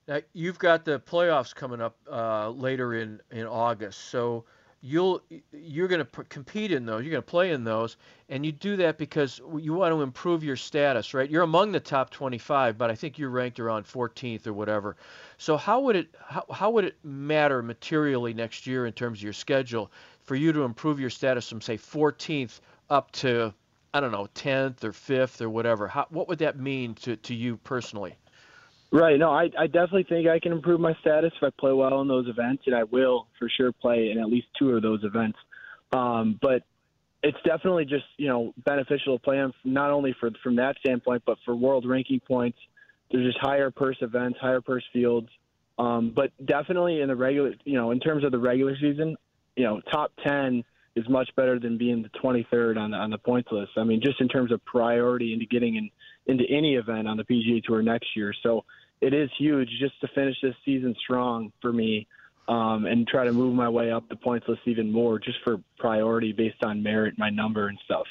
Now, 0.06 0.20
you've 0.32 0.58
got 0.58 0.84
the 0.84 1.00
playoffs 1.00 1.54
coming 1.54 1.80
up 1.80 1.96
uh, 2.10 2.48
later 2.50 2.94
in 2.94 3.20
in 3.30 3.46
August, 3.46 4.08
so 4.08 4.44
you'll 4.82 5.22
you're 5.52 5.88
going 5.88 6.04
to 6.04 6.24
compete 6.24 6.72
in 6.72 6.86
those 6.86 7.02
you're 7.02 7.10
going 7.10 7.22
to 7.22 7.30
play 7.30 7.50
in 7.50 7.64
those 7.64 7.98
and 8.30 8.46
you 8.46 8.52
do 8.52 8.76
that 8.76 8.96
because 8.96 9.40
you 9.58 9.74
want 9.74 9.92
to 9.92 10.00
improve 10.00 10.42
your 10.42 10.56
status 10.56 11.12
right? 11.12 11.28
You're 11.28 11.42
among 11.42 11.72
the 11.72 11.80
top 11.80 12.10
25 12.10 12.78
but 12.78 12.90
i 12.90 12.94
think 12.94 13.18
you're 13.18 13.30
ranked 13.30 13.60
around 13.60 13.84
14th 13.84 14.46
or 14.46 14.52
whatever. 14.52 14.96
So 15.36 15.56
how 15.56 15.80
would 15.80 15.96
it 15.96 16.08
how, 16.18 16.44
how 16.50 16.70
would 16.70 16.84
it 16.84 16.96
matter 17.04 17.62
materially 17.62 18.32
next 18.32 18.66
year 18.66 18.86
in 18.86 18.92
terms 18.92 19.18
of 19.18 19.24
your 19.24 19.32
schedule 19.34 19.90
for 20.22 20.34
you 20.34 20.52
to 20.52 20.62
improve 20.62 20.98
your 20.98 21.10
status 21.10 21.48
from 21.48 21.60
say 21.60 21.76
14th 21.76 22.60
up 22.88 23.10
to 23.12 23.52
i 23.92 24.00
don't 24.00 24.12
know 24.12 24.28
10th 24.34 24.82
or 24.84 24.92
5th 24.92 25.42
or 25.42 25.50
whatever? 25.50 25.88
How, 25.88 26.06
what 26.08 26.28
would 26.28 26.38
that 26.38 26.58
mean 26.58 26.94
to, 26.96 27.16
to 27.16 27.34
you 27.34 27.58
personally 27.58 28.16
Right. 28.92 29.18
No, 29.18 29.30
I, 29.30 29.48
I 29.56 29.66
definitely 29.66 30.06
think 30.08 30.26
I 30.26 30.40
can 30.40 30.50
improve 30.52 30.80
my 30.80 30.94
status 31.00 31.32
if 31.36 31.42
I 31.42 31.50
play 31.60 31.72
well 31.72 32.00
in 32.00 32.08
those 32.08 32.26
events, 32.28 32.64
and 32.66 32.74
I 32.74 32.84
will 32.84 33.28
for 33.38 33.48
sure 33.48 33.70
play 33.70 34.10
in 34.10 34.18
at 34.18 34.26
least 34.26 34.48
two 34.58 34.70
of 34.70 34.82
those 34.82 35.04
events. 35.04 35.38
Um, 35.92 36.38
but 36.42 36.62
it's 37.22 37.38
definitely 37.44 37.84
just 37.84 38.06
you 38.16 38.26
know 38.26 38.52
beneficial 38.64 39.18
to 39.18 39.22
play 39.22 39.36
them 39.36 39.52
not 39.64 39.90
only 39.90 40.14
for 40.18 40.30
from 40.42 40.56
that 40.56 40.76
standpoint, 40.80 41.22
but 41.24 41.38
for 41.44 41.54
world 41.54 41.86
ranking 41.86 42.20
points. 42.20 42.58
There's 43.10 43.26
just 43.26 43.38
higher 43.40 43.70
purse 43.70 43.96
events, 44.00 44.38
higher 44.40 44.60
purse 44.60 44.84
fields. 44.92 45.28
Um, 45.78 46.12
but 46.14 46.30
definitely 46.44 47.00
in 47.00 47.08
the 47.08 47.16
regular, 47.16 47.54
you 47.64 47.74
know, 47.74 47.90
in 47.90 48.00
terms 48.00 48.24
of 48.24 48.32
the 48.32 48.38
regular 48.38 48.76
season, 48.76 49.16
you 49.56 49.64
know, 49.64 49.80
top 49.92 50.12
ten 50.26 50.64
is 50.96 51.08
much 51.08 51.30
better 51.36 51.58
than 51.58 51.78
being 51.78 52.02
the 52.02 52.08
23rd 52.22 52.76
on 52.76 52.90
the 52.90 52.96
on 52.96 53.10
the 53.10 53.18
points 53.18 53.50
list. 53.52 53.72
I 53.76 53.84
mean, 53.84 54.00
just 54.02 54.20
in 54.20 54.28
terms 54.28 54.52
of 54.52 54.64
priority 54.64 55.32
into 55.32 55.46
getting 55.46 55.76
in, 55.76 55.90
into 56.26 56.44
any 56.50 56.74
event 56.74 57.06
on 57.06 57.16
the 57.16 57.24
PGA 57.24 57.62
Tour 57.62 57.82
next 57.82 58.16
year. 58.16 58.34
So 58.42 58.64
it 59.00 59.14
is 59.14 59.30
huge 59.38 59.70
just 59.78 60.00
to 60.00 60.08
finish 60.08 60.36
this 60.42 60.54
season 60.64 60.94
strong 61.02 61.52
for 61.60 61.72
me 61.72 62.06
um, 62.48 62.86
and 62.86 63.06
try 63.06 63.24
to 63.24 63.32
move 63.32 63.54
my 63.54 63.68
way 63.68 63.90
up 63.90 64.08
the 64.08 64.16
points 64.16 64.48
list 64.48 64.62
even 64.66 64.90
more 64.90 65.18
just 65.18 65.38
for 65.44 65.60
priority 65.78 66.32
based 66.32 66.62
on 66.64 66.82
merit, 66.82 67.14
my 67.16 67.30
number, 67.30 67.68
and 67.68 67.78
stuff. 67.84 68.06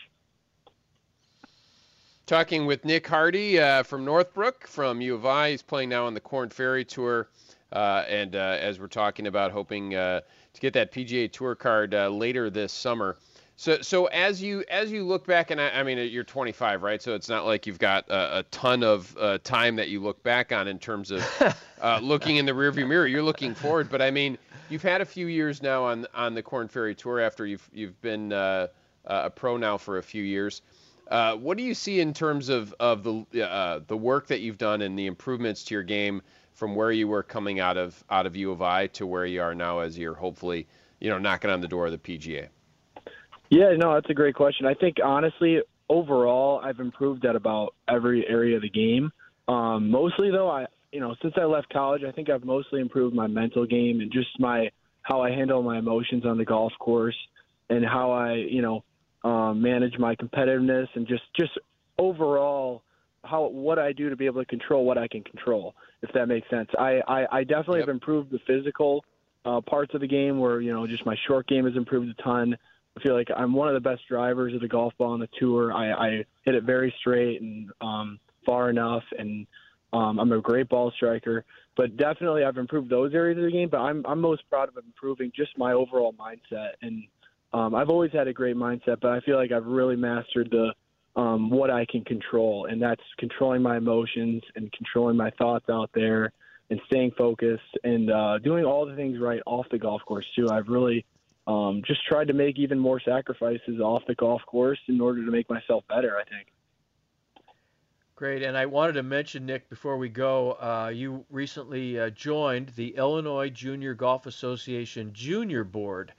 Talking 2.26 2.66
with 2.66 2.86
Nick 2.86 3.08
Hardy 3.08 3.60
uh, 3.60 3.84
from 3.84 4.06
Northbrook 4.06 4.68
from 4.68 5.02
U 5.02 5.16
of 5.16 5.26
I. 5.26 5.52
He's 5.52 5.62
playing 5.62 5.90
now 5.90 6.06
on 6.06 6.14
the 6.14 6.20
Korn 6.20 6.50
Ferry 6.50 6.86
Tour. 6.86 7.28
Uh, 7.72 8.04
and 8.08 8.36
uh, 8.36 8.58
as 8.60 8.80
we're 8.80 8.88
talking 8.88 9.28
about, 9.28 9.52
hoping 9.52 9.96
uh, 9.96 10.22
to 10.54 10.62
get 10.62 10.74
that 10.74 10.92
PGA 10.92 11.32
Tour 11.32 11.56
card 11.56 11.94
uh, 11.94 12.08
later 12.10 12.50
this 12.50 12.72
summer. 12.72 13.18
So, 13.60 13.82
so 13.82 14.06
as 14.06 14.42
you 14.42 14.64
as 14.70 14.90
you 14.90 15.04
look 15.04 15.28
back, 15.28 15.52
and 15.52 15.60
I, 15.60 15.68
I 15.72 15.84
mean, 15.84 15.98
you're 15.98 16.24
25, 16.24 16.82
right? 16.82 17.02
So 17.02 17.14
it's 17.14 17.28
not 17.28 17.46
like 17.46 17.68
you've 17.68 17.78
got 17.78 18.08
a, 18.08 18.40
a 18.40 18.44
ton 18.52 18.84
of 18.84 19.14
uh, 19.20 19.38
time 19.44 19.76
that 19.76 19.90
you 19.90 20.00
look 20.00 20.24
back 20.24 20.54
on 20.54 20.70
in 20.70 20.80
terms 20.80 21.12
of 21.12 21.58
uh, 21.82 22.00
looking 22.02 22.38
in 22.38 22.46
the 22.46 22.54
rearview 22.54 22.88
mirror. 22.88 23.06
You're 23.06 23.22
looking 23.22 23.54
forward, 23.54 23.90
but 23.90 24.02
I 24.02 24.12
mean, 24.12 24.38
you've 24.70 24.82
had 24.82 25.02
a 25.02 25.06
few 25.06 25.28
years 25.28 25.62
now 25.62 25.84
on 25.84 26.08
on 26.14 26.36
the 26.36 26.42
Korn 26.42 26.70
Ferry 26.70 26.96
Tour 26.96 27.20
after 27.20 27.46
you've 27.46 27.70
you've 27.74 28.00
been 28.02 28.32
uh, 28.32 28.68
uh 29.06 29.24
a 29.26 29.30
pro 29.30 29.58
now 29.58 29.78
for 29.78 29.98
a 29.98 30.04
few 30.04 30.24
years. 30.24 30.62
Uh, 31.12 31.36
what 31.36 31.58
do 31.58 31.64
you 31.64 31.74
see 31.74 32.00
in 32.00 32.14
terms 32.14 32.48
of 32.48 32.74
of 32.80 33.04
the 33.04 33.46
uh, 33.46 33.82
the 33.88 33.98
work 33.98 34.28
that 34.28 34.40
you've 34.40 34.58
done 34.58 34.82
and 34.82 34.98
the 34.98 35.06
improvements 35.06 35.66
to 35.66 35.74
your 35.76 35.84
game 35.84 36.22
from 36.54 36.76
where 36.76 36.94
you 36.94 37.10
were 37.10 37.24
coming 37.24 37.60
out 37.60 37.76
of 37.76 38.02
out 38.10 38.26
of 38.26 38.38
U 38.38 38.52
of 38.52 38.62
I 38.62 38.88
to 38.88 39.06
where 39.06 39.26
you 39.26 39.42
are 39.42 39.54
now 39.54 39.80
as 39.80 39.98
you're 39.98 40.16
hopefully 40.16 40.66
you 41.02 41.10
know 41.10 41.18
knocking 41.18 41.52
on 41.52 41.60
the 41.60 41.68
door 41.68 41.88
of 41.88 41.92
the 41.92 41.98
PGA? 41.98 42.48
Yeah, 43.50 43.72
no, 43.78 43.94
that's 43.96 44.10
a 44.10 44.14
great 44.14 44.36
question. 44.36 44.66
I 44.66 44.74
think 44.76 44.98
honestly, 45.04 45.60
overall, 45.90 46.62
I've 46.64 46.80
improved 46.80 47.26
at 47.26 47.36
about 47.36 47.74
every 47.88 48.26
area 48.28 48.56
of 48.56 48.62
the 48.62 48.70
game. 48.70 49.12
Um, 49.48 49.90
mostly 49.90 50.30
though, 50.32 50.50
I 50.50 50.68
you 50.92 51.00
know 51.00 51.16
since 51.22 51.34
I 51.38 51.46
left 51.46 51.72
college, 51.74 52.04
I 52.08 52.12
think 52.12 52.30
I've 52.30 52.44
mostly 52.46 52.80
improved 52.82 53.16
my 53.16 53.28
mental 53.28 53.66
game 53.66 54.02
and 54.02 54.12
just 54.12 54.30
my 54.40 54.70
how 55.02 55.22
I 55.22 55.32
handle 55.32 55.64
my 55.64 55.80
emotions 55.80 56.26
on 56.26 56.38
the 56.38 56.46
golf 56.46 56.72
course 56.80 57.18
and 57.70 57.84
how 57.84 58.12
I 58.12 58.34
you 58.34 58.62
know 58.62 58.84
um, 59.24 59.62
manage 59.62 59.98
my 59.98 60.16
competitiveness 60.16 60.88
and 60.94 61.08
just 61.08 61.24
just 61.40 61.52
overall 61.98 62.84
how 63.24 63.48
what 63.48 63.80
I 63.80 63.92
do 63.92 64.10
to 64.10 64.16
be 64.16 64.28
able 64.28 64.42
to 64.42 64.46
control 64.46 64.86
what 64.86 64.98
I 64.98 65.08
can 65.08 65.24
control, 65.24 65.74
if 66.04 66.12
that 66.14 66.28
makes 66.28 66.48
sense. 66.50 66.70
I 66.78 67.02
I, 67.08 67.40
I 67.40 67.44
definitely 67.44 67.80
Yep. 67.80 67.88
have 67.88 67.96
improved 67.96 68.32
the 68.32 68.40
physical 68.46 69.04
uh, 69.46 69.62
parts 69.62 69.94
of 69.96 70.02
the 70.02 70.08
game 70.08 70.40
where 70.40 70.62
you 70.62 70.72
know 70.72 70.86
just 70.86 71.06
my 71.06 71.16
short 71.28 71.48
game 71.48 71.66
has 71.66 71.76
improved 71.76 72.10
a 72.10 72.22
ton. 72.22 72.56
I 72.98 73.02
feel 73.02 73.14
like 73.14 73.30
I'm 73.36 73.54
one 73.54 73.68
of 73.68 73.74
the 73.76 73.90
best 73.90 74.02
drivers 74.08 74.54
of 74.54 74.62
the 74.62 74.68
golf 74.68 74.94
ball 74.98 75.12
on 75.12 75.20
the 75.20 75.30
tour. 75.40 75.72
I, 75.74 75.92
I 75.92 76.10
hit 76.44 76.56
it 76.56 76.64
very 76.64 76.94
straight 77.00 77.42
and 77.42 77.70
um, 77.82 78.20
far 78.46 78.70
enough, 78.70 79.04
and 79.18 79.48
um, 79.94 80.20
I'm 80.20 80.32
a 80.32 80.42
great 80.42 80.70
ball 80.70 80.92
striker. 80.96 81.46
But 81.78 81.98
definitely, 81.98 82.44
I've 82.44 82.58
improved 82.58 82.90
those 82.90 83.14
areas 83.14 83.38
of 83.38 83.46
the 83.46 83.52
game. 83.52 83.70
But 83.70 83.80
I'm 83.80 84.06
I'm 84.06 84.20
most 84.20 84.44
proud 84.50 84.70
of 84.70 84.78
improving 84.78 85.32
just 85.36 85.58
my 85.58 85.74
overall 85.74 86.14
mindset. 86.14 86.72
And 86.82 87.04
um, 87.54 87.74
I've 87.74 87.90
always 87.90 88.12
had 88.12 88.28
a 88.28 88.34
great 88.34 88.56
mindset, 88.56 89.00
but 89.02 89.12
I 89.12 89.22
feel 89.22 89.38
like 89.38 89.52
I've 89.52 89.66
really 89.66 89.96
mastered 89.96 90.50
the 90.52 90.74
um, 91.16 91.50
what 91.50 91.70
I 91.70 91.86
can 91.86 92.04
control, 92.04 92.68
and 92.70 92.82
that's 92.82 93.02
controlling 93.18 93.62
my 93.62 93.78
emotions 93.78 94.44
and 94.56 94.72
controlling 94.72 95.18
my 95.18 95.32
thoughts 95.32 95.66
out 95.70 95.90
there, 95.94 96.32
and 96.70 96.80
staying 96.86 97.12
focused 97.18 97.78
and 97.84 98.12
uh, 98.12 98.38
doing 98.40 98.66
all 98.66 98.86
the 98.86 98.96
things 98.96 99.20
right 99.20 99.42
off 99.46 99.66
the 99.72 99.80
golf 99.80 100.02
course 100.06 100.26
too. 100.36 100.50
I've 100.50 100.68
really 100.68 101.06
um, 101.50 101.82
just 101.84 102.06
tried 102.06 102.28
to 102.28 102.34
make 102.34 102.60
even 102.60 102.78
more 102.78 103.00
sacrifices 103.00 103.80
off 103.80 104.04
the 104.08 104.14
golf 104.14 104.42
course 104.46 104.80
in 104.88 105.02
order 105.02 105.26
to 105.26 105.32
make 105.32 105.50
myself 105.50 105.84
better. 105.90 106.16
I 106.16 106.24
think. 106.24 106.48
Great, 108.16 108.44
and 108.44 108.58
I 108.58 108.66
wanted 108.66 108.94
to 108.94 109.04
mention, 109.04 109.46
Nick, 109.46 109.70
before 109.70 109.98
we 109.98 110.10
go, 110.10 110.58
uh, 110.62 110.92
you 110.94 111.26
recently 111.30 111.98
uh, 111.98 112.10
joined 112.10 112.68
the 112.76 112.90
Illinois 112.98 113.50
Junior 113.50 113.94
Golf 113.94 114.26
Association 114.26 115.12
Junior 115.14 115.64
Board, 115.64 116.12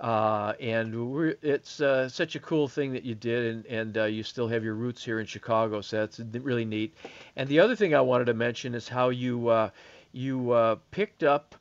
uh, 0.00 0.52
and 0.60 0.94
it's 1.42 1.80
uh, 1.80 2.08
such 2.08 2.36
a 2.36 2.38
cool 2.38 2.68
thing 2.68 2.92
that 2.92 3.02
you 3.02 3.16
did, 3.16 3.56
and, 3.56 3.66
and 3.66 3.98
uh, 3.98 4.04
you 4.04 4.22
still 4.22 4.46
have 4.46 4.62
your 4.62 4.74
roots 4.74 5.04
here 5.04 5.18
in 5.18 5.26
Chicago, 5.26 5.80
so 5.80 5.96
that's 5.96 6.20
really 6.20 6.64
neat. 6.64 6.94
And 7.34 7.48
the 7.48 7.58
other 7.58 7.74
thing 7.74 7.92
I 7.92 8.00
wanted 8.00 8.26
to 8.26 8.34
mention 8.34 8.74
is 8.76 8.88
how 8.88 9.08
you 9.08 9.48
uh, 9.48 9.70
you 10.12 10.78
picked 10.92 11.24
up 11.24 11.56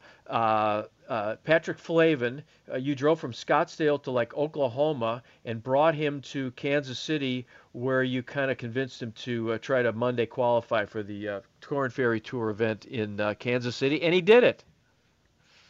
uh, 1.07 1.35
Patrick 1.43 1.79
Flavin. 1.79 2.43
Uh, 2.71 2.77
you 2.77 2.95
drove 2.95 3.19
from 3.19 3.31
Scottsdale 3.31 4.01
to 4.03 4.11
like 4.11 4.35
Oklahoma 4.35 5.23
and 5.45 5.61
brought 5.63 5.95
him 5.95 6.21
to 6.21 6.51
Kansas 6.51 6.99
City, 6.99 7.45
where 7.71 8.03
you 8.03 8.23
kind 8.23 8.51
of 8.51 8.57
convinced 8.57 9.01
him 9.01 9.11
to 9.13 9.53
uh, 9.53 9.57
try 9.59 9.81
to 9.81 9.91
Monday 9.93 10.25
qualify 10.25 10.85
for 10.85 11.03
the 11.03 11.27
uh, 11.27 11.39
Korn 11.61 11.91
Ferry 11.91 12.19
Tour 12.19 12.49
event 12.49 12.85
in 12.85 13.19
uh, 13.19 13.33
Kansas 13.35 13.75
City, 13.75 14.01
and 14.01 14.13
he 14.13 14.21
did 14.21 14.43
it. 14.43 14.63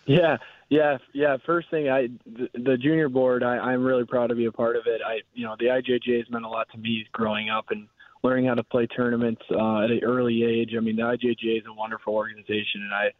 Yeah, 0.06 0.38
yeah, 0.70 0.98
yeah. 1.14 1.38
First 1.46 1.70
thing, 1.70 1.90
I 1.90 2.08
the, 2.26 2.50
the 2.54 2.78
junior 2.78 3.10
board, 3.10 3.44
I, 3.44 3.58
I'm 3.58 3.84
really 3.84 4.06
proud 4.06 4.28
to 4.28 4.36
be 4.36 4.46
a 4.46 4.52
part 4.52 4.78
of 4.78 4.88
it. 4.88 5.02
I, 5.06 5.20
you 5.34 5.46
know, 5.46 5.56
the 5.60 5.66
IJJ 5.66 6.18
has 6.18 6.30
meant 6.30 6.46
a 6.46 6.50
lot 6.50 6.68
to 6.72 6.78
me 6.78 7.06
growing 7.12 7.50
up 7.50 7.72
and 7.72 7.88
learning 8.24 8.46
how 8.46 8.56
to 8.56 8.64
play 8.64 8.88
tournaments 8.88 9.42
uh, 9.52 9.84
at 9.84 9.92
an 9.92 10.00
early 10.04 10.44
age. 10.44 10.74
I 10.76 10.80
mean, 10.80 10.96
the 10.96 11.04
IJJ 11.04 11.60
is 11.60 11.64
a 11.68 11.74
wonderful 11.74 12.14
organization, 12.14 12.84
and 12.84 12.94
I 12.94 13.12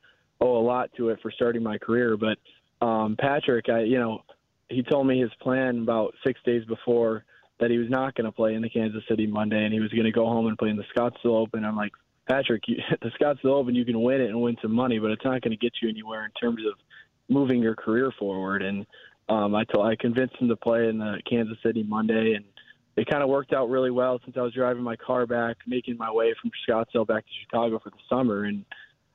owe 0.42 0.58
a 0.58 0.64
lot 0.66 0.90
to 0.98 1.10
it 1.10 1.20
for 1.22 1.32
starting 1.32 1.64
my 1.64 1.78
career. 1.78 2.18
But 2.18 2.38
um, 2.86 3.16
Patrick, 3.20 3.70
I, 3.70 3.82
you 3.82 4.00
know, 4.00 4.22
he 4.70 4.84
told 4.84 5.08
me 5.08 5.20
his 5.20 5.32
plan 5.42 5.80
about 5.80 6.14
six 6.26 6.40
days 6.46 6.64
before 6.66 7.24
that 7.60 7.72
he 7.72 7.78
was 7.78 7.90
not 7.90 8.16
going 8.16 8.26
to 8.26 8.32
play 8.32 8.54
in 8.54 8.62
the 8.62 8.70
Kansas 8.70 9.04
City 9.10 9.26
Monday, 9.26 9.64
and 9.64 9.74
he 9.74 9.80
was 9.80 9.92
going 9.92 10.04
to 10.04 10.12
go 10.12 10.26
home 10.26 10.48
and 10.48 10.58
play 10.58 10.70
in 10.70 10.78
the 10.78 10.84
Scottsdale 10.96 11.42
Open. 11.42 11.66
I'm 11.66 11.76
like, 11.76 11.92
Patrick, 12.28 12.64
you, 12.68 12.78
the 13.02 13.12
Scottsdale 13.20 13.56
Open, 13.56 13.74
you 13.74 13.86
can 13.86 14.02
win 14.02 14.22
it 14.22 14.30
and 14.30 14.42
win 14.42 14.58
some 14.62 14.74
money, 14.74 15.00
but 15.00 15.12
it's 15.12 15.26
not 15.26 15.42
going 15.42 15.52
to 15.52 15.58
get 15.58 15.74
you 15.82 15.90
anywhere 15.90 16.26
in 16.26 16.32
terms 16.32 16.62
of 16.68 16.74
moving 17.30 17.62
your 17.62 17.76
career 17.76 18.12
forward. 18.20 18.62
And 18.62 18.86
um, 19.30 19.56
I 19.56 19.64
told, 19.64 19.88
I 19.88 19.96
convinced 19.96 20.36
him 20.36 20.50
to 20.50 20.56
play 20.56 20.88
in 20.88 21.00
the 21.00 21.20
Kansas 21.30 21.58
City 21.64 21.84
Monday, 21.84 22.34
and 22.36 22.46
it 22.96 23.08
kind 23.10 23.24
of 23.24 23.30
worked 23.30 23.54
out 23.54 23.70
really 23.70 23.92
well 23.92 24.20
since 24.24 24.38
I 24.38 24.42
was 24.42 24.54
driving 24.54 24.84
my 24.84 24.96
car 24.96 25.26
back, 25.26 25.58
making 25.66 25.98
my 25.98 26.12
way 26.12 26.34
from 26.42 26.52
Scottsdale 26.68 27.08
back 27.08 27.26
to 27.26 27.32
Chicago 27.44 27.80
for 27.80 27.90
the 27.90 27.98
summer, 28.10 28.46
and 28.46 28.66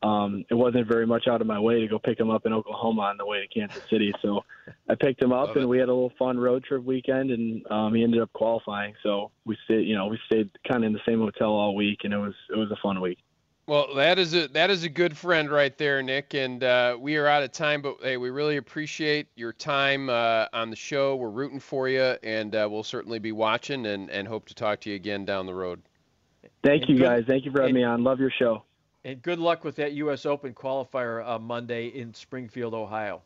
um, 0.02 0.44
it 0.50 0.54
wasn't 0.54 0.86
very 0.88 1.06
much 1.06 1.28
out 1.28 1.40
of 1.40 1.46
my 1.46 1.58
way 1.60 1.80
to 1.80 1.86
go 1.86 1.98
pick 1.98 2.18
him 2.18 2.30
up 2.30 2.44
in 2.46 2.52
Oklahoma 2.52 3.02
on 3.02 3.16
the 3.16 3.26
way 3.26 3.40
to 3.46 3.46
Kansas 3.48 3.82
City. 3.88 4.12
So 4.22 4.44
I 4.88 4.94
picked 4.94 5.22
him 5.22 5.32
up, 5.32 5.48
Love 5.48 5.56
and 5.56 5.64
it. 5.64 5.68
we 5.68 5.78
had 5.78 5.88
a 5.88 5.92
little 5.94 6.12
fun 6.18 6.38
road 6.38 6.64
trip 6.64 6.82
weekend, 6.84 7.30
and 7.30 7.64
um, 7.70 7.94
he 7.94 8.02
ended 8.02 8.20
up 8.20 8.32
qualifying. 8.32 8.94
So 9.02 9.30
we 9.44 9.56
stayed, 9.64 9.86
you 9.86 9.94
know, 9.96 10.06
we 10.06 10.18
stayed 10.26 10.50
kind 10.68 10.84
of 10.84 10.88
in 10.88 10.92
the 10.92 11.00
same 11.06 11.20
hotel 11.20 11.50
all 11.50 11.74
week, 11.74 12.00
and 12.04 12.12
it 12.12 12.18
was 12.18 12.34
it 12.50 12.56
was 12.56 12.70
a 12.70 12.76
fun 12.82 13.00
week. 13.00 13.18
Well, 13.68 13.94
that 13.94 14.18
is 14.18 14.34
a 14.34 14.48
that 14.48 14.70
is 14.70 14.82
a 14.82 14.88
good 14.88 15.16
friend 15.16 15.48
right 15.48 15.76
there, 15.78 16.02
Nick. 16.02 16.34
And 16.34 16.64
uh, 16.64 16.96
we 17.00 17.16
are 17.16 17.28
out 17.28 17.44
of 17.44 17.52
time, 17.52 17.80
but 17.80 17.98
hey, 18.02 18.16
we 18.16 18.30
really 18.30 18.56
appreciate 18.56 19.28
your 19.36 19.52
time 19.52 20.10
uh, 20.10 20.46
on 20.52 20.68
the 20.68 20.76
show. 20.76 21.14
We're 21.14 21.30
rooting 21.30 21.60
for 21.60 21.88
you, 21.88 22.16
and 22.24 22.52
uh, 22.56 22.66
we'll 22.68 22.82
certainly 22.82 23.20
be 23.20 23.30
watching 23.30 23.86
and, 23.86 24.10
and 24.10 24.26
hope 24.26 24.46
to 24.46 24.54
talk 24.54 24.80
to 24.80 24.90
you 24.90 24.96
again 24.96 25.24
down 25.24 25.46
the 25.46 25.54
road. 25.54 25.80
Thank 26.64 26.82
And 26.82 26.90
you 26.90 26.96
good- 26.98 27.04
guys. 27.04 27.24
Thank 27.28 27.44
you 27.44 27.52
for 27.52 27.60
having 27.60 27.76
and- 27.76 27.82
me 27.82 27.84
on. 27.84 28.02
Love 28.02 28.18
your 28.18 28.32
show. 28.36 28.64
And 29.04 29.20
good 29.20 29.38
luck 29.38 29.64
with 29.64 29.76
that 29.76 29.92
U.S. 29.94 30.26
Open 30.26 30.54
qualifier 30.54 31.26
uh, 31.26 31.38
Monday 31.38 31.88
in 31.88 32.14
Springfield, 32.14 32.72
Ohio. 32.72 33.22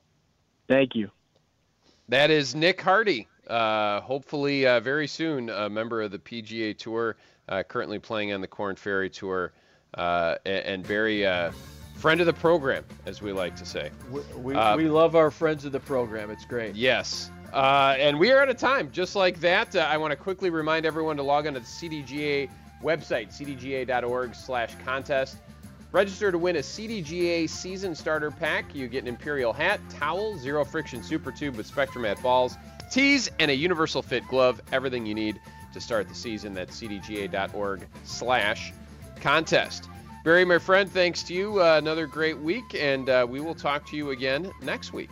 Thank 0.69 0.95
you. 0.95 1.11
That 2.09 2.31
is 2.31 2.55
Nick 2.55 2.81
Hardy. 2.81 3.29
Uh, 3.47 4.01
hopefully, 4.01 4.67
uh, 4.67 4.81
very 4.81 5.07
soon, 5.07 5.51
a 5.51 5.69
member 5.69 6.03
of 6.03 6.11
the 6.11 6.19
PGA 6.19 6.77
Tour, 6.77 7.17
uh, 7.49 7.63
currently 7.63 7.99
playing 7.99 8.33
on 8.33 8.41
the 8.41 8.47
Korn 8.47 8.75
Ferry 8.77 9.11
Tour, 9.11 9.53
uh, 9.95 10.37
and 10.47 10.85
very 10.87 11.27
uh, 11.27 11.53
friend 11.97 12.21
of 12.21 12.27
the 12.27 12.33
program, 12.33 12.85
as 13.05 13.21
we 13.23 13.33
like 13.33 13.55
to 13.57 13.67
say. 13.67 13.91
We, 14.11 14.21
we, 14.37 14.55
Uh, 14.55 14.77
we 14.77 14.89
love 14.89 15.15
our 15.15 15.31
friends 15.31 15.65
of 15.65 15.73
the 15.73 15.81
program. 15.81 16.31
It's 16.31 16.45
great. 16.45 16.75
Yes. 16.75 17.31
Uh, 17.53 17.95
and 17.99 18.19
we 18.19 18.33
are 18.33 18.41
out 18.41 18.49
of 18.49 18.57
time. 18.57 18.91
Just 18.93 19.15
like 19.15 19.41
that, 19.41 19.77
uh, 19.77 19.81
I 19.81 19.97
want 19.97 20.11
to 20.11 20.17
quickly 20.17 20.51
remind 20.51 20.87
everyone 20.87 21.17
to 21.19 21.23
log 21.23 21.47
on 21.47 21.55
to 21.55 21.61
the 21.61 21.67
CDGA 21.67 22.49
website, 22.83 23.29
cdga.org 23.29 24.35
slash 24.35 24.73
contest. 24.85 25.39
Register 25.97 26.31
to 26.31 26.37
win 26.37 26.57
a 26.57 26.59
CDGA 26.59 27.49
season 27.49 27.95
starter 27.95 28.31
pack. 28.31 28.75
You 28.75 28.87
get 28.87 29.05
an 29.05 29.09
Imperial 29.09 29.55
hat, 29.55 29.81
towel, 29.89 30.37
zero 30.37 30.63
friction 30.63 31.03
super 31.03 31.33
tube 31.33 31.57
with 31.57 31.67
Spectrum 31.67 32.05
at 32.05 32.23
balls, 32.23 32.59
tees, 32.91 33.31
and 33.39 33.51
a 33.51 33.55
universal 33.55 34.03
fit 34.03 34.29
glove. 34.29 34.61
Everything 34.73 35.07
you 35.07 35.15
need 35.15 35.41
to 35.73 35.81
start 35.81 36.07
the 36.11 36.15
season. 36.15 36.53
That's 36.53 36.79
cdga.org 36.79 37.87
slash 38.05 38.75
contest. 39.23 39.89
Barry, 40.23 40.45
my 40.45 40.59
friend, 40.59 40.93
thanks 40.93 41.23
to 41.23 41.33
you. 41.33 41.63
Uh, 41.63 41.79
another 41.79 42.07
great 42.07 42.37
week, 42.37 42.75
and 42.75 43.09
uh, 43.09 43.27
we 43.27 43.41
will 43.41 43.55
talk 43.55 43.89
to 43.89 43.97
you 43.97 44.11
again 44.11 44.53
next 44.61 44.93
week. 44.93 45.09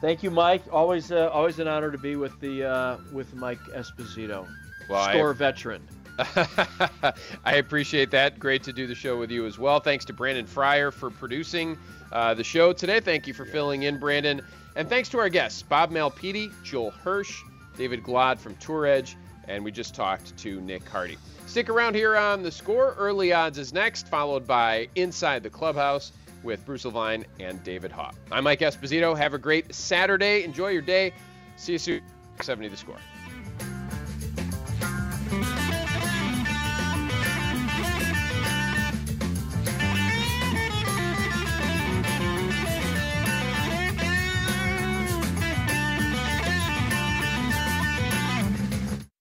Thank 0.00 0.24
you, 0.24 0.32
Mike. 0.32 0.64
Always, 0.72 1.12
uh, 1.12 1.28
always 1.28 1.60
an 1.60 1.68
honor 1.68 1.92
to 1.92 1.98
be 1.98 2.16
with 2.16 2.40
the 2.40 2.64
uh, 2.68 2.98
with 3.12 3.32
Mike 3.36 3.60
Esposito, 3.72 4.48
Well, 4.90 5.10
store 5.10 5.32
veteran. 5.32 5.86
I 7.44 7.56
appreciate 7.56 8.10
that. 8.12 8.38
Great 8.38 8.62
to 8.64 8.72
do 8.72 8.86
the 8.86 8.94
show 8.94 9.18
with 9.18 9.30
you 9.30 9.46
as 9.46 9.58
well. 9.58 9.80
Thanks 9.80 10.04
to 10.06 10.12
Brandon 10.12 10.46
Fryer 10.46 10.90
for 10.90 11.10
producing 11.10 11.76
uh, 12.12 12.34
the 12.34 12.44
show 12.44 12.72
today. 12.72 13.00
Thank 13.00 13.26
you 13.26 13.34
for 13.34 13.44
filling 13.44 13.82
in, 13.82 13.98
Brandon. 13.98 14.42
And 14.76 14.88
thanks 14.88 15.08
to 15.10 15.18
our 15.18 15.28
guests, 15.28 15.62
Bob 15.62 15.90
Malpiti, 15.90 16.52
Joel 16.62 16.90
Hirsch, 16.90 17.42
David 17.76 18.02
Glod 18.02 18.38
from 18.38 18.54
Tour 18.56 18.86
Edge, 18.86 19.16
and 19.48 19.64
we 19.64 19.72
just 19.72 19.94
talked 19.94 20.36
to 20.38 20.60
Nick 20.60 20.88
Hardy. 20.88 21.18
Stick 21.46 21.68
around 21.68 21.94
here 21.94 22.16
on 22.16 22.42
the 22.42 22.50
score. 22.50 22.94
Early 22.98 23.32
odds 23.32 23.58
is 23.58 23.72
next, 23.72 24.08
followed 24.08 24.46
by 24.46 24.88
Inside 24.94 25.42
the 25.42 25.50
Clubhouse 25.50 26.12
with 26.42 26.64
Bruce 26.64 26.84
Levine 26.84 27.24
and 27.40 27.62
David 27.64 27.90
Haugh. 27.90 28.12
I'm 28.30 28.44
Mike 28.44 28.60
Esposito. 28.60 29.16
Have 29.16 29.34
a 29.34 29.38
great 29.38 29.74
Saturday. 29.74 30.44
Enjoy 30.44 30.68
your 30.68 30.82
day. 30.82 31.12
See 31.56 31.72
you 31.72 31.78
soon. 31.78 32.02
70 32.40 32.68
the 32.68 32.76
score. 32.76 32.98